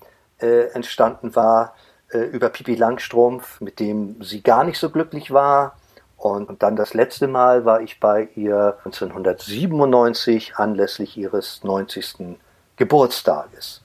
äh, 0.41 0.69
entstanden 0.73 1.37
war 1.37 1.75
äh, 2.13 2.19
über 2.19 2.49
Pipi 2.49 2.75
Langstrumpf, 2.75 3.61
mit 3.61 3.81
dem 3.81 4.23
sie 4.23 4.43
gar 4.43 4.65
nicht 4.65 4.79
so 4.79 4.91
glücklich 4.91 5.33
war. 5.33 5.77
Und, 6.17 6.49
und 6.49 6.63
dann 6.63 6.77
das 6.77 6.93
letzte 6.93 7.29
Mal 7.29 7.65
war 7.65 7.81
ich 7.81 7.99
bei 7.99 8.29
ihr 8.35 8.77
1997 8.85 10.57
anlässlich 10.57 11.17
ihres 11.17 11.65
90. 11.65 12.37
Geburtstages. 12.77 13.83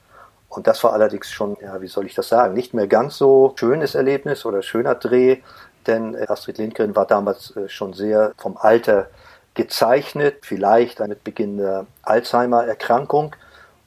Und 0.48 0.66
das 0.66 0.82
war 0.84 0.92
allerdings 0.92 1.30
schon, 1.30 1.56
ja, 1.60 1.80
wie 1.82 1.86
soll 1.86 2.06
ich 2.06 2.14
das 2.14 2.28
sagen, 2.28 2.54
nicht 2.54 2.72
mehr 2.72 2.86
ganz 2.86 3.18
so 3.18 3.54
schönes 3.58 3.94
Erlebnis 3.94 4.46
oder 4.46 4.62
schöner 4.62 4.94
Dreh, 4.94 5.38
denn 5.86 6.14
äh, 6.14 6.26
Astrid 6.28 6.58
Lindgren 6.58 6.96
war 6.96 7.06
damals 7.06 7.54
äh, 7.56 7.68
schon 7.68 7.92
sehr 7.92 8.32
vom 8.38 8.56
Alter 8.56 9.08
gezeichnet, 9.54 10.38
vielleicht 10.42 11.00
mit 11.00 11.24
Beginn 11.24 11.58
der 11.58 11.86
Alzheimer-Erkrankung. 12.02 13.34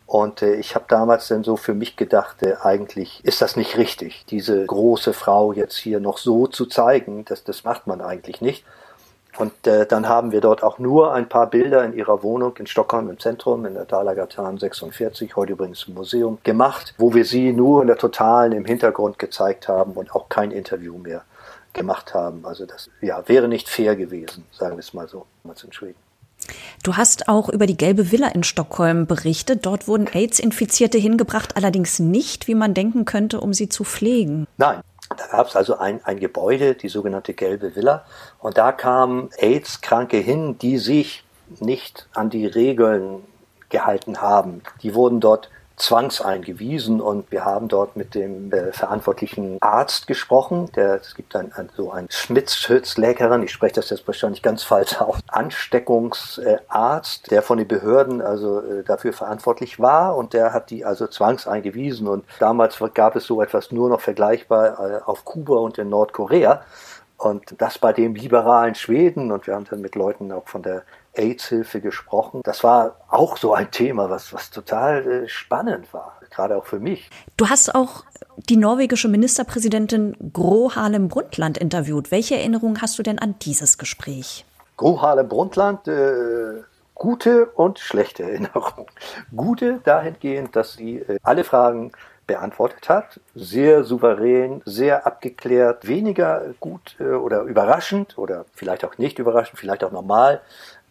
Und 0.09 0.41
äh, 0.41 0.55
ich 0.55 0.73
habe 0.73 0.85
damals 0.87 1.27
dann 1.27 1.43
so 1.43 1.55
für 1.55 1.75
mich 1.75 1.95
gedacht, 1.95 2.41
äh, 2.41 2.55
eigentlich 2.63 3.23
ist 3.23 3.43
das 3.43 3.55
nicht 3.55 3.77
richtig, 3.77 4.25
diese 4.25 4.65
große 4.65 5.13
Frau 5.13 5.53
jetzt 5.53 5.77
hier 5.77 5.99
noch 5.99 6.17
so 6.17 6.47
zu 6.47 6.65
zeigen. 6.65 7.25
Das, 7.25 7.43
das 7.43 7.63
macht 7.63 7.85
man 7.85 8.01
eigentlich 8.01 8.41
nicht. 8.41 8.65
Und 9.37 9.67
äh, 9.67 9.85
dann 9.85 10.09
haben 10.09 10.31
wir 10.31 10.41
dort 10.41 10.63
auch 10.63 10.79
nur 10.79 11.13
ein 11.13 11.29
paar 11.29 11.45
Bilder 11.45 11.85
in 11.85 11.93
ihrer 11.93 12.23
Wohnung 12.23 12.57
in 12.57 12.65
Stockholm 12.65 13.07
im 13.07 13.19
Zentrum, 13.19 13.67
in 13.67 13.75
der 13.75 13.85
Dalagatan 13.85 14.57
46, 14.57 15.35
heute 15.35 15.51
übrigens 15.51 15.87
im 15.87 15.93
Museum, 15.93 16.39
gemacht, 16.41 16.95
wo 16.97 17.13
wir 17.13 17.23
sie 17.23 17.53
nur 17.53 17.83
in 17.83 17.87
der 17.87 17.97
Totalen 17.97 18.53
im 18.53 18.65
Hintergrund 18.65 19.19
gezeigt 19.19 19.67
haben 19.67 19.91
und 19.91 20.15
auch 20.15 20.27
kein 20.27 20.49
Interview 20.49 20.97
mehr 20.97 21.21
gemacht 21.73 22.15
haben. 22.15 22.47
Also 22.47 22.65
das 22.65 22.89
ja, 23.01 23.27
wäre 23.27 23.47
nicht 23.47 23.69
fair 23.69 23.95
gewesen, 23.95 24.43
sagen 24.53 24.75
wir 24.75 24.79
es 24.79 24.91
mal 24.95 25.07
so, 25.07 25.27
damals 25.43 25.63
in 25.63 25.71
Schweden. 25.71 26.08
Du 26.83 26.97
hast 26.97 27.27
auch 27.27 27.49
über 27.49 27.65
die 27.65 27.77
gelbe 27.77 28.12
Villa 28.12 28.27
in 28.29 28.43
Stockholm 28.43 29.05
berichtet. 29.05 29.65
Dort 29.65 29.88
wurden 29.88 30.07
AIDS-Infizierte 30.07 30.97
hingebracht, 30.97 31.57
allerdings 31.57 31.99
nicht, 31.99 32.47
wie 32.47 32.55
man 32.55 32.73
denken 32.73 33.05
könnte, 33.05 33.41
um 33.41 33.53
sie 33.53 33.69
zu 33.69 33.83
pflegen. 33.83 34.47
Nein, 34.57 34.81
da 35.17 35.27
gab 35.27 35.47
es 35.47 35.55
also 35.55 35.77
ein, 35.77 36.03
ein 36.03 36.19
Gebäude, 36.19 36.75
die 36.75 36.89
sogenannte 36.89 37.33
gelbe 37.33 37.75
Villa. 37.75 38.05
Und 38.39 38.57
da 38.57 38.71
kamen 38.71 39.29
AIDS-Kranke 39.38 40.17
hin, 40.17 40.57
die 40.59 40.77
sich 40.77 41.23
nicht 41.59 42.07
an 42.13 42.29
die 42.29 42.45
Regeln 42.45 43.23
gehalten 43.69 44.21
haben. 44.21 44.62
Die 44.83 44.95
wurden 44.95 45.19
dort 45.19 45.49
zwangseingewiesen 45.79 47.01
und 47.01 47.31
wir 47.31 47.45
haben 47.45 47.67
dort 47.67 47.95
mit 47.95 48.13
dem 48.13 48.51
äh, 48.51 48.71
verantwortlichen 48.71 49.57
Arzt 49.61 50.07
gesprochen. 50.07 50.69
Der, 50.75 50.95
es 50.95 51.15
gibt 51.15 51.35
ein, 51.35 51.51
ein, 51.53 51.69
so 51.75 51.91
ein 51.91 52.07
Schmitzschützlägerin, 52.09 53.43
ich 53.43 53.51
spreche 53.51 53.75
das 53.75 53.89
jetzt 53.89 54.05
wahrscheinlich 54.05 54.43
ganz 54.43 54.63
falsch 54.63 54.99
aus, 55.01 55.19
Ansteckungsarzt, 55.29 57.31
der 57.31 57.41
von 57.41 57.57
den 57.57 57.67
Behörden 57.67 58.21
also 58.21 58.59
äh, 58.59 58.83
dafür 58.83 59.13
verantwortlich 59.13 59.79
war 59.79 60.15
und 60.15 60.33
der 60.33 60.53
hat 60.53 60.69
die 60.69 60.85
also 60.85 61.07
zwangseingewiesen 61.07 62.07
und 62.07 62.25
damals 62.39 62.77
gab 62.93 63.15
es 63.15 63.25
so 63.25 63.41
etwas 63.41 63.71
nur 63.71 63.89
noch 63.89 64.01
vergleichbar 64.01 64.79
äh, 64.79 64.99
auf 65.05 65.25
Kuba 65.25 65.55
und 65.55 65.77
in 65.77 65.89
Nordkorea. 65.89 66.63
Und 67.17 67.61
das 67.61 67.77
bei 67.77 67.91
dem 67.91 68.15
liberalen 68.15 68.75
Schweden 68.75 69.33
und 69.33 69.45
wir 69.45 69.53
haben 69.53 69.65
dann 69.69 69.81
mit 69.81 69.95
Leuten 69.95 70.31
auch 70.31 70.47
von 70.47 70.63
der 70.63 70.83
AIDS-Hilfe 71.19 71.82
gesprochen. 71.82 72.41
Das 72.43 72.63
war 72.63 72.95
auch 73.10 73.38
so 73.38 73.53
ein 73.53 73.71
Thema, 73.71 74.10
was, 74.10 74.34
was 74.34 74.49
total 74.49 75.05
äh, 75.05 75.29
spannend 75.29 75.93
war, 75.93 76.19
gerade 76.29 76.55
auch 76.58 76.65
für 76.65 76.79
mich. 76.79 77.10
Du 77.38 77.49
hast 77.49 77.75
auch 77.75 78.03
die 78.38 78.58
norwegische 78.58 79.08
Ministerpräsidentin 79.08 80.15
Gro 80.34 80.71
Harlem 80.75 81.10
Brundtland 81.10 81.58
interviewt. 81.58 82.12
Welche 82.12 82.38
Erinnerungen 82.38 82.82
hast 82.82 82.97
du 82.97 83.03
denn 83.03 83.19
an 83.19 83.36
dieses 83.41 83.77
Gespräch? 83.77 84.45
Gro 84.77 85.01
Harlem 85.01 85.27
Brundtland, 85.27 85.88
äh, 85.88 86.63
gute 86.95 87.47
und 87.47 87.79
schlechte 87.79 88.23
Erinnerungen. 88.23 88.86
Gute 89.36 89.79
dahingehend, 89.84 90.55
dass 90.55 90.73
sie 90.73 90.97
äh, 90.97 91.17
alle 91.23 91.43
Fragen 91.43 91.91
beantwortet 92.27 92.88
hat. 92.89 93.19
Sehr 93.34 93.84
souverän, 93.84 94.62
sehr 94.63 95.08
abgeklärt, 95.08 95.88
weniger 95.88 96.53
gut 96.60 96.95
äh, 96.99 97.05
oder 97.05 97.41
überraschend 97.41 98.17
oder 98.19 98.45
vielleicht 98.53 98.86
auch 98.86 98.97
nicht 98.99 99.17
überraschend, 99.17 99.60
vielleicht 99.60 99.84
auch 99.84 99.91
normal 99.91 100.41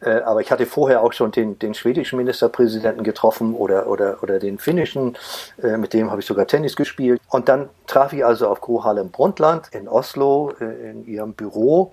äh, 0.00 0.20
aber 0.20 0.40
ich 0.40 0.50
hatte 0.50 0.66
vorher 0.66 1.02
auch 1.02 1.12
schon 1.12 1.32
den, 1.32 1.58
den 1.58 1.74
schwedischen 1.74 2.16
Ministerpräsidenten 2.16 3.04
getroffen 3.04 3.54
oder, 3.54 3.88
oder, 3.88 4.22
oder 4.22 4.38
den 4.38 4.58
finnischen, 4.58 5.16
äh, 5.62 5.76
mit 5.76 5.92
dem 5.92 6.10
habe 6.10 6.20
ich 6.20 6.26
sogar 6.26 6.46
Tennis 6.46 6.76
gespielt. 6.76 7.20
Und 7.28 7.48
dann 7.48 7.68
traf 7.86 8.12
ich 8.12 8.24
also 8.24 8.48
auf 8.48 8.60
Gro 8.60 8.84
Harlem 8.84 9.10
Brundtland 9.10 9.68
in 9.72 9.88
Oslo 9.88 10.52
äh, 10.60 10.90
in 10.90 11.06
ihrem 11.06 11.34
Büro 11.34 11.92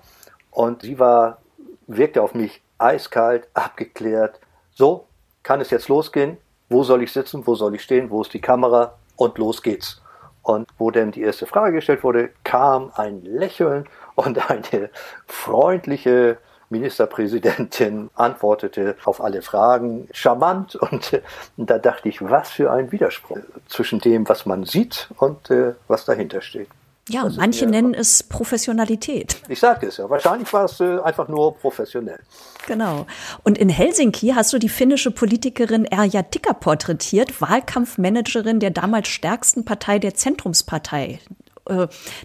und 0.50 0.82
sie 0.82 0.98
war, 0.98 1.38
wirkte 1.86 2.22
auf 2.22 2.34
mich 2.34 2.62
eiskalt, 2.78 3.48
abgeklärt. 3.54 4.40
So, 4.74 5.06
kann 5.42 5.60
es 5.60 5.70
jetzt 5.70 5.88
losgehen? 5.88 6.36
Wo 6.68 6.82
soll 6.82 7.02
ich 7.02 7.12
sitzen? 7.12 7.46
Wo 7.46 7.54
soll 7.54 7.74
ich 7.74 7.82
stehen? 7.82 8.10
Wo 8.10 8.22
ist 8.22 8.32
die 8.32 8.40
Kamera? 8.40 8.94
Und 9.16 9.38
los 9.38 9.62
geht's. 9.62 10.02
Und 10.42 10.68
wo 10.78 10.90
denn 10.90 11.10
die 11.10 11.22
erste 11.22 11.46
Frage 11.46 11.76
gestellt 11.76 12.04
wurde, 12.04 12.30
kam 12.44 12.92
ein 12.94 13.22
Lächeln 13.24 13.86
und 14.14 14.50
eine 14.50 14.90
freundliche 15.26 16.38
Ministerpräsidentin 16.70 18.10
antwortete 18.14 18.96
auf 19.04 19.20
alle 19.20 19.42
Fragen 19.42 20.08
charmant 20.12 20.76
und, 20.76 21.12
äh, 21.12 21.22
da 21.56 21.78
dachte 21.78 22.08
ich, 22.08 22.22
was 22.22 22.50
für 22.50 22.70
ein 22.70 22.92
Widerspruch 22.92 23.38
zwischen 23.68 24.00
dem, 24.00 24.28
was 24.28 24.46
man 24.46 24.64
sieht 24.64 25.08
und 25.18 25.50
äh, 25.50 25.74
was 25.88 26.04
dahinter 26.04 26.40
steht. 26.40 26.68
Ja, 27.08 27.22
das 27.22 27.36
manche 27.36 27.66
nennen 27.66 27.94
es 27.94 28.24
Professionalität. 28.24 29.36
Ich 29.48 29.60
sagte 29.60 29.86
es 29.86 29.98
ja, 29.98 30.10
wahrscheinlich 30.10 30.52
war 30.52 30.64
es 30.64 30.80
äh, 30.80 30.98
einfach 30.98 31.28
nur 31.28 31.56
professionell. 31.56 32.18
Genau. 32.66 33.06
Und 33.44 33.58
in 33.58 33.68
Helsinki 33.68 34.32
hast 34.34 34.52
du 34.52 34.58
die 34.58 34.68
finnische 34.68 35.12
Politikerin 35.12 35.84
Erja 35.84 36.22
Tikka 36.22 36.52
porträtiert, 36.52 37.40
Wahlkampfmanagerin 37.40 38.58
der 38.58 38.70
damals 38.70 39.06
stärksten 39.06 39.64
Partei 39.64 40.00
der 40.00 40.14
Zentrumspartei, 40.14 41.20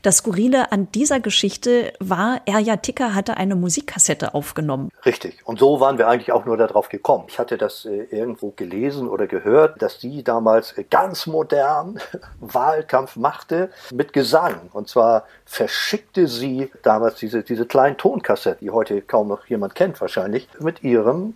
das 0.01 0.17
Skurrile 0.17 0.71
an 0.71 0.91
dieser 0.91 1.19
Geschichte 1.19 1.93
war, 1.99 2.41
Erja 2.45 2.77
Ticker 2.77 3.15
hatte 3.15 3.38
eine 3.38 3.56
Musikkassette 3.56 4.34
aufgenommen. 4.34 4.89
Richtig. 5.06 5.39
Und 5.45 5.60
so 5.60 5.80
waren 5.80 5.97
wir 5.97 6.08
eigentlich 6.08 6.32
auch 6.32 6.45
nur 6.45 6.58
darauf 6.58 6.89
gekommen. 6.89 7.25
Ich 7.27 7.39
hatte 7.39 7.58
das 7.58 7.86
äh, 7.86 8.04
irgendwo 8.12 8.51
gelesen 8.51 9.08
oder 9.08 9.27
gehört, 9.27 9.82
dass 9.82 9.99
sie 9.99 10.23
damals 10.23 10.75
ganz 10.89 11.27
modern 11.27 11.99
Wahlkampf 12.39 13.15
machte 13.15 13.69
mit 13.91 14.13
Gesang. 14.13 14.69
Und 14.73 14.88
zwar 14.88 15.25
verschickte 15.45 16.27
sie 16.27 16.71
damals 16.84 17.15
diese, 17.15 17.43
diese 17.43 17.65
kleinen 17.65 17.97
Tonkassetten, 17.97 18.65
die 18.65 18.71
heute 18.71 19.01
kaum 19.01 19.27
noch 19.27 19.45
jemand 19.47 19.75
kennt 19.75 19.99
wahrscheinlich, 20.01 20.47
mit 20.60 20.84
ihrem 20.84 21.36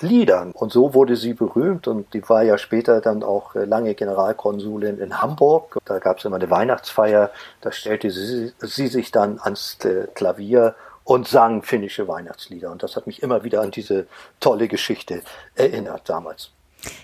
Liedern. 0.00 0.52
Und 0.52 0.72
so 0.72 0.94
wurde 0.94 1.16
sie 1.16 1.34
berühmt 1.34 1.86
und 1.86 2.12
die 2.14 2.28
war 2.28 2.42
ja 2.42 2.58
später 2.58 3.00
dann 3.00 3.22
auch 3.22 3.54
äh, 3.54 3.64
lange 3.64 3.94
Generalkonsulin 3.94 4.98
in 4.98 5.20
Hamburg. 5.20 5.78
Da 5.84 5.98
gab 5.98 6.18
es 6.18 6.24
immer 6.24 6.36
eine 6.36 6.50
Weihnachtsfeier, 6.50 7.30
da 7.60 7.72
stellte 7.72 8.10
sie, 8.10 8.52
sie 8.60 8.88
sich 8.88 9.10
dann 9.12 9.38
ans 9.40 9.78
äh, 9.84 10.06
Klavier 10.14 10.74
und 11.04 11.28
sang 11.28 11.62
finnische 11.62 12.08
Weihnachtslieder. 12.08 12.70
Und 12.70 12.82
das 12.82 12.96
hat 12.96 13.06
mich 13.06 13.22
immer 13.22 13.44
wieder 13.44 13.60
an 13.60 13.70
diese 13.70 14.06
tolle 14.40 14.68
Geschichte 14.68 15.22
erinnert 15.54 16.08
damals. 16.08 16.50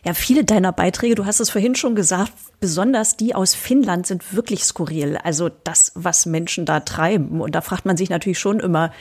Ja, 0.05 0.13
viele 0.13 0.45
deiner 0.45 0.73
Beiträge, 0.73 1.15
du 1.15 1.25
hast 1.25 1.41
es 1.41 1.51
vorhin 1.51 1.77
schon 1.77 1.95
gesagt, 1.95 2.33
besonders 2.59 3.17
die 3.17 3.35
aus 3.35 3.55
Finnland 3.55 4.07
sind 4.07 4.35
wirklich 4.35 4.65
skurril. 4.65 5.19
Also 5.23 5.51
das, 5.65 5.93
was 5.95 6.27
Menschen 6.27 6.67
da 6.67 6.81
treiben. 6.81 7.41
Und 7.41 7.55
da 7.55 7.61
fragt 7.61 7.87
man 7.87 7.97
sich 7.97 8.11
natürlich 8.11 8.39
schon 8.41 8.59
immer, 8.59 8.93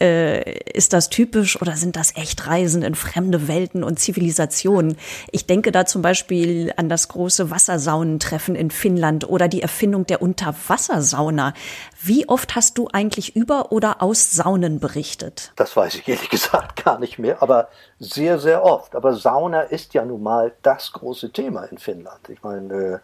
äh, 0.00 0.58
ist 0.70 0.92
das 0.92 1.10
typisch 1.10 1.60
oder 1.60 1.76
sind 1.76 1.96
das 1.96 2.16
echt 2.16 2.46
Reisen 2.46 2.82
in 2.82 2.94
fremde 2.94 3.48
Welten 3.48 3.82
und 3.82 3.98
Zivilisationen? 3.98 4.96
Ich 5.30 5.46
denke 5.46 5.72
da 5.72 5.86
zum 5.86 6.02
Beispiel 6.02 6.72
an 6.76 6.88
das 6.88 7.08
große 7.08 7.50
Wassersaunentreffen 7.50 8.54
in 8.54 8.70
Finnland 8.70 9.28
oder 9.28 9.48
die 9.48 9.62
Erfindung 9.62 10.06
der 10.06 10.22
Unterwassersauna. 10.22 11.54
Wie 12.00 12.28
oft 12.28 12.54
hast 12.54 12.78
du 12.78 12.88
eigentlich 12.92 13.34
über 13.34 13.72
oder 13.72 14.02
aus 14.02 14.32
Saunen 14.32 14.78
berichtet? 14.78 15.52
Das 15.56 15.76
weiß 15.76 15.96
ich 15.96 16.08
ehrlich 16.08 16.30
gesagt 16.30 16.84
gar 16.84 16.98
nicht 16.98 17.18
mehr, 17.18 17.42
aber 17.42 17.68
sehr, 17.98 18.38
sehr 18.38 18.62
oft. 18.64 18.94
Aber 18.94 19.14
Sauna 19.14 19.62
ist 19.62 19.94
ja 19.94 20.04
nun 20.04 20.22
mal 20.22 20.52
das 20.62 20.92
große 20.92 21.32
Thema 21.32 21.64
in 21.64 21.78
Finnland. 21.78 22.28
Ich 22.28 22.42
meine, 22.42 22.74
äh, 22.74 22.98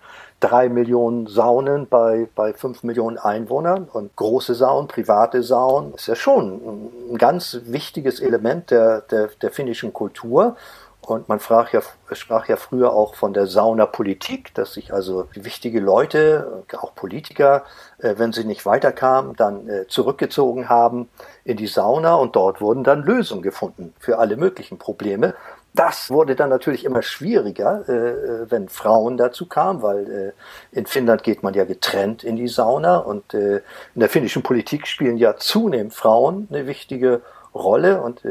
drei 0.45 0.69
Millionen 0.69 1.27
Saunen 1.27 1.89
bei, 1.89 2.29
bei 2.35 2.53
fünf 2.53 2.83
Millionen 2.83 3.17
Einwohnern 3.17 3.89
und 3.91 4.15
große 4.15 4.55
Saunen, 4.55 4.89
private 4.89 5.43
Saunen, 5.43 5.95
ist 5.95 6.07
ja 6.07 6.15
schon 6.15 6.91
ein 7.11 7.17
ganz 7.17 7.61
wichtiges 7.65 8.21
Element 8.21 8.71
der, 8.71 9.01
der, 9.01 9.29
der 9.41 9.51
finnischen 9.51 9.95
Kultur. 9.95 10.57
Und 11.01 11.29
man 11.29 11.39
sprach 11.39 11.71
ja, 11.73 11.83
sprach 12.13 12.49
ja 12.49 12.57
früher 12.57 12.93
auch 12.93 13.15
von 13.15 13.35
der 13.35 13.47
Saunapolitik, 13.47 14.55
dass 14.55 14.75
sich 14.75 14.93
also 14.93 15.29
wichtige 15.35 15.81
Leute, 15.81 16.65
auch 16.79 16.95
Politiker, 16.95 17.65
äh, 17.99 18.15
wenn 18.17 18.33
sie 18.33 18.45
nicht 18.45 18.65
weiterkamen, 18.65 19.37
dann 19.37 19.69
äh, 19.69 19.87
zurückgezogen 19.87 20.69
haben 20.69 21.09
in 21.45 21.57
die 21.57 21.67
Sauna 21.67 22.15
und 22.15 22.37
dort 22.37 22.61
wurden 22.61 22.85
dann 22.85 23.03
Lösungen 23.03 23.43
gefunden 23.43 23.95
für 23.99 24.19
alle 24.19 24.37
möglichen 24.37 24.79
Probleme. 24.79 25.35
Das 25.75 26.11
wurde 26.11 26.37
dann 26.37 26.51
natürlich 26.51 26.85
immer 26.85 27.03
schwieriger, 27.03 27.89
äh, 27.89 28.51
wenn 28.51 28.69
Frauen 28.69 29.17
dazu 29.17 29.47
kamen, 29.47 29.83
weil 29.83 30.35
in 30.71 30.87
Finnland 30.87 31.25
geht 31.25 31.43
man 31.43 31.53
ja 31.55 31.65
getrennt 31.65 32.23
in 32.23 32.37
die 32.37 32.49
Sauna 32.49 32.99
und 32.99 33.35
in 33.35 33.61
der 33.95 34.09
finnischen 34.09 34.43
Politik 34.43 34.87
spielen 34.87 35.17
ja 35.17 35.37
zunehmend 35.37 35.93
Frauen 35.93 36.49
eine 36.51 36.67
wichtige 36.67 37.23
Rolle 37.55 38.01
und 38.01 38.23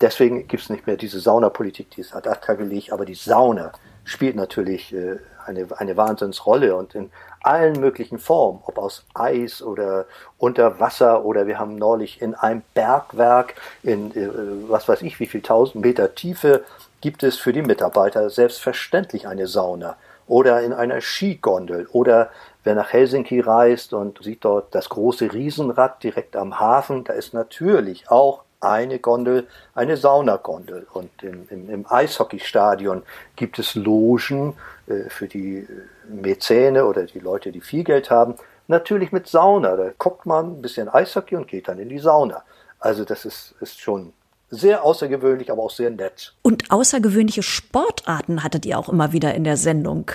Deswegen 0.00 0.46
gibt 0.46 0.62
es 0.62 0.70
nicht 0.70 0.86
mehr 0.86 0.96
diese 0.96 1.18
Saunapolitik, 1.18 1.90
die 1.90 2.02
ist 2.02 2.14
ad 2.14 2.28
acta 2.28 2.54
gelegt, 2.54 2.92
aber 2.92 3.04
die 3.04 3.14
Sauna 3.14 3.72
spielt 4.04 4.36
natürlich 4.36 4.94
äh, 4.94 5.16
eine, 5.44 5.66
eine 5.76 5.96
Wahnsinnsrolle 5.96 6.76
und 6.76 6.94
in 6.94 7.10
allen 7.42 7.80
möglichen 7.80 8.18
Formen, 8.18 8.60
ob 8.66 8.78
aus 8.78 9.04
Eis 9.14 9.62
oder 9.62 10.06
unter 10.38 10.80
Wasser 10.80 11.24
oder 11.24 11.46
wir 11.46 11.58
haben 11.58 11.76
neulich 11.76 12.20
in 12.20 12.34
einem 12.34 12.62
Bergwerk 12.74 13.54
in 13.82 14.14
äh, 14.16 14.28
was 14.68 14.88
weiß 14.88 15.02
ich 15.02 15.20
wie 15.20 15.26
viel 15.26 15.42
tausend 15.42 15.84
Meter 15.84 16.14
Tiefe 16.14 16.64
gibt 17.00 17.22
es 17.22 17.38
für 17.38 17.52
die 17.52 17.62
Mitarbeiter 17.62 18.28
selbstverständlich 18.30 19.26
eine 19.28 19.46
Sauna 19.46 19.96
oder 20.26 20.62
in 20.62 20.72
einer 20.72 21.00
Skigondel 21.00 21.86
oder 21.92 22.30
wer 22.64 22.74
nach 22.74 22.92
Helsinki 22.92 23.40
reist 23.40 23.92
und 23.92 24.22
sieht 24.22 24.44
dort 24.44 24.74
das 24.74 24.88
große 24.88 25.32
Riesenrad 25.32 26.02
direkt 26.02 26.36
am 26.36 26.60
Hafen, 26.60 27.04
da 27.04 27.14
ist 27.14 27.32
natürlich 27.32 28.10
auch 28.10 28.42
eine 28.60 28.98
Gondel, 28.98 29.46
eine 29.74 29.96
Saunagondel. 29.96 30.86
Und 30.92 31.10
im, 31.22 31.46
im, 31.50 31.70
im 31.70 31.86
Eishockeystadion 31.88 33.02
gibt 33.36 33.58
es 33.58 33.74
Logen 33.74 34.54
äh, 34.86 35.08
für 35.08 35.28
die 35.28 35.58
äh, 35.58 35.66
Mäzene 36.08 36.86
oder 36.86 37.04
die 37.04 37.20
Leute, 37.20 37.52
die 37.52 37.60
viel 37.60 37.84
Geld 37.84 38.10
haben. 38.10 38.34
Natürlich 38.66 39.12
mit 39.12 39.28
Sauna. 39.28 39.76
Da 39.76 39.90
guckt 39.96 40.26
man 40.26 40.58
ein 40.58 40.62
bisschen 40.62 40.88
Eishockey 40.88 41.36
und 41.36 41.48
geht 41.48 41.68
dann 41.68 41.78
in 41.78 41.88
die 41.88 41.98
Sauna. 41.98 42.42
Also 42.80 43.04
das 43.04 43.24
ist, 43.24 43.54
ist 43.60 43.80
schon 43.80 44.12
sehr 44.50 44.82
außergewöhnlich, 44.82 45.50
aber 45.50 45.62
auch 45.62 45.70
sehr 45.70 45.90
nett. 45.90 46.34
Und 46.42 46.70
außergewöhnliche 46.70 47.42
Sportarten 47.42 48.42
hattet 48.42 48.66
ihr 48.66 48.78
auch 48.78 48.88
immer 48.88 49.12
wieder 49.12 49.34
in 49.34 49.44
der 49.44 49.56
Sendung 49.56 50.10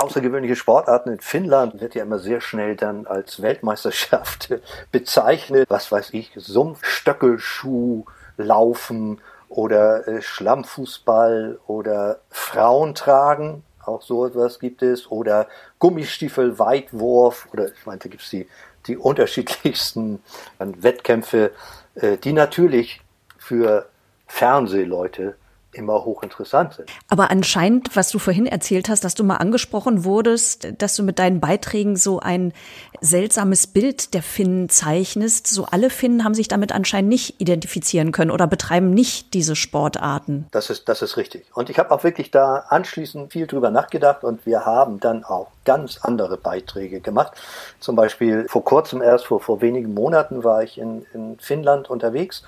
außergewöhnliche 0.00 0.56
Sportarten 0.56 1.10
in 1.10 1.20
Finnland 1.20 1.80
wird 1.80 1.94
ja 1.94 2.02
immer 2.02 2.18
sehr 2.18 2.40
schnell 2.40 2.76
dann 2.76 3.06
als 3.06 3.42
Weltmeisterschaft 3.42 4.48
bezeichnet. 4.92 5.68
Was 5.68 5.92
weiß 5.92 6.10
ich, 6.12 6.32
Sumpfstöckelschuh, 6.36 8.04
Laufen 8.36 9.20
oder 9.48 10.06
äh, 10.08 10.22
Schlammfußball 10.22 11.58
oder 11.66 12.20
Frauentragen. 12.30 13.62
Auch 13.84 14.02
so 14.02 14.26
etwas 14.26 14.58
gibt 14.58 14.82
es. 14.82 15.10
Oder 15.10 15.48
Gummistiefel, 15.78 16.58
Weitwurf. 16.58 17.48
Oder 17.52 17.72
ich 17.72 17.86
meinte, 17.86 18.08
gibt 18.08 18.22
es 18.22 18.30
die, 18.30 18.48
die 18.86 18.96
unterschiedlichsten 18.96 20.22
Wettkämpfe, 20.58 21.52
äh, 21.96 22.16
die 22.16 22.32
natürlich 22.32 23.02
für 23.38 23.88
Fernsehleute 24.26 25.34
immer 25.72 26.04
hochinteressant 26.04 26.74
sind. 26.74 26.90
Aber 27.08 27.30
anscheinend, 27.30 27.94
was 27.94 28.10
du 28.10 28.18
vorhin 28.18 28.46
erzählt 28.46 28.88
hast, 28.88 29.04
dass 29.04 29.14
du 29.14 29.24
mal 29.24 29.36
angesprochen 29.36 30.04
wurdest, 30.04 30.68
dass 30.78 30.96
du 30.96 31.02
mit 31.02 31.18
deinen 31.18 31.40
Beiträgen 31.40 31.96
so 31.96 32.20
ein 32.20 32.52
seltsames 33.00 33.66
Bild 33.66 34.14
der 34.14 34.22
Finnen 34.22 34.68
zeichnest. 34.68 35.46
So 35.46 35.66
alle 35.66 35.90
Finnen 35.90 36.24
haben 36.24 36.34
sich 36.34 36.48
damit 36.48 36.72
anscheinend 36.72 37.08
nicht 37.08 37.40
identifizieren 37.40 38.12
können 38.12 38.30
oder 38.30 38.46
betreiben 38.46 38.90
nicht 38.90 39.32
diese 39.34 39.56
Sportarten. 39.56 40.46
Das 40.50 40.70
ist, 40.70 40.88
das 40.88 41.02
ist 41.02 41.16
richtig. 41.16 41.46
Und 41.54 41.70
ich 41.70 41.78
habe 41.78 41.90
auch 41.92 42.04
wirklich 42.04 42.30
da 42.30 42.64
anschließend 42.68 43.32
viel 43.32 43.46
drüber 43.46 43.70
nachgedacht 43.70 44.24
und 44.24 44.44
wir 44.46 44.66
haben 44.66 45.00
dann 45.00 45.24
auch 45.24 45.48
ganz 45.64 45.98
andere 46.02 46.36
Beiträge 46.36 47.00
gemacht. 47.00 47.32
Zum 47.78 47.96
Beispiel 47.96 48.46
vor 48.48 48.64
kurzem 48.64 49.02
erst, 49.02 49.26
vor, 49.26 49.40
vor 49.40 49.60
wenigen 49.60 49.94
Monaten 49.94 50.42
war 50.42 50.62
ich 50.62 50.78
in, 50.78 51.06
in 51.14 51.38
Finnland 51.38 51.88
unterwegs 51.90 52.42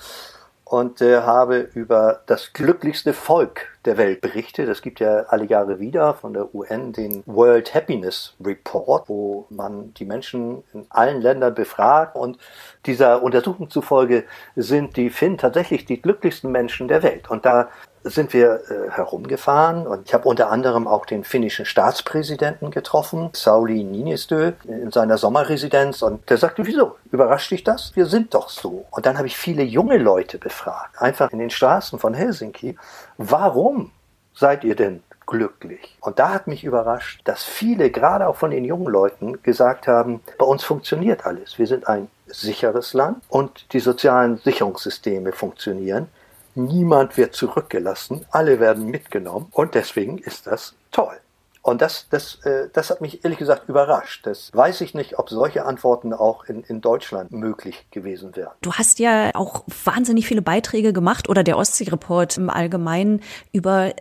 und 0.72 1.02
äh, 1.02 1.20
habe 1.20 1.68
über 1.74 2.22
das 2.24 2.54
glücklichste 2.54 3.12
Volk 3.12 3.76
der 3.84 3.98
Welt 3.98 4.22
berichtet. 4.22 4.70
Es 4.70 4.80
gibt 4.80 5.00
ja 5.00 5.24
alle 5.28 5.44
Jahre 5.44 5.80
wieder 5.80 6.14
von 6.14 6.32
der 6.32 6.54
UN 6.54 6.94
den 6.94 7.22
World 7.26 7.74
Happiness 7.74 8.34
Report, 8.42 9.06
wo 9.06 9.44
man 9.50 9.92
die 9.92 10.06
Menschen 10.06 10.64
in 10.72 10.86
allen 10.88 11.20
Ländern 11.20 11.54
befragt. 11.54 12.16
Und 12.16 12.38
dieser 12.86 13.22
Untersuchung 13.22 13.68
zufolge 13.68 14.24
sind 14.56 14.96
die 14.96 15.10
Finnen 15.10 15.36
tatsächlich 15.36 15.84
die 15.84 16.00
glücklichsten 16.00 16.50
Menschen 16.50 16.88
der 16.88 17.02
Welt. 17.02 17.28
Und 17.28 17.44
da 17.44 17.68
sind 18.04 18.32
wir 18.32 18.62
äh, 18.68 18.90
herumgefahren 18.90 19.86
und 19.86 20.06
ich 20.06 20.14
habe 20.14 20.28
unter 20.28 20.50
anderem 20.50 20.88
auch 20.88 21.06
den 21.06 21.24
finnischen 21.24 21.64
Staatspräsidenten 21.64 22.70
getroffen, 22.70 23.30
Sauli 23.32 23.84
Niinistö, 23.84 24.52
in 24.66 24.90
seiner 24.90 25.18
Sommerresidenz 25.18 26.02
und 26.02 26.28
der 26.28 26.38
sagte, 26.38 26.66
wieso, 26.66 26.96
überrascht 27.10 27.50
dich 27.50 27.64
das? 27.64 27.92
Wir 27.94 28.06
sind 28.06 28.34
doch 28.34 28.48
so. 28.48 28.86
Und 28.90 29.06
dann 29.06 29.18
habe 29.18 29.26
ich 29.26 29.36
viele 29.36 29.62
junge 29.62 29.98
Leute 29.98 30.38
befragt, 30.38 31.00
einfach 31.00 31.30
in 31.30 31.38
den 31.38 31.50
Straßen 31.50 31.98
von 31.98 32.14
Helsinki, 32.14 32.76
warum 33.18 33.92
seid 34.34 34.64
ihr 34.64 34.74
denn 34.74 35.02
glücklich? 35.26 35.96
Und 36.00 36.18
da 36.18 36.30
hat 36.30 36.46
mich 36.46 36.64
überrascht, 36.64 37.20
dass 37.24 37.44
viele, 37.44 37.90
gerade 37.90 38.28
auch 38.28 38.36
von 38.36 38.50
den 38.50 38.64
jungen 38.64 38.86
Leuten, 38.86 39.42
gesagt 39.42 39.86
haben, 39.86 40.20
bei 40.38 40.44
uns 40.44 40.64
funktioniert 40.64 41.24
alles. 41.26 41.58
Wir 41.58 41.66
sind 41.66 41.86
ein 41.86 42.08
sicheres 42.26 42.94
Land 42.94 43.22
und 43.28 43.72
die 43.72 43.80
sozialen 43.80 44.38
Sicherungssysteme 44.38 45.32
funktionieren. 45.32 46.08
Niemand 46.54 47.16
wird 47.16 47.34
zurückgelassen, 47.34 48.26
alle 48.30 48.60
werden 48.60 48.86
mitgenommen 48.86 49.46
und 49.52 49.74
deswegen 49.74 50.18
ist 50.18 50.46
das 50.46 50.74
toll. 50.90 51.18
Und 51.62 51.80
das, 51.80 52.06
das, 52.10 52.44
äh, 52.44 52.68
das 52.72 52.90
hat 52.90 53.00
mich 53.00 53.24
ehrlich 53.24 53.38
gesagt 53.38 53.68
überrascht. 53.68 54.26
Das 54.26 54.50
weiß 54.52 54.80
ich 54.80 54.94
nicht, 54.94 55.20
ob 55.20 55.30
solche 55.30 55.64
Antworten 55.64 56.12
auch 56.12 56.44
in, 56.44 56.64
in 56.64 56.80
Deutschland 56.80 57.30
möglich 57.30 57.86
gewesen 57.92 58.34
wären. 58.34 58.50
Du 58.62 58.72
hast 58.72 58.98
ja 58.98 59.30
auch 59.34 59.62
wahnsinnig 59.84 60.26
viele 60.26 60.42
Beiträge 60.42 60.92
gemacht 60.92 61.28
oder 61.28 61.44
der 61.44 61.56
Ostsee-Report 61.56 62.36
im 62.36 62.50
Allgemeinen 62.50 63.20
über 63.52 63.92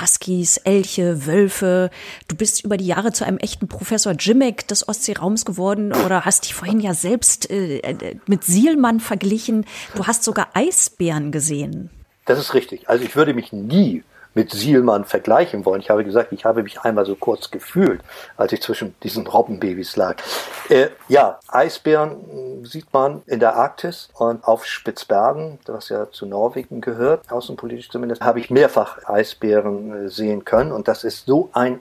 Huskies, 0.00 0.56
Elche, 0.58 1.26
Wölfe. 1.26 1.90
Du 2.28 2.36
bist 2.36 2.64
über 2.64 2.78
die 2.78 2.86
Jahre 2.86 3.12
zu 3.12 3.26
einem 3.26 3.38
echten 3.38 3.68
Professor 3.68 4.12
Jimmick 4.12 4.66
des 4.68 4.88
Ostseeraums 4.88 5.44
geworden 5.44 5.92
oder 5.92 6.24
hast 6.24 6.44
dich 6.44 6.54
vorhin 6.54 6.80
ja 6.80 6.94
selbst 6.94 7.50
äh, 7.50 8.16
mit 8.26 8.44
Sielmann 8.44 8.98
verglichen. 8.98 9.66
Du 9.94 10.06
hast 10.06 10.24
sogar 10.24 10.48
Eisbären 10.54 11.32
gesehen. 11.32 11.90
Das 12.30 12.38
ist 12.38 12.54
richtig. 12.54 12.88
Also 12.88 13.02
ich 13.04 13.16
würde 13.16 13.34
mich 13.34 13.52
nie 13.52 14.04
mit 14.34 14.52
Sielmann 14.52 15.04
vergleichen 15.04 15.64
wollen. 15.64 15.80
Ich 15.80 15.90
habe 15.90 16.04
gesagt, 16.04 16.32
ich 16.32 16.44
habe 16.44 16.62
mich 16.62 16.80
einmal 16.82 17.04
so 17.04 17.16
kurz 17.16 17.50
gefühlt, 17.50 18.00
als 18.36 18.52
ich 18.52 18.62
zwischen 18.62 18.94
diesen 19.02 19.26
Robbenbabys 19.26 19.96
lag. 19.96 20.14
Äh, 20.68 20.90
ja, 21.08 21.40
Eisbären 21.48 22.64
sieht 22.64 22.92
man 22.92 23.22
in 23.26 23.40
der 23.40 23.56
Arktis 23.56 24.10
und 24.14 24.44
auf 24.44 24.64
Spitzbergen, 24.64 25.58
was 25.66 25.88
ja 25.88 26.08
zu 26.12 26.24
Norwegen 26.24 26.80
gehört, 26.80 27.32
außenpolitisch 27.32 27.90
zumindest, 27.90 28.22
habe 28.22 28.38
ich 28.38 28.48
mehrfach 28.48 29.08
Eisbären 29.08 30.06
äh, 30.06 30.08
sehen 30.08 30.44
können 30.44 30.70
und 30.70 30.86
das 30.86 31.02
ist 31.02 31.26
so 31.26 31.50
ein 31.52 31.80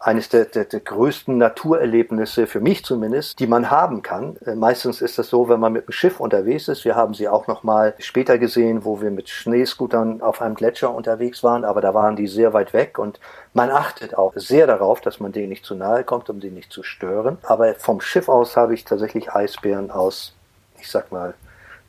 eines 0.00 0.30
der, 0.30 0.46
der, 0.46 0.64
der 0.64 0.80
größten 0.80 1.36
Naturerlebnisse, 1.36 2.46
für 2.46 2.60
mich 2.60 2.84
zumindest, 2.86 3.38
die 3.38 3.46
man 3.46 3.70
haben 3.70 4.02
kann. 4.02 4.36
Äh, 4.46 4.54
meistens 4.54 5.02
ist 5.02 5.18
das 5.18 5.28
so, 5.28 5.50
wenn 5.50 5.60
man 5.60 5.74
mit 5.74 5.86
dem 5.86 5.92
Schiff 5.92 6.20
unterwegs 6.20 6.68
ist. 6.68 6.86
Wir 6.86 6.96
haben 6.96 7.12
sie 7.12 7.28
auch 7.28 7.46
noch 7.46 7.62
mal 7.62 7.94
später 7.98 8.38
gesehen, 8.38 8.84
wo 8.86 9.02
wir 9.02 9.10
mit 9.10 9.28
Schneescootern 9.28 10.22
auf 10.22 10.40
einem 10.40 10.54
Gletscher 10.54 10.94
unterwegs 10.94 11.44
waren, 11.44 11.66
aber 11.66 11.82
da 11.82 11.92
waren 11.92 12.16
die 12.16 12.28
sehr 12.28 12.54
weit 12.54 12.72
weg 12.72 12.98
und 12.98 13.20
man 13.52 13.70
achtet 13.70 14.16
auch 14.16 14.32
sehr 14.36 14.66
darauf, 14.66 15.02
dass 15.02 15.20
man 15.20 15.32
denen 15.32 15.50
nicht 15.50 15.66
zu 15.66 15.74
nahe 15.74 16.02
kommt, 16.02 16.30
um 16.30 16.40
sie 16.40 16.50
nicht 16.50 16.72
zu 16.72 16.82
stören. 16.82 17.36
Aber 17.42 17.74
vom 17.74 18.00
Schiff 18.00 18.30
aus 18.30 18.56
habe 18.56 18.72
ich 18.72 18.86
tatsächlich 18.86 19.32
Eisbären 19.32 19.90
aus, 19.90 20.34
ich 20.80 20.90
sag 20.90 21.12
mal, 21.12 21.34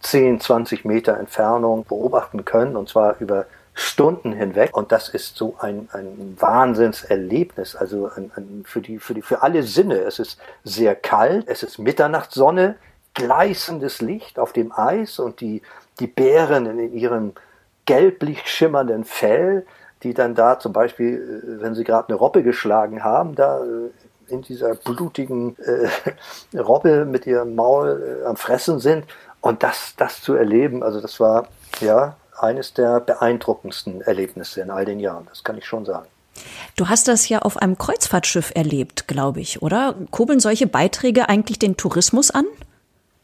10, 0.02 0.42
20 0.42 0.84
Meter 0.84 1.18
Entfernung 1.18 1.86
beobachten 1.86 2.44
können 2.44 2.76
und 2.76 2.90
zwar 2.90 3.16
über 3.20 3.46
Stunden 3.82 4.32
hinweg. 4.32 4.76
Und 4.76 4.92
das 4.92 5.10
ist 5.10 5.36
so 5.36 5.56
ein, 5.60 5.90
ein 5.92 6.38
Wahnsinnserlebnis, 6.40 7.76
also 7.76 8.10
ein, 8.16 8.32
ein, 8.36 8.64
für, 8.66 8.82
die, 8.82 9.00
für, 9.00 9.14
die, 9.14 9.22
für 9.22 9.42
alle 9.42 9.64
Sinne. 9.64 10.00
Es 10.00 10.20
ist 10.20 10.40
sehr 10.64 10.96
kalt, 10.96 11.48
es 11.48 11.64
ist 11.64 11.80
Mitternachtssonne, 11.80 12.76
gleißendes 13.14 14.02
Licht 14.02 14.40
auf 14.40 14.54
dem 14.54 14.72
Eis 14.72 15.20
und 15.20 15.42
die, 15.42 15.62
die 16.00 16.08
Bären 16.08 16.66
in 16.66 16.94
ihrem 16.94 17.34
gelblich 17.86 18.48
schimmernden 18.48 19.04
Fell, 19.04 19.66
die 20.04 20.14
dann 20.14 20.36
da 20.36 20.60
zum 20.60 20.74
Beispiel, 20.74 21.44
äh, 21.44 21.62
wenn 21.62 21.76
sie 21.76 21.84
gerade 21.84 22.10
eine 22.10 22.18
Robbe 22.18 22.44
geschlagen 22.44 23.04
haben, 23.04 23.36
da 23.36 23.64
äh, 23.64 23.90
in 24.32 24.42
dieser 24.42 24.76
blutigen 24.76 25.58
äh, 25.60 26.58
Robbe 26.58 27.06
mit 27.06 27.28
ihrem 27.28 27.56
Maul 27.56 28.22
äh, 28.22 28.26
am 28.26 28.38
Fressen 28.38 28.80
sind. 28.80 29.06
Und 29.42 29.64
das, 29.64 29.96
das 29.98 30.22
zu 30.22 30.36
erleben, 30.36 30.84
also 30.84 31.02
das 31.02 31.20
war, 31.20 31.48
ja, 31.80 32.16
eines 32.42 32.74
der 32.74 33.00
beeindruckendsten 33.00 34.02
Erlebnisse 34.02 34.62
in 34.62 34.70
all 34.70 34.86
den 34.86 35.00
Jahren, 35.00 35.28
das 35.30 35.44
kann 35.44 35.58
ich 35.58 35.66
schon 35.66 35.86
sagen. 35.86 36.08
Du 36.76 36.88
hast 36.88 37.08
das 37.08 37.28
ja 37.30 37.40
auf 37.40 37.58
einem 37.58 37.78
Kreuzfahrtschiff 37.78 38.52
erlebt, 38.56 39.08
glaube 39.08 39.42
ich, 39.42 39.62
oder? 39.62 39.96
Kurbeln 40.12 40.40
solche 40.40 40.68
Beiträge 40.68 41.30
eigentlich 41.30 41.60
den 41.60 41.78
Tourismus 41.78 42.32
an? 42.32 42.46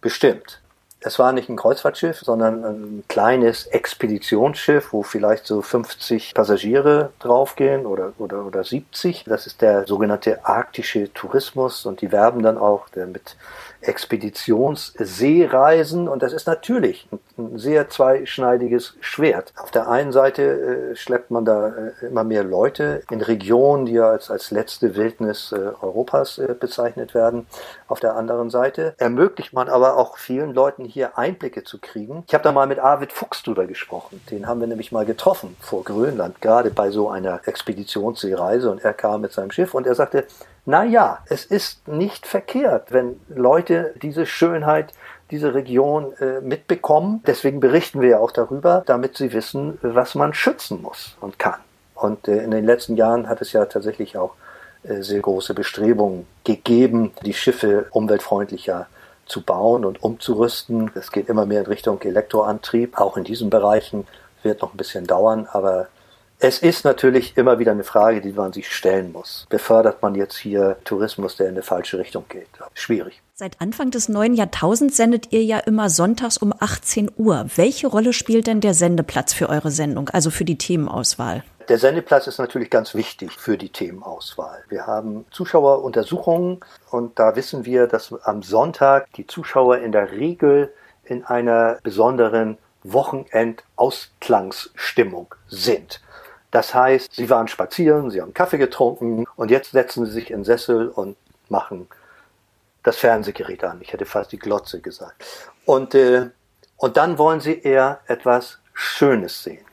Bestimmt. 0.02 0.62
Es 1.00 1.20
war 1.20 1.32
nicht 1.32 1.48
ein 1.48 1.56
Kreuzfahrtschiff, 1.56 2.20
sondern 2.20 2.66
ein 2.66 3.04
kleines 3.08 3.68
Expeditionsschiff, 3.68 4.94
wo 4.94 5.04
vielleicht 5.04 5.46
so 5.46 5.62
50 5.62 6.34
Passagiere 6.34 7.12
draufgehen 7.20 7.86
oder, 7.86 8.14
oder, 8.18 8.46
oder 8.46 8.64
70. 8.64 9.24
Das 9.26 9.46
ist 9.46 9.62
der 9.62 9.86
sogenannte 9.86 10.44
arktische 10.44 11.14
Tourismus 11.14 11.86
und 11.86 12.02
die 12.02 12.12
werben 12.12 12.42
dann 12.42 12.58
auch 12.58 12.88
mit 12.96 13.38
Expeditionsseereisen 13.82 16.08
und 16.08 16.24
das 16.24 16.34
ist 16.34 16.48
natürlich 16.48 17.08
ein 17.38 17.58
sehr 17.58 17.90
zweischneidiges 17.90 18.96
Schwert. 19.00 19.54
Auf 19.58 19.72
der 19.72 19.90
einen 19.90 20.12
Seite 20.12 20.92
äh, 20.92 20.96
schleppt 20.96 21.32
man 21.32 21.46
da 21.46 21.70
äh, 21.70 22.08
immer 22.08 22.24
mehr 22.24 22.44
Leute 22.44 23.04
in 23.12 23.22
Regionen, 23.22 23.86
die 23.86 23.94
ja 23.94 24.10
als, 24.10 24.32
als 24.32 24.52
letzte 24.52 24.96
Wildnis 24.96 25.52
äh, 25.52 25.72
Europas 25.82 26.38
äh, 26.38 26.56
bezeichnet 26.60 27.14
werden. 27.14 27.48
Auf 27.88 28.00
der 28.00 28.16
anderen 28.16 28.50
Seite 28.50 28.96
ermöglicht 28.98 29.54
man 29.54 29.70
aber 29.70 29.98
auch 29.98 30.18
vielen 30.18 30.54
Leuten 30.54 30.86
hier 30.86 31.18
Einblicke 31.18 31.64
zu 31.64 31.80
kriegen. 31.80 32.24
Ich 32.28 32.34
habe 32.34 32.44
da 32.44 32.52
mal 32.52 32.68
mit 32.68 32.80
Arvid 32.80 33.14
Fuchs 33.14 33.44
drüber 33.44 33.68
gesprochen. 33.68 34.22
Den 34.32 34.48
haben 34.48 34.60
wir 34.60 34.68
nämlich 34.68 34.92
mal 34.92 35.06
getroffen 35.06 35.56
vor 35.60 35.84
Grönland, 35.84 36.42
gerade 36.42 36.72
bei 36.72 36.90
so 36.90 37.10
einer 37.10 37.42
Expeditionsseereise 37.46 38.72
und 38.72 38.84
er 38.84 38.94
kam 38.94 39.22
mit 39.22 39.32
seinem 39.32 39.52
Schiff 39.52 39.74
und 39.74 39.88
er 39.88 39.96
sagte, 39.96 40.26
na 40.70 40.84
ja, 40.84 41.20
es 41.30 41.46
ist 41.46 41.88
nicht 41.88 42.28
verkehrt, 42.28 42.92
wenn 42.92 43.22
Leute 43.30 43.94
diese 44.02 44.26
Schönheit 44.26 44.94
diese 45.32 45.54
Region 45.54 46.12
äh, 46.20 46.42
mitbekommen. 46.42 47.24
Deswegen 47.26 47.62
berichten 47.62 48.02
wir 48.02 48.10
ja 48.10 48.20
auch 48.20 48.32
darüber, 48.32 48.84
damit 48.86 49.16
sie 49.16 49.32
wissen, 49.32 49.78
was 49.82 50.14
man 50.14 50.34
schützen 50.34 50.82
muss 50.82 51.16
und 51.22 51.40
kann. 51.40 51.62
Und 51.96 52.28
äh, 52.28 52.44
in 52.44 52.52
den 52.52 52.66
letzten 52.66 52.98
Jahren 52.98 53.30
hat 53.30 53.40
es 53.40 53.54
ja 53.54 53.64
tatsächlich 53.64 54.18
auch 54.18 54.34
äh, 54.84 55.02
sehr 55.04 55.22
große 55.22 55.54
Bestrebungen 55.54 56.28
gegeben, 56.44 57.14
die 57.24 57.34
Schiffe 57.34 57.88
umweltfreundlicher 57.92 58.88
zu 59.26 59.44
bauen 59.44 59.86
und 59.86 60.04
umzurüsten. 60.04 60.92
Es 60.96 61.14
geht 61.14 61.30
immer 61.30 61.46
mehr 61.46 61.62
in 61.62 61.68
Richtung 61.68 62.02
Elektroantrieb. 62.02 63.00
Auch 63.00 63.16
in 63.16 63.24
diesen 63.24 63.50
Bereichen 63.50 64.06
wird 64.44 64.62
noch 64.62 64.74
ein 64.74 64.78
bisschen 64.78 65.08
dauern, 65.08 65.48
aber 65.50 65.88
es 66.40 66.60
ist 66.60 66.86
natürlich 66.86 67.36
immer 67.36 67.58
wieder 67.58 67.72
eine 67.72 67.84
Frage, 67.84 68.22
die 68.22 68.32
man 68.32 68.54
sich 68.54 68.72
stellen 68.72 69.12
muss. 69.12 69.48
Befördert 69.50 70.04
man 70.04 70.14
jetzt 70.14 70.38
hier 70.38 70.78
Tourismus, 70.84 71.36
der 71.36 71.48
in 71.48 71.54
eine 71.54 71.64
falsche 71.64 71.98
Richtung 71.98 72.26
geht? 72.30 72.46
Schwierig. 72.76 73.24
Seit 73.34 73.60
Anfang 73.60 73.90
des 73.90 74.08
neuen 74.08 74.36
Jahrtausends 74.36 74.98
sendet 74.98 75.32
ihr 75.32 75.44
ja 75.44 75.58
immer 75.60 75.90
sonntags 75.90 76.38
um 76.38 76.54
18 76.58 77.10
Uhr. 77.18 77.48
Welche 77.56 77.88
Rolle 77.88 78.14
spielt 78.14 78.48
denn 78.48 78.62
der 78.62 78.76
Sendeplatz 78.76 79.34
für 79.34 79.50
eure 79.50 79.72
Sendung, 79.72 80.10
also 80.10 80.30
für 80.30 80.46
die 80.46 80.60
Themenauswahl? 80.60 81.44
Der 81.70 81.80
Sendeplatz 81.80 82.28
ist 82.28 82.38
natürlich 82.38 82.70
ganz 82.70 82.94
wichtig 82.94 83.32
für 83.32 83.58
die 83.58 83.70
Themenauswahl. 83.70 84.64
Wir 84.70 84.86
haben 84.88 85.26
Zuschaueruntersuchungen 85.32 86.60
und 86.92 87.18
da 87.20 87.36
wissen 87.36 87.66
wir, 87.66 87.88
dass 87.88 88.14
am 88.24 88.42
Sonntag 88.44 89.12
die 89.14 89.28
Zuschauer 89.28 89.80
in 89.80 89.92
der 89.92 90.12
Regel 90.12 90.72
in 91.04 91.26
einer 91.26 91.80
besonderen 91.84 92.58
Wochenendausklangsstimmung 92.84 95.34
sind. 95.48 96.00
Das 96.58 96.74
heißt, 96.74 97.14
sie 97.14 97.30
waren 97.30 97.48
spazieren, 97.48 98.10
sie 98.10 98.20
haben 98.20 98.34
Kaffee 98.34 98.58
getrunken 98.58 99.28
und 99.36 99.52
jetzt 99.52 99.74
setzen 99.74 100.08
sie 100.08 100.12
sich 100.12 100.32
in 100.32 100.44
Sessel 100.44 100.88
und 100.88 101.16
machen 101.50 101.88
das 102.82 102.98
Fernsehgerät 102.98 103.64
an. 103.64 103.78
Ich 103.82 103.94
hätte 103.94 104.08
fast 104.08 104.32
die 104.32 104.40
Glotze 104.40 104.82
gesagt. 104.82 105.24
Und, 105.66 105.94
äh, 105.94 106.32
und 106.78 106.98
dann 106.98 107.20
wollen 107.20 107.42
sie 107.42 107.62
eher 107.62 108.00
etwas 108.08 108.58
Schönes 108.74 109.44
sehen. 109.44 109.64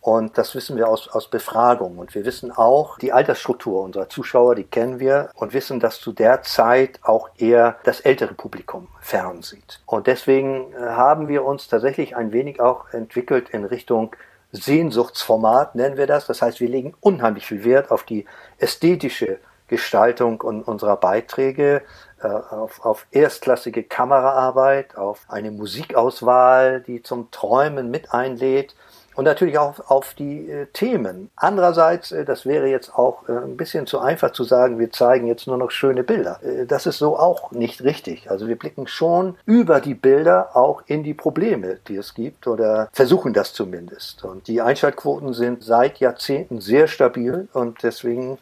Und 0.00 0.36
das 0.36 0.52
wissen 0.56 0.76
wir 0.76 0.88
aus, 0.88 1.06
aus 1.06 1.30
Befragungen. 1.30 2.00
Und 2.00 2.12
wir 2.16 2.24
wissen 2.24 2.50
auch 2.50 2.98
die 2.98 3.12
Altersstruktur 3.12 3.84
unserer 3.84 4.08
Zuschauer, 4.08 4.56
die 4.56 4.64
kennen 4.64 4.98
wir 4.98 5.30
und 5.36 5.54
wissen, 5.54 5.78
dass 5.78 6.00
zu 6.00 6.10
der 6.10 6.42
Zeit 6.42 6.98
auch 7.02 7.28
eher 7.38 7.78
das 7.84 8.00
ältere 8.00 8.34
Publikum 8.34 8.88
fernsieht. 9.00 9.80
Und 9.86 10.08
deswegen 10.08 10.74
haben 10.76 11.28
wir 11.28 11.44
uns 11.44 11.68
tatsächlich 11.68 12.16
ein 12.16 12.32
wenig 12.32 12.60
auch 12.60 12.92
entwickelt 12.92 13.50
in 13.50 13.64
Richtung 13.64 14.16
Sehnsuchtsformat 14.52 15.74
nennen 15.74 15.96
wir 15.96 16.06
das. 16.06 16.26
Das 16.26 16.42
heißt, 16.42 16.60
wir 16.60 16.68
legen 16.68 16.94
unheimlich 17.00 17.46
viel 17.46 17.64
Wert 17.64 17.90
auf 17.90 18.04
die 18.04 18.26
ästhetische 18.58 19.38
Gestaltung 19.68 20.40
unserer 20.40 20.96
Beiträge, 20.96 21.82
äh, 22.22 22.28
auf, 22.28 22.84
auf 22.84 23.06
erstklassige 23.10 23.82
Kameraarbeit, 23.82 24.96
auf 24.96 25.22
eine 25.28 25.50
Musikauswahl, 25.50 26.80
die 26.80 27.02
zum 27.02 27.30
Träumen 27.30 27.90
mit 27.90 28.12
einlädt 28.12 28.76
und 29.16 29.24
natürlich 29.24 29.58
auch 29.58 29.74
auf 29.88 30.14
die 30.14 30.48
äh, 30.48 30.66
Themen. 30.66 31.30
Andererseits, 31.36 32.12
äh, 32.12 32.24
das 32.24 32.46
wäre 32.46 32.68
jetzt 32.68 32.94
auch 32.94 33.28
äh, 33.28 33.32
ein 33.32 33.56
bisschen 33.56 33.86
zu 33.86 33.98
einfach 33.98 34.30
zu 34.32 34.44
sagen, 34.44 34.78
wir 34.78 34.92
zeigen 34.92 35.26
jetzt 35.26 35.46
nur 35.46 35.56
noch 35.56 35.70
schöne 35.70 36.04
Bilder. 36.04 36.38
Äh, 36.42 36.66
das 36.66 36.86
ist 36.86 36.98
so 36.98 37.18
auch 37.18 37.50
nicht 37.50 37.82
richtig. 37.82 38.30
Also 38.30 38.46
wir 38.46 38.56
blicken 38.56 38.86
schon 38.86 39.36
über 39.46 39.80
die 39.80 39.94
Bilder 39.94 40.54
auch 40.54 40.82
in 40.86 41.02
die 41.02 41.14
Probleme, 41.14 41.78
die 41.88 41.96
es 41.96 42.14
gibt 42.14 42.46
oder 42.46 42.88
versuchen 42.92 43.32
das 43.32 43.54
zumindest. 43.54 44.24
Und 44.24 44.46
die 44.48 44.60
Einschaltquoten 44.60 45.32
sind 45.32 45.64
seit 45.64 45.98
Jahrzehnten 45.98 46.60
sehr 46.60 46.86
stabil 46.86 47.48
und 47.52 47.82
deswegen 47.82 48.38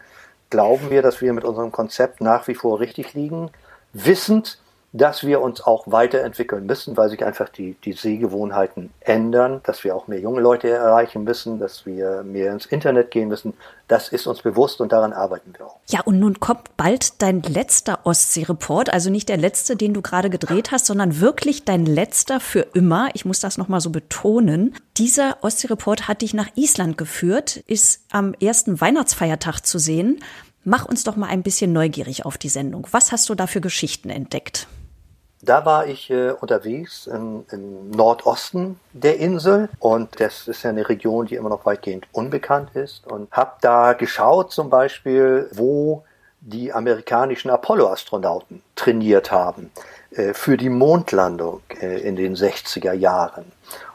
glauben 0.51 0.91
wir, 0.91 1.03
dass 1.03 1.21
wir 1.21 1.33
mit 1.33 1.45
unserem 1.45 1.73
Konzept 1.73 2.21
nach 2.21 2.49
wie 2.49 2.55
vor 2.55 2.81
richtig 2.81 3.15
liegen, 3.15 3.51
wissend, 3.93 4.59
dass 4.95 5.27
wir 5.27 5.41
uns 5.41 5.61
auch 5.61 5.91
weiterentwickeln 5.91 6.67
müssen, 6.67 6.97
weil 6.97 7.11
sich 7.11 7.25
einfach 7.25 7.49
die, 7.49 7.75
die 7.85 7.95
Sehgewohnheiten 7.95 8.91
ändern, 9.01 9.61
dass 9.65 9.83
wir 9.83 9.97
auch 9.97 10.07
mehr 10.07 10.21
junge 10.21 10.41
Leute 10.41 10.71
erreichen 10.71 11.25
müssen, 11.25 11.59
dass 11.59 11.85
wir 11.85 12.23
mehr 12.23 12.53
ins 12.53 12.65
Internet 12.67 13.11
gehen 13.11 13.29
müssen. 13.29 13.55
Das 13.89 14.09
ist 14.09 14.29
uns 14.29 14.43
bewusst 14.43 14.81
und 14.81 14.93
daran 14.93 15.13
arbeiten 15.13 15.53
wir 15.59 15.67
auch. 15.67 15.81
Ja, 15.89 16.01
und 16.05 16.21
nun 16.21 16.39
kommt 16.39 16.77
bald 16.77 17.21
dein 17.21 17.43
letzter 17.43 18.07
Ostsee-Report, 18.07 18.93
also 18.93 19.11
nicht 19.11 19.29
der 19.29 19.37
letzte, 19.37 19.75
den 19.75 19.95
du 19.95 20.01
gerade 20.01 20.31
gedreht 20.31 20.71
hast, 20.71 20.87
sondern 20.87 21.21
wirklich 21.21 21.65
dein 21.65 21.87
letzter 21.87 22.39
für 22.39 22.61
immer. 22.73 23.09
Ich 23.15 23.25
muss 23.25 23.41
das 23.41 23.59
nochmal 23.59 23.81
so 23.81 23.91
betonen. 23.91 24.77
Dieser 24.97 25.39
Ostsee-Report 25.43 26.07
hat 26.07 26.23
dich 26.23 26.35
nach 26.35 26.51
Island 26.55 26.97
geführt, 26.97 27.57
ist 27.67 28.05
am 28.13 28.33
ersten 28.35 28.81
Weihnachtsfeiertag 28.81 29.67
zu 29.67 29.81
sehen. 29.81 30.21
Mach 30.63 30.87
uns 30.87 31.03
doch 31.03 31.17
mal 31.17 31.27
ein 31.27 31.43
bisschen 31.43 31.73
neugierig 31.73 32.25
auf 32.25 32.39
die 32.39 32.49
Sendung. 32.49 32.87
Was 32.93 33.11
hast 33.11 33.29
du 33.29 33.35
da 33.35 33.49
für 33.49 33.61
Geschichten 33.61 34.09
entdeckt? 34.09 34.69
Da 35.45 35.67
war 35.67 35.87
ich 35.87 36.11
äh, 36.11 36.31
unterwegs 36.31 37.07
im, 37.07 37.45
im, 37.51 37.91
Nordosten 37.91 38.81
der 38.93 39.19
Insel 39.19 39.69
und 39.79 40.19
das 40.19 40.49
ist 40.49 40.63
ja 40.63 40.71
eine 40.71 40.89
Region, 40.89 41.27
die 41.27 41.35
immer 41.35 41.51
noch 41.51 41.67
weitgehend 41.67 42.07
unbekannt 42.13 42.71
ist 42.75 43.07
und 43.07 43.31
habe 43.31 43.53
da 43.61 43.93
geschaut 43.93 44.53
zum 44.53 44.71
Beispiel, 44.71 45.51
wo 45.53 46.05
die 46.41 46.73
amerikanischen 46.73 47.51
Apollo-Astronauten 47.51 48.63
trainiert 48.75 49.33
haben 49.33 49.71
äh, 50.13 50.33
für 50.33 50.57
die 50.57 50.71
Mondlandung 50.71 51.61
äh, 51.81 52.01
in 52.01 52.17
den 52.17 52.37
60er 52.37 52.93
Jahren. 52.93 53.53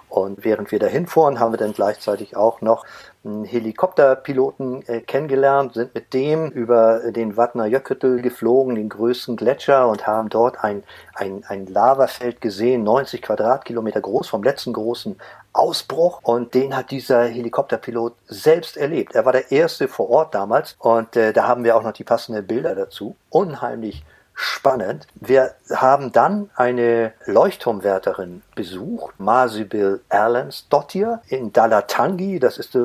Und 0.09 0.43
während 0.43 0.71
wir 0.71 0.79
dahin 0.79 1.07
fuhren, 1.07 1.39
haben 1.39 1.53
wir 1.53 1.57
dann 1.57 1.73
gleichzeitig 1.73 2.35
auch 2.35 2.61
noch 2.61 2.85
einen 3.23 3.43
Helikopterpiloten 3.43 4.87
äh, 4.87 5.01
kennengelernt, 5.01 5.73
sind 5.73 5.93
mit 5.93 6.13
dem 6.13 6.49
über 6.49 7.11
den 7.11 7.37
Vatna 7.37 7.67
Jökull 7.67 8.21
geflogen, 8.21 8.75
den 8.75 8.89
größten 8.89 9.35
Gletscher 9.35 9.87
und 9.87 10.07
haben 10.07 10.29
dort 10.29 10.63
ein, 10.63 10.83
ein, 11.15 11.43
ein 11.47 11.67
Lavafeld 11.67 12.41
gesehen, 12.41 12.83
90 12.83 13.21
Quadratkilometer 13.21 14.01
groß, 14.01 14.29
vom 14.29 14.43
letzten 14.43 14.73
großen 14.73 15.17
Ausbruch 15.51 16.21
und 16.23 16.53
den 16.53 16.75
hat 16.75 16.91
dieser 16.91 17.23
Helikopterpilot 17.25 18.13
selbst 18.27 18.77
erlebt. 18.77 19.15
Er 19.15 19.25
war 19.25 19.33
der 19.33 19.51
erste 19.51 19.87
vor 19.87 20.09
Ort 20.09 20.33
damals 20.33 20.75
und 20.79 21.15
äh, 21.15 21.33
da 21.33 21.47
haben 21.47 21.63
wir 21.63 21.75
auch 21.75 21.83
noch 21.83 21.91
die 21.91 22.03
passenden 22.03 22.47
Bilder 22.47 22.75
dazu. 22.75 23.15
Unheimlich 23.29 24.03
spannend. 24.41 25.05
Wir 25.15 25.53
haben 25.69 26.13
dann 26.13 26.49
eine 26.55 27.11
Leuchtturmwärterin 27.25 28.41
besucht, 28.55 29.19
Marsibil 29.19 29.99
Erlens 30.07 30.65
Dottir 30.69 31.21
in 31.27 31.51
Dalatangi. 31.51 32.39
Das 32.39 32.57
ist 32.57 32.77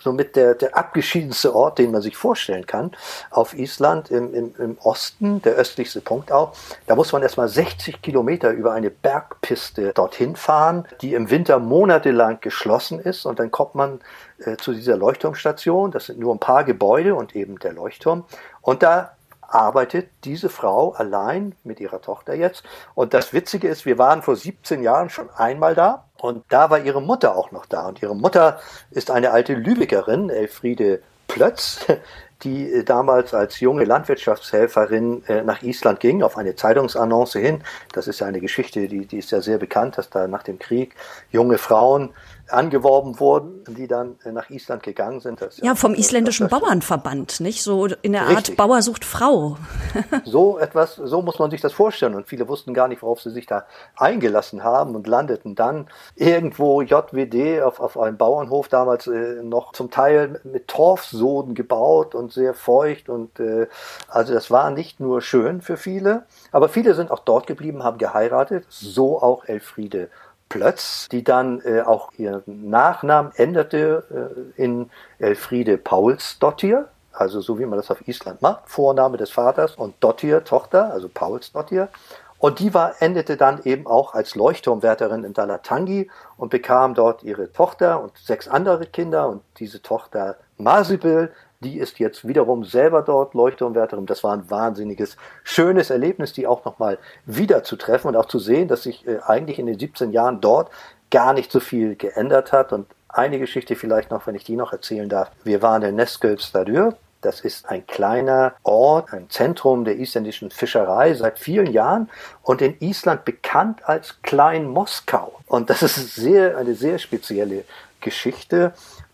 somit 0.00 0.36
der, 0.36 0.54
der 0.54 0.74
abgeschiedenste 0.74 1.54
Ort, 1.54 1.78
den 1.78 1.92
man 1.92 2.00
sich 2.00 2.16
vorstellen 2.16 2.64
kann 2.64 2.92
auf 3.30 3.52
Island 3.52 4.10
im, 4.10 4.32
im, 4.32 4.54
im 4.58 4.78
Osten, 4.78 5.42
der 5.42 5.52
östlichste 5.56 6.00
Punkt 6.00 6.32
auch. 6.32 6.54
Da 6.86 6.96
muss 6.96 7.12
man 7.12 7.22
erstmal 7.22 7.48
60 7.48 8.00
Kilometer 8.00 8.50
über 8.50 8.72
eine 8.72 8.88
Bergpiste 8.88 9.92
dorthin 9.92 10.34
fahren, 10.34 10.88
die 11.02 11.12
im 11.12 11.28
Winter 11.28 11.58
monatelang 11.58 12.40
geschlossen 12.40 12.98
ist 12.98 13.26
und 13.26 13.38
dann 13.38 13.50
kommt 13.50 13.74
man 13.74 14.00
äh, 14.38 14.56
zu 14.56 14.72
dieser 14.72 14.96
Leuchtturmstation. 14.96 15.90
Das 15.90 16.06
sind 16.06 16.18
nur 16.18 16.34
ein 16.34 16.40
paar 16.40 16.64
Gebäude 16.64 17.14
und 17.14 17.36
eben 17.36 17.58
der 17.58 17.74
Leuchtturm. 17.74 18.24
Und 18.62 18.82
da 18.82 19.12
arbeitet 19.52 20.08
diese 20.24 20.48
Frau 20.48 20.92
allein 20.92 21.54
mit 21.64 21.80
ihrer 21.80 22.00
Tochter 22.00 22.34
jetzt. 22.34 22.64
Und 22.94 23.14
das 23.14 23.32
Witzige 23.32 23.68
ist, 23.68 23.86
wir 23.86 23.98
waren 23.98 24.22
vor 24.22 24.36
17 24.36 24.82
Jahren 24.82 25.10
schon 25.10 25.30
einmal 25.30 25.74
da 25.74 26.04
und 26.18 26.44
da 26.48 26.70
war 26.70 26.80
ihre 26.80 27.02
Mutter 27.02 27.36
auch 27.36 27.52
noch 27.52 27.66
da. 27.66 27.88
Und 27.88 28.02
ihre 28.02 28.16
Mutter 28.16 28.60
ist 28.90 29.10
eine 29.10 29.32
alte 29.32 29.54
Lübeckerin, 29.54 30.30
Elfriede 30.30 31.02
Plötz, 31.28 31.86
die 32.42 32.72
äh, 32.72 32.84
damals 32.84 33.34
als 33.34 33.60
junge 33.60 33.84
Landwirtschaftshelferin 33.84 35.24
äh, 35.26 35.42
nach 35.42 35.62
Island 35.62 36.00
ging, 36.00 36.22
auf 36.22 36.36
eine 36.36 36.56
Zeitungsannonce 36.56 37.34
hin. 37.34 37.62
Das 37.92 38.08
ist 38.08 38.20
ja 38.20 38.26
eine 38.26 38.40
Geschichte, 38.40 38.88
die, 38.88 39.06
die 39.06 39.18
ist 39.18 39.30
ja 39.30 39.40
sehr 39.40 39.58
bekannt, 39.58 39.98
dass 39.98 40.10
da 40.10 40.26
nach 40.26 40.42
dem 40.42 40.58
Krieg 40.58 40.94
junge 41.30 41.58
Frauen 41.58 42.10
angeworben 42.52 43.18
wurden, 43.20 43.64
die 43.68 43.86
dann 43.86 44.16
äh, 44.24 44.32
nach 44.32 44.50
Island 44.50 44.82
gegangen 44.82 45.20
sind. 45.20 45.40
ja, 45.62 45.74
vom 45.74 45.94
isländischen 45.94 46.48
Bauernverband, 46.48 47.40
nicht? 47.40 47.62
So 47.62 47.86
in 48.02 48.12
der 48.12 48.28
Richtig. 48.28 48.50
Art 48.50 48.56
Bauer 48.56 48.82
sucht 48.82 49.04
Frau. 49.04 49.56
so 50.24 50.58
etwas, 50.58 50.96
so 50.96 51.22
muss 51.22 51.38
man 51.38 51.50
sich 51.50 51.60
das 51.60 51.72
vorstellen. 51.72 52.14
Und 52.14 52.28
viele 52.28 52.48
wussten 52.48 52.74
gar 52.74 52.88
nicht, 52.88 53.02
worauf 53.02 53.20
sie 53.20 53.30
sich 53.30 53.46
da 53.46 53.66
eingelassen 53.96 54.64
haben 54.64 54.94
und 54.94 55.06
landeten 55.06 55.54
dann 55.54 55.88
irgendwo 56.14 56.82
JWD 56.82 57.62
auf, 57.62 57.80
auf 57.80 57.98
einem 57.98 58.16
Bauernhof, 58.16 58.68
damals 58.68 59.06
äh, 59.06 59.42
noch 59.42 59.72
zum 59.72 59.90
Teil 59.90 60.40
mit 60.44 60.68
Torfsoden 60.68 61.54
gebaut 61.54 62.14
und 62.14 62.32
sehr 62.32 62.54
feucht. 62.54 63.08
Und 63.08 63.40
äh, 63.40 63.66
also 64.08 64.34
das 64.34 64.50
war 64.50 64.70
nicht 64.70 65.00
nur 65.00 65.20
schön 65.20 65.60
für 65.60 65.76
viele, 65.76 66.24
aber 66.50 66.68
viele 66.68 66.94
sind 66.94 67.10
auch 67.10 67.20
dort 67.20 67.46
geblieben, 67.46 67.82
haben 67.82 67.98
geheiratet, 67.98 68.66
so 68.68 69.20
auch 69.20 69.44
Elfriede 69.44 70.08
Plötz, 70.52 71.08
die 71.08 71.24
dann 71.24 71.62
äh, 71.64 71.80
auch 71.80 72.12
ihren 72.18 72.68
Nachnamen 72.68 73.32
änderte 73.36 74.52
äh, 74.58 74.62
in 74.62 74.90
Elfriede 75.18 75.78
Paulsdottir, 75.78 76.88
also 77.10 77.40
so 77.40 77.58
wie 77.58 77.64
man 77.64 77.78
das 77.78 77.90
auf 77.90 78.06
Island 78.06 78.42
macht, 78.42 78.64
Vorname 78.66 79.16
des 79.16 79.30
Vaters 79.30 79.76
und 79.76 79.94
Dottir, 80.00 80.44
Tochter, 80.44 80.92
also 80.92 81.08
Paulsdottir. 81.08 81.88
Und 82.36 82.58
die 82.58 82.74
war, 82.74 83.00
endete 83.00 83.38
dann 83.38 83.62
eben 83.64 83.86
auch 83.86 84.12
als 84.12 84.34
Leuchtturmwärterin 84.34 85.24
in 85.24 85.32
Dalatangi 85.32 86.10
und 86.36 86.50
bekam 86.50 86.92
dort 86.92 87.22
ihre 87.22 87.50
Tochter 87.50 88.02
und 88.02 88.12
sechs 88.18 88.46
andere 88.46 88.84
Kinder. 88.84 89.28
Und 89.30 89.42
diese 89.58 89.80
Tochter 89.80 90.36
Marsibil 90.58 91.32
die 91.62 91.78
ist 91.78 91.98
jetzt 91.98 92.26
wiederum 92.26 92.64
selber 92.64 93.02
dort 93.02 93.34
Leuchtturmwärterin. 93.34 94.06
Das 94.06 94.22
war 94.22 94.34
ein 94.34 94.50
wahnsinniges, 94.50 95.16
schönes 95.44 95.90
Erlebnis, 95.90 96.32
die 96.32 96.46
auch 96.46 96.64
nochmal 96.64 96.98
wieder 97.24 97.64
zu 97.64 97.76
treffen 97.76 98.08
und 98.08 98.16
auch 98.16 98.26
zu 98.26 98.38
sehen, 98.38 98.68
dass 98.68 98.82
sich 98.82 99.06
äh, 99.06 99.18
eigentlich 99.26 99.58
in 99.58 99.66
den 99.66 99.78
17 99.78 100.10
Jahren 100.10 100.40
dort 100.40 100.70
gar 101.10 101.32
nicht 101.32 101.50
so 101.50 101.60
viel 101.60 101.96
geändert 101.96 102.52
hat. 102.52 102.72
Und 102.72 102.86
eine 103.08 103.38
Geschichte 103.38 103.76
vielleicht 103.76 104.10
noch, 104.10 104.26
wenn 104.26 104.34
ich 104.34 104.44
die 104.44 104.56
noch 104.56 104.72
erzählen 104.72 105.08
darf. 105.08 105.30
Wir 105.44 105.62
waren 105.62 105.82
in 105.82 105.96
Neskölstadyr. 105.96 106.96
Das 107.20 107.40
ist 107.40 107.68
ein 107.68 107.86
kleiner 107.86 108.54
Ort, 108.64 109.12
ein 109.12 109.30
Zentrum 109.30 109.84
der 109.84 109.96
isländischen 109.96 110.50
Fischerei 110.50 111.14
seit 111.14 111.38
vielen 111.38 111.70
Jahren 111.70 112.10
und 112.42 112.60
in 112.60 112.76
Island 112.80 113.24
bekannt 113.24 113.88
als 113.88 114.20
Klein 114.22 114.66
Moskau. 114.66 115.38
Und 115.46 115.70
das 115.70 115.82
ist 115.84 116.16
sehr, 116.16 116.56
eine 116.56 116.74
sehr 116.74 116.98
spezielle 116.98 117.64
Geschichte 118.00 118.72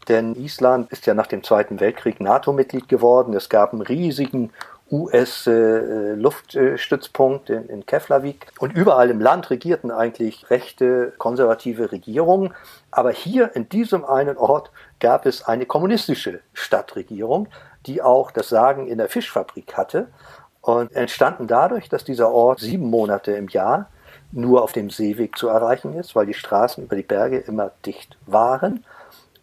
denn 0.08 0.34
Island 0.34 0.90
ist 0.90 1.06
ja 1.06 1.14
nach 1.14 1.26
dem 1.26 1.44
Zweiten 1.44 1.80
Weltkrieg 1.80 2.20
NATO-Mitglied 2.20 2.88
geworden. 2.88 3.34
Es 3.34 3.48
gab 3.48 3.72
einen 3.72 3.82
riesigen 3.82 4.50
US-Luftstützpunkt 4.90 7.50
in, 7.50 7.84
Keflavik. 7.84 8.46
Und 8.58 8.74
überall 8.74 9.10
im 9.10 9.20
Land 9.20 9.50
regierten 9.50 9.90
eigentlich 9.90 10.48
rechte, 10.50 11.12
konservative 11.18 11.92
Regierungen. 11.92 12.54
Aber 12.90 13.10
hier 13.10 13.54
in 13.54 13.68
diesem 13.68 14.06
einen 14.06 14.38
Ort 14.38 14.70
gab 14.98 15.26
es 15.26 15.44
eine 15.44 15.66
kommunistische 15.66 16.40
Stadtregierung, 16.54 17.48
die 17.86 18.00
auch 18.00 18.30
das 18.30 18.48
Sagen 18.48 18.88
in 18.88 18.96
der 18.98 19.10
Fischfabrik 19.10 19.76
hatte. 19.76 20.06
Und 20.62 20.96
entstanden 20.96 21.46
dadurch, 21.46 21.90
dass 21.90 22.04
dieser 22.04 22.30
Ort 22.30 22.60
sieben 22.60 22.88
Monate 22.88 23.32
im 23.32 23.48
Jahr 23.48 23.90
nur 24.32 24.62
auf 24.62 24.72
dem 24.72 24.88
Seeweg 24.90 25.38
zu 25.38 25.48
erreichen 25.48 25.94
ist, 25.94 26.16
weil 26.16 26.26
die 26.26 26.34
Straßen 26.34 26.84
über 26.84 26.96
die 26.96 27.02
Berge 27.02 27.38
immer 27.38 27.70
dicht 27.84 28.18
waren 28.26 28.84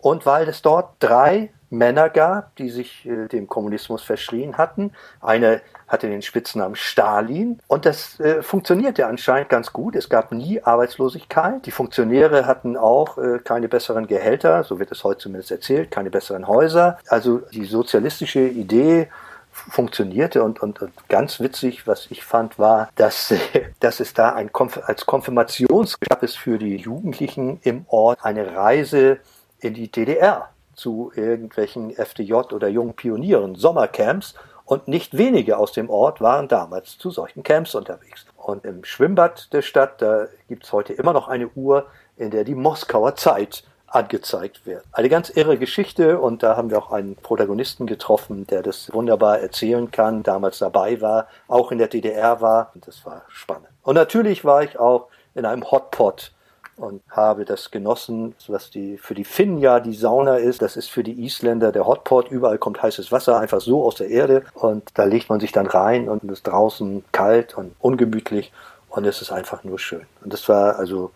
und 0.05 0.27
weil 0.27 0.47
es 0.47 0.61
dort 0.61 0.97
drei 0.99 1.49
Männer 1.71 2.11
gab, 2.11 2.55
die 2.57 2.69
sich 2.69 3.07
äh, 3.07 3.27
dem 3.27 3.47
Kommunismus 3.47 4.03
verschrien 4.03 4.55
hatten. 4.55 4.91
Eine 5.19 5.61
hatte 5.87 6.07
den 6.07 6.21
Spitznamen 6.21 6.75
Stalin 6.75 7.59
und 7.65 7.87
das 7.87 8.19
äh, 8.19 8.43
funktionierte 8.43 9.07
anscheinend 9.07 9.49
ganz 9.49 9.73
gut. 9.73 9.95
Es 9.95 10.07
gab 10.07 10.31
nie 10.31 10.61
Arbeitslosigkeit. 10.61 11.65
Die 11.65 11.71
Funktionäre 11.71 12.45
hatten 12.45 12.77
auch 12.77 13.17
äh, 13.17 13.39
keine 13.43 13.67
besseren 13.67 14.05
Gehälter, 14.05 14.63
so 14.63 14.77
wird 14.77 14.91
es 14.91 15.03
heute 15.03 15.21
zumindest 15.21 15.49
erzählt, 15.49 15.89
keine 15.89 16.11
besseren 16.11 16.47
Häuser. 16.47 16.99
Also 17.07 17.39
die 17.51 17.65
sozialistische 17.65 18.41
Idee 18.41 19.07
funktionierte 19.51 20.43
und, 20.43 20.61
und, 20.61 20.83
und 20.83 20.91
ganz 21.09 21.39
witzig, 21.39 21.87
was 21.87 22.11
ich 22.11 22.23
fand, 22.23 22.59
war, 22.59 22.89
dass, 22.95 23.33
dass 23.79 23.99
es 23.99 24.13
da 24.13 24.33
ein 24.33 24.51
Konf 24.51 24.79
als 24.85 25.07
Konfirmations 25.07 25.99
gab 25.99 26.21
es 26.21 26.35
für 26.35 26.59
die 26.59 26.75
Jugendlichen 26.75 27.59
im 27.63 27.85
Ort 27.87 28.19
eine 28.21 28.55
Reise 28.55 29.17
in 29.65 29.73
die 29.73 29.91
DDR 29.91 30.49
zu 30.75 31.11
irgendwelchen 31.15 31.89
FDJ 31.89 32.33
oder 32.33 32.67
jungen 32.67 32.93
Pionieren, 32.93 33.55
Sommercamps. 33.55 34.35
Und 34.63 34.87
nicht 34.87 35.17
wenige 35.17 35.57
aus 35.57 35.73
dem 35.73 35.89
Ort 35.89 36.21
waren 36.21 36.47
damals 36.47 36.97
zu 36.97 37.11
solchen 37.11 37.43
Camps 37.43 37.75
unterwegs. 37.75 38.25
Und 38.37 38.65
im 38.65 38.83
Schwimmbad 38.83 39.53
der 39.53 39.61
Stadt, 39.61 40.01
da 40.01 40.27
gibt 40.47 40.65
es 40.65 40.73
heute 40.73 40.93
immer 40.93 41.13
noch 41.13 41.27
eine 41.27 41.49
Uhr, 41.49 41.85
in 42.17 42.31
der 42.31 42.43
die 42.43 42.55
Moskauer 42.55 43.15
Zeit 43.15 43.63
angezeigt 43.87 44.65
wird. 44.65 44.83
Eine 44.91 45.09
ganz 45.09 45.29
irre 45.29 45.57
Geschichte 45.57 46.19
und 46.19 46.43
da 46.43 46.57
haben 46.57 46.69
wir 46.69 46.79
auch 46.79 46.91
einen 46.91 47.15
Protagonisten 47.15 47.87
getroffen, 47.87 48.45
der 48.47 48.61
das 48.61 48.91
wunderbar 48.91 49.39
erzählen 49.39 49.89
kann, 49.89 50.23
damals 50.23 50.59
dabei 50.59 50.99
war, 50.99 51.27
auch 51.47 51.71
in 51.71 51.77
der 51.77 51.87
DDR 51.87 52.41
war 52.41 52.71
und 52.73 52.87
das 52.87 53.05
war 53.05 53.23
spannend. 53.29 53.69
Und 53.83 53.95
natürlich 53.95 54.43
war 54.43 54.63
ich 54.63 54.79
auch 54.79 55.07
in 55.33 55.45
einem 55.45 55.69
Hotpot 55.69 56.31
und 56.77 57.01
habe 57.09 57.45
das 57.45 57.71
genossen, 57.71 58.35
was 58.47 58.69
die, 58.69 58.97
für 58.97 59.15
die 59.15 59.23
Finnen 59.23 59.59
ja 59.59 59.79
die 59.79 59.93
Sauna 59.93 60.37
ist. 60.37 60.61
Das 60.61 60.75
ist 60.75 60.89
für 60.89 61.03
die 61.03 61.23
Isländer 61.23 61.71
der 61.71 61.85
Hotpot. 61.87 62.29
Überall 62.29 62.57
kommt 62.57 62.81
heißes 62.81 63.11
Wasser 63.11 63.39
einfach 63.39 63.61
so 63.61 63.83
aus 63.83 63.95
der 63.95 64.09
Erde 64.09 64.43
und 64.53 64.89
da 64.93 65.05
legt 65.05 65.29
man 65.29 65.39
sich 65.39 65.51
dann 65.51 65.67
rein 65.67 66.09
und 66.09 66.23
ist 66.25 66.47
draußen 66.47 67.03
kalt 67.11 67.57
und 67.57 67.75
ungemütlich 67.79 68.51
und 68.89 69.05
es 69.05 69.21
ist 69.21 69.31
einfach 69.31 69.63
nur 69.63 69.79
schön. 69.79 70.05
Und 70.23 70.33
das 70.33 70.47
war 70.49 70.77
also, 70.77 71.11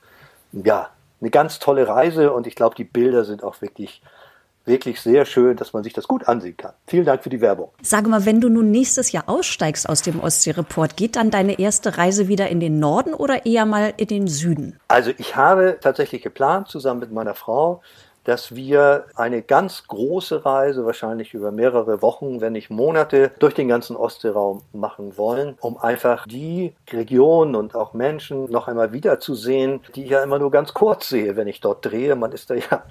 ja, 0.51 0.89
eine 1.21 1.29
ganz 1.29 1.59
tolle 1.59 1.87
Reise 1.87 2.31
und 2.31 2.47
ich 2.47 2.55
glaube, 2.55 2.75
die 2.75 2.85
Bilder 2.85 3.25
sind 3.25 3.43
auch 3.43 3.61
wirklich 3.61 4.01
wirklich 4.65 5.01
sehr 5.01 5.25
schön, 5.25 5.57
dass 5.57 5.73
man 5.73 5.83
sich 5.83 5.93
das 5.93 6.07
gut 6.07 6.27
ansehen 6.27 6.57
kann. 6.57 6.73
Vielen 6.87 7.05
Dank 7.05 7.23
für 7.23 7.29
die 7.29 7.41
Werbung. 7.41 7.71
Sage 7.81 8.09
mal, 8.09 8.25
wenn 8.25 8.41
du 8.41 8.49
nun 8.49 8.71
nächstes 8.71 9.11
Jahr 9.11 9.23
aussteigst 9.27 9.89
aus 9.89 10.01
dem 10.01 10.19
Ostsee-Report, 10.19 10.95
geht 10.95 11.15
dann 11.15 11.31
deine 11.31 11.59
erste 11.59 11.97
Reise 11.97 12.27
wieder 12.27 12.49
in 12.49 12.59
den 12.59 12.79
Norden 12.79 13.13
oder 13.13 13.45
eher 13.45 13.65
mal 13.65 13.93
in 13.97 14.07
den 14.07 14.27
Süden? 14.27 14.79
Also 14.87 15.11
ich 15.17 15.35
habe 15.35 15.77
tatsächlich 15.81 16.21
geplant, 16.21 16.67
zusammen 16.67 16.99
mit 16.99 17.11
meiner 17.11 17.33
Frau, 17.33 17.81
dass 18.29 18.53
wir 18.53 19.05
eine 19.15 19.41
ganz 19.41 19.87
große 19.87 20.45
Reise, 20.45 20.85
wahrscheinlich 20.85 21.33
über 21.33 21.51
mehrere 21.51 22.01
Wochen, 22.03 22.41
wenn 22.41 22.53
nicht 22.53 22.69
Monate, 22.69 23.31
durch 23.39 23.55
den 23.55 23.67
ganzen 23.67 23.95
Ostseeraum 23.95 24.61
machen 24.71 25.17
wollen, 25.17 25.57
um 25.61 25.77
einfach 25.77 26.27
die 26.27 26.75
Regionen 26.91 27.55
und 27.55 27.73
auch 27.73 27.93
Menschen 27.93 28.45
noch 28.51 28.67
einmal 28.67 28.93
wiederzusehen, 28.93 29.79
die 29.95 30.03
ich 30.03 30.11
ja 30.11 30.21
immer 30.21 30.37
nur 30.37 30.51
ganz 30.51 30.73
kurz 30.75 31.09
sehe, 31.09 31.37
wenn 31.37 31.47
ich 31.47 31.59
dort 31.59 31.83
drehe. 31.83 32.15
Man 32.15 32.31
ist 32.31 32.51
da 32.51 32.55
ja 32.55 32.83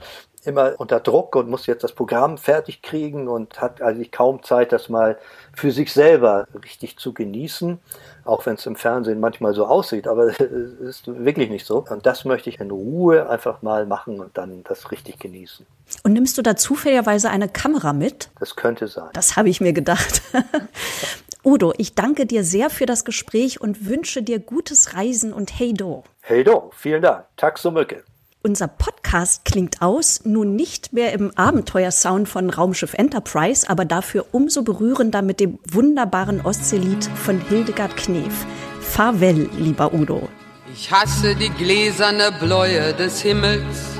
immer 0.47 0.75
unter 0.79 1.01
Druck 1.01 1.37
und 1.37 1.49
muss 1.49 1.67
jetzt 1.67 1.85
das 1.85 1.93
Programm 1.93 2.39
fertig 2.39 2.83
kriegen 2.83 3.29
und 3.29 3.61
hat 3.61 3.83
eigentlich 3.83 4.13
kaum 4.13 4.43
Zeit, 4.43 4.73
das 4.73 4.89
mal 4.89 5.19
für 5.55 5.71
sich 5.71 5.93
selber 5.93 6.47
richtig 6.65 6.99
zu 6.99 7.13
genießen, 7.13 7.79
auch 8.25 8.47
wenn 8.47 8.55
es 8.55 8.67
im 8.67 8.77
Fernsehen 8.77 9.21
manchmal 9.21 9.55
so 9.55 9.67
aussieht, 9.67 10.07
aber 10.07 10.27
es 10.41 10.41
ist 10.41 11.07
wirklich 11.07 11.51
nicht 11.51 11.67
so. 11.67 11.85
Und 11.89 12.07
das 12.07 12.25
möchte 12.25 12.51
ich 12.51 12.61
in 12.61 12.71
Ruhe 12.71 13.29
einfach 13.29 13.63
mal 13.63 13.87
machen 13.87 14.21
und 14.21 14.37
dann 14.37 14.65
das 14.65 14.91
richtig 14.91 15.19
genießen. 15.19 15.67
Und 16.03 16.13
nimmst 16.13 16.37
du 16.39 16.43
da 16.43 16.57
zufälligerweise 16.57 17.31
eine 17.31 17.49
Kamera 17.49 17.93
mit? 17.93 18.31
Das 18.39 18.57
könnte 18.57 18.89
sein. 18.89 19.09
Das 19.15 19.37
habe 19.37 19.49
ich 19.49 19.61
mir 19.61 19.73
gedacht. 19.73 20.23
Udo, 21.45 21.73
ich 21.79 21.95
danke 21.95 22.27
dir 22.27 22.45
sehr 22.45 22.69
für 22.69 22.85
das 22.85 23.05
Gespräch 23.05 23.61
und 23.61 23.87
wünsche 23.87 24.23
dir 24.23 24.39
gutes 24.39 24.95
Reisen 24.95 25.33
und 25.33 25.59
hey 25.59 25.73
do. 25.73 26.05
Hey 26.21 26.45
do, 26.45 26.71
vielen 26.77 27.01
Dank. 27.01 27.25
Tack 27.37 27.59
so 27.59 27.71
mycket. 27.71 28.05
Unser 28.41 28.69
Podcast 28.69 29.45
klingt 29.45 29.83
aus, 29.83 30.21
nun 30.25 30.55
nicht 30.55 30.93
mehr 30.93 31.13
im 31.13 31.37
Abenteuersound 31.37 32.29
von 32.29 32.51
Raumschiff 32.51 32.95
Enterprise, 32.95 33.69
aber 33.69 33.85
dafür 33.85 34.27
umso 34.31 34.63
berührender 34.63 35.23
mit 35.23 35.41
dem 35.41 35.59
wunderbaren 35.69 36.41
Ostseelied 36.43 37.05
von 37.05 37.41
Hildegard 37.41 37.97
Knef. 37.97 38.47
Farewell, 38.81 39.51
lieber 39.59 39.93
Udo. 39.93 40.29
Ich 40.73 40.93
hasse 40.93 41.35
die 41.35 41.51
gläserne 41.51 42.31
Bläue 42.39 42.95
des 42.95 43.21
Himmels, 43.23 43.99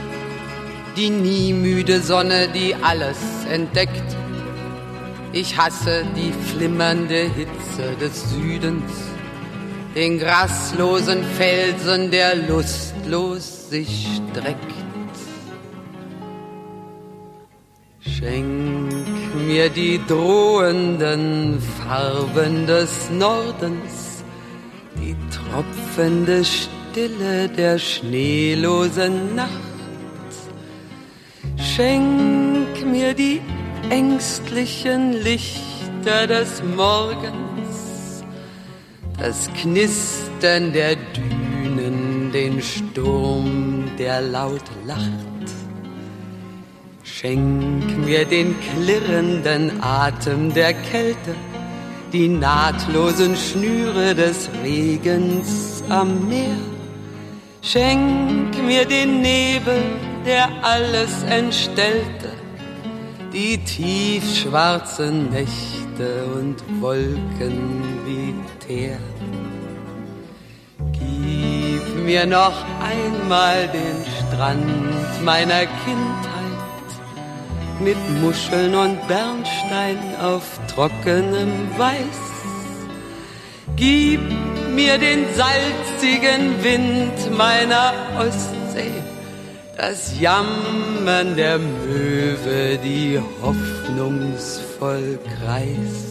die 0.97 1.11
nie 1.11 1.53
müde 1.53 2.01
Sonne, 2.01 2.47
die 2.55 2.77
alles 2.77 3.19
entdeckt. 3.51 4.17
Ich 5.33 5.59
hasse 5.59 6.07
die 6.15 6.33
flimmernde 6.55 7.29
Hitze 7.35 7.97
des 8.01 8.31
Südens, 8.31 8.93
den 9.97 10.21
graslosen 10.21 11.25
Felsen, 11.37 12.13
der 12.13 12.37
lustlos 12.37 13.58
sich 13.69 14.07
streckt. 14.17 14.59
Schenk 18.01 18.93
mir 19.47 19.69
die 19.69 20.01
drohenden 20.07 21.61
Farben 21.61 22.67
des 22.67 23.11
Nordens, 23.11 24.25
die 24.97 25.15
tropfende 25.31 26.45
Stille 26.45 27.49
der 27.49 27.79
schneelosen 27.79 29.35
Nacht. 29.35 29.51
Schenk 31.57 32.87
mir 32.87 33.13
die 33.15 33.41
ängstlichen 33.91 35.13
Lichter 35.13 36.27
des 36.27 36.63
Morgens, 36.77 38.25
das 39.19 39.51
Knistern 39.61 40.73
der 40.73 40.97
Dünen 41.15 41.98
den 42.33 42.63
Sturm, 42.63 43.91
der 43.99 44.21
laut 44.21 44.65
lacht. 44.87 45.47
Schenk 47.03 47.99
mir 48.05 48.25
den 48.25 48.55
klirrenden 48.61 49.83
Atem 49.83 50.53
der 50.53 50.73
Kälte, 50.75 51.35
die 52.13 52.29
nahtlosen 52.29 53.35
Schnüre 53.37 54.15
des 54.15 54.49
Regens 54.63 55.83
am 55.89 56.29
Meer. 56.29 56.57
Schenk 57.63 58.63
mir 58.65 58.85
den 58.85 59.21
Nebel, 59.21 59.83
der 60.25 60.49
alles 60.63 61.23
entstellte, 61.25 62.31
die 63.33 63.59
tiefschwarzen 63.59 65.31
Nächte 65.31 66.25
und 66.35 66.63
Wolken 66.81 67.83
wie 68.07 68.35
Teer. 68.65 68.99
Mir 72.09 72.25
noch 72.25 72.65
einmal 72.81 73.69
den 73.69 73.99
Strand 74.17 75.23
meiner 75.23 75.67
Kindheit 75.85 76.89
mit 77.81 77.99
Muscheln 78.23 78.75
und 78.75 79.07
Bernstein 79.07 79.99
auf 80.19 80.43
trockenem 80.75 81.69
Weiß. 81.77 82.23
Gib 83.77 84.23
mir 84.75 84.97
den 84.97 85.27
salzigen 85.35 86.65
Wind 86.65 87.37
meiner 87.37 87.93
Ostsee 88.19 89.03
das 89.77 90.19
Jammern 90.19 91.37
der 91.37 91.59
Möwe, 91.59 92.79
die 92.83 93.21
hoffnungsvoll 93.43 95.19
kreist. 95.37 96.08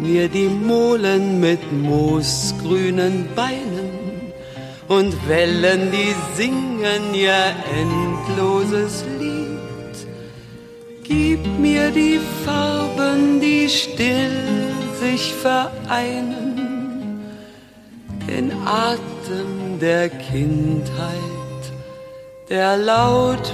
Mir 0.00 0.28
die 0.28 0.48
Molen 0.48 1.40
mit 1.40 1.72
moosgrünen 1.72 3.26
Beinen 3.34 3.90
und 4.86 5.28
Wellen, 5.28 5.90
die 5.90 6.14
singen 6.36 7.14
ihr 7.14 7.54
endloses 7.80 9.04
Lied. 9.18 9.96
Gib 11.02 11.46
mir 11.58 11.90
die 11.90 12.20
Farben, 12.44 13.40
die 13.40 13.68
still 13.68 14.68
sich 15.00 15.34
vereinen, 15.34 17.20
den 18.28 18.52
Atem 18.66 19.78
der 19.80 20.08
Kindheit, 20.08 21.72
der 22.48 22.76
lautlos 22.76 23.44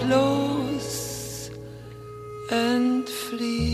entsteht. 2.51 3.74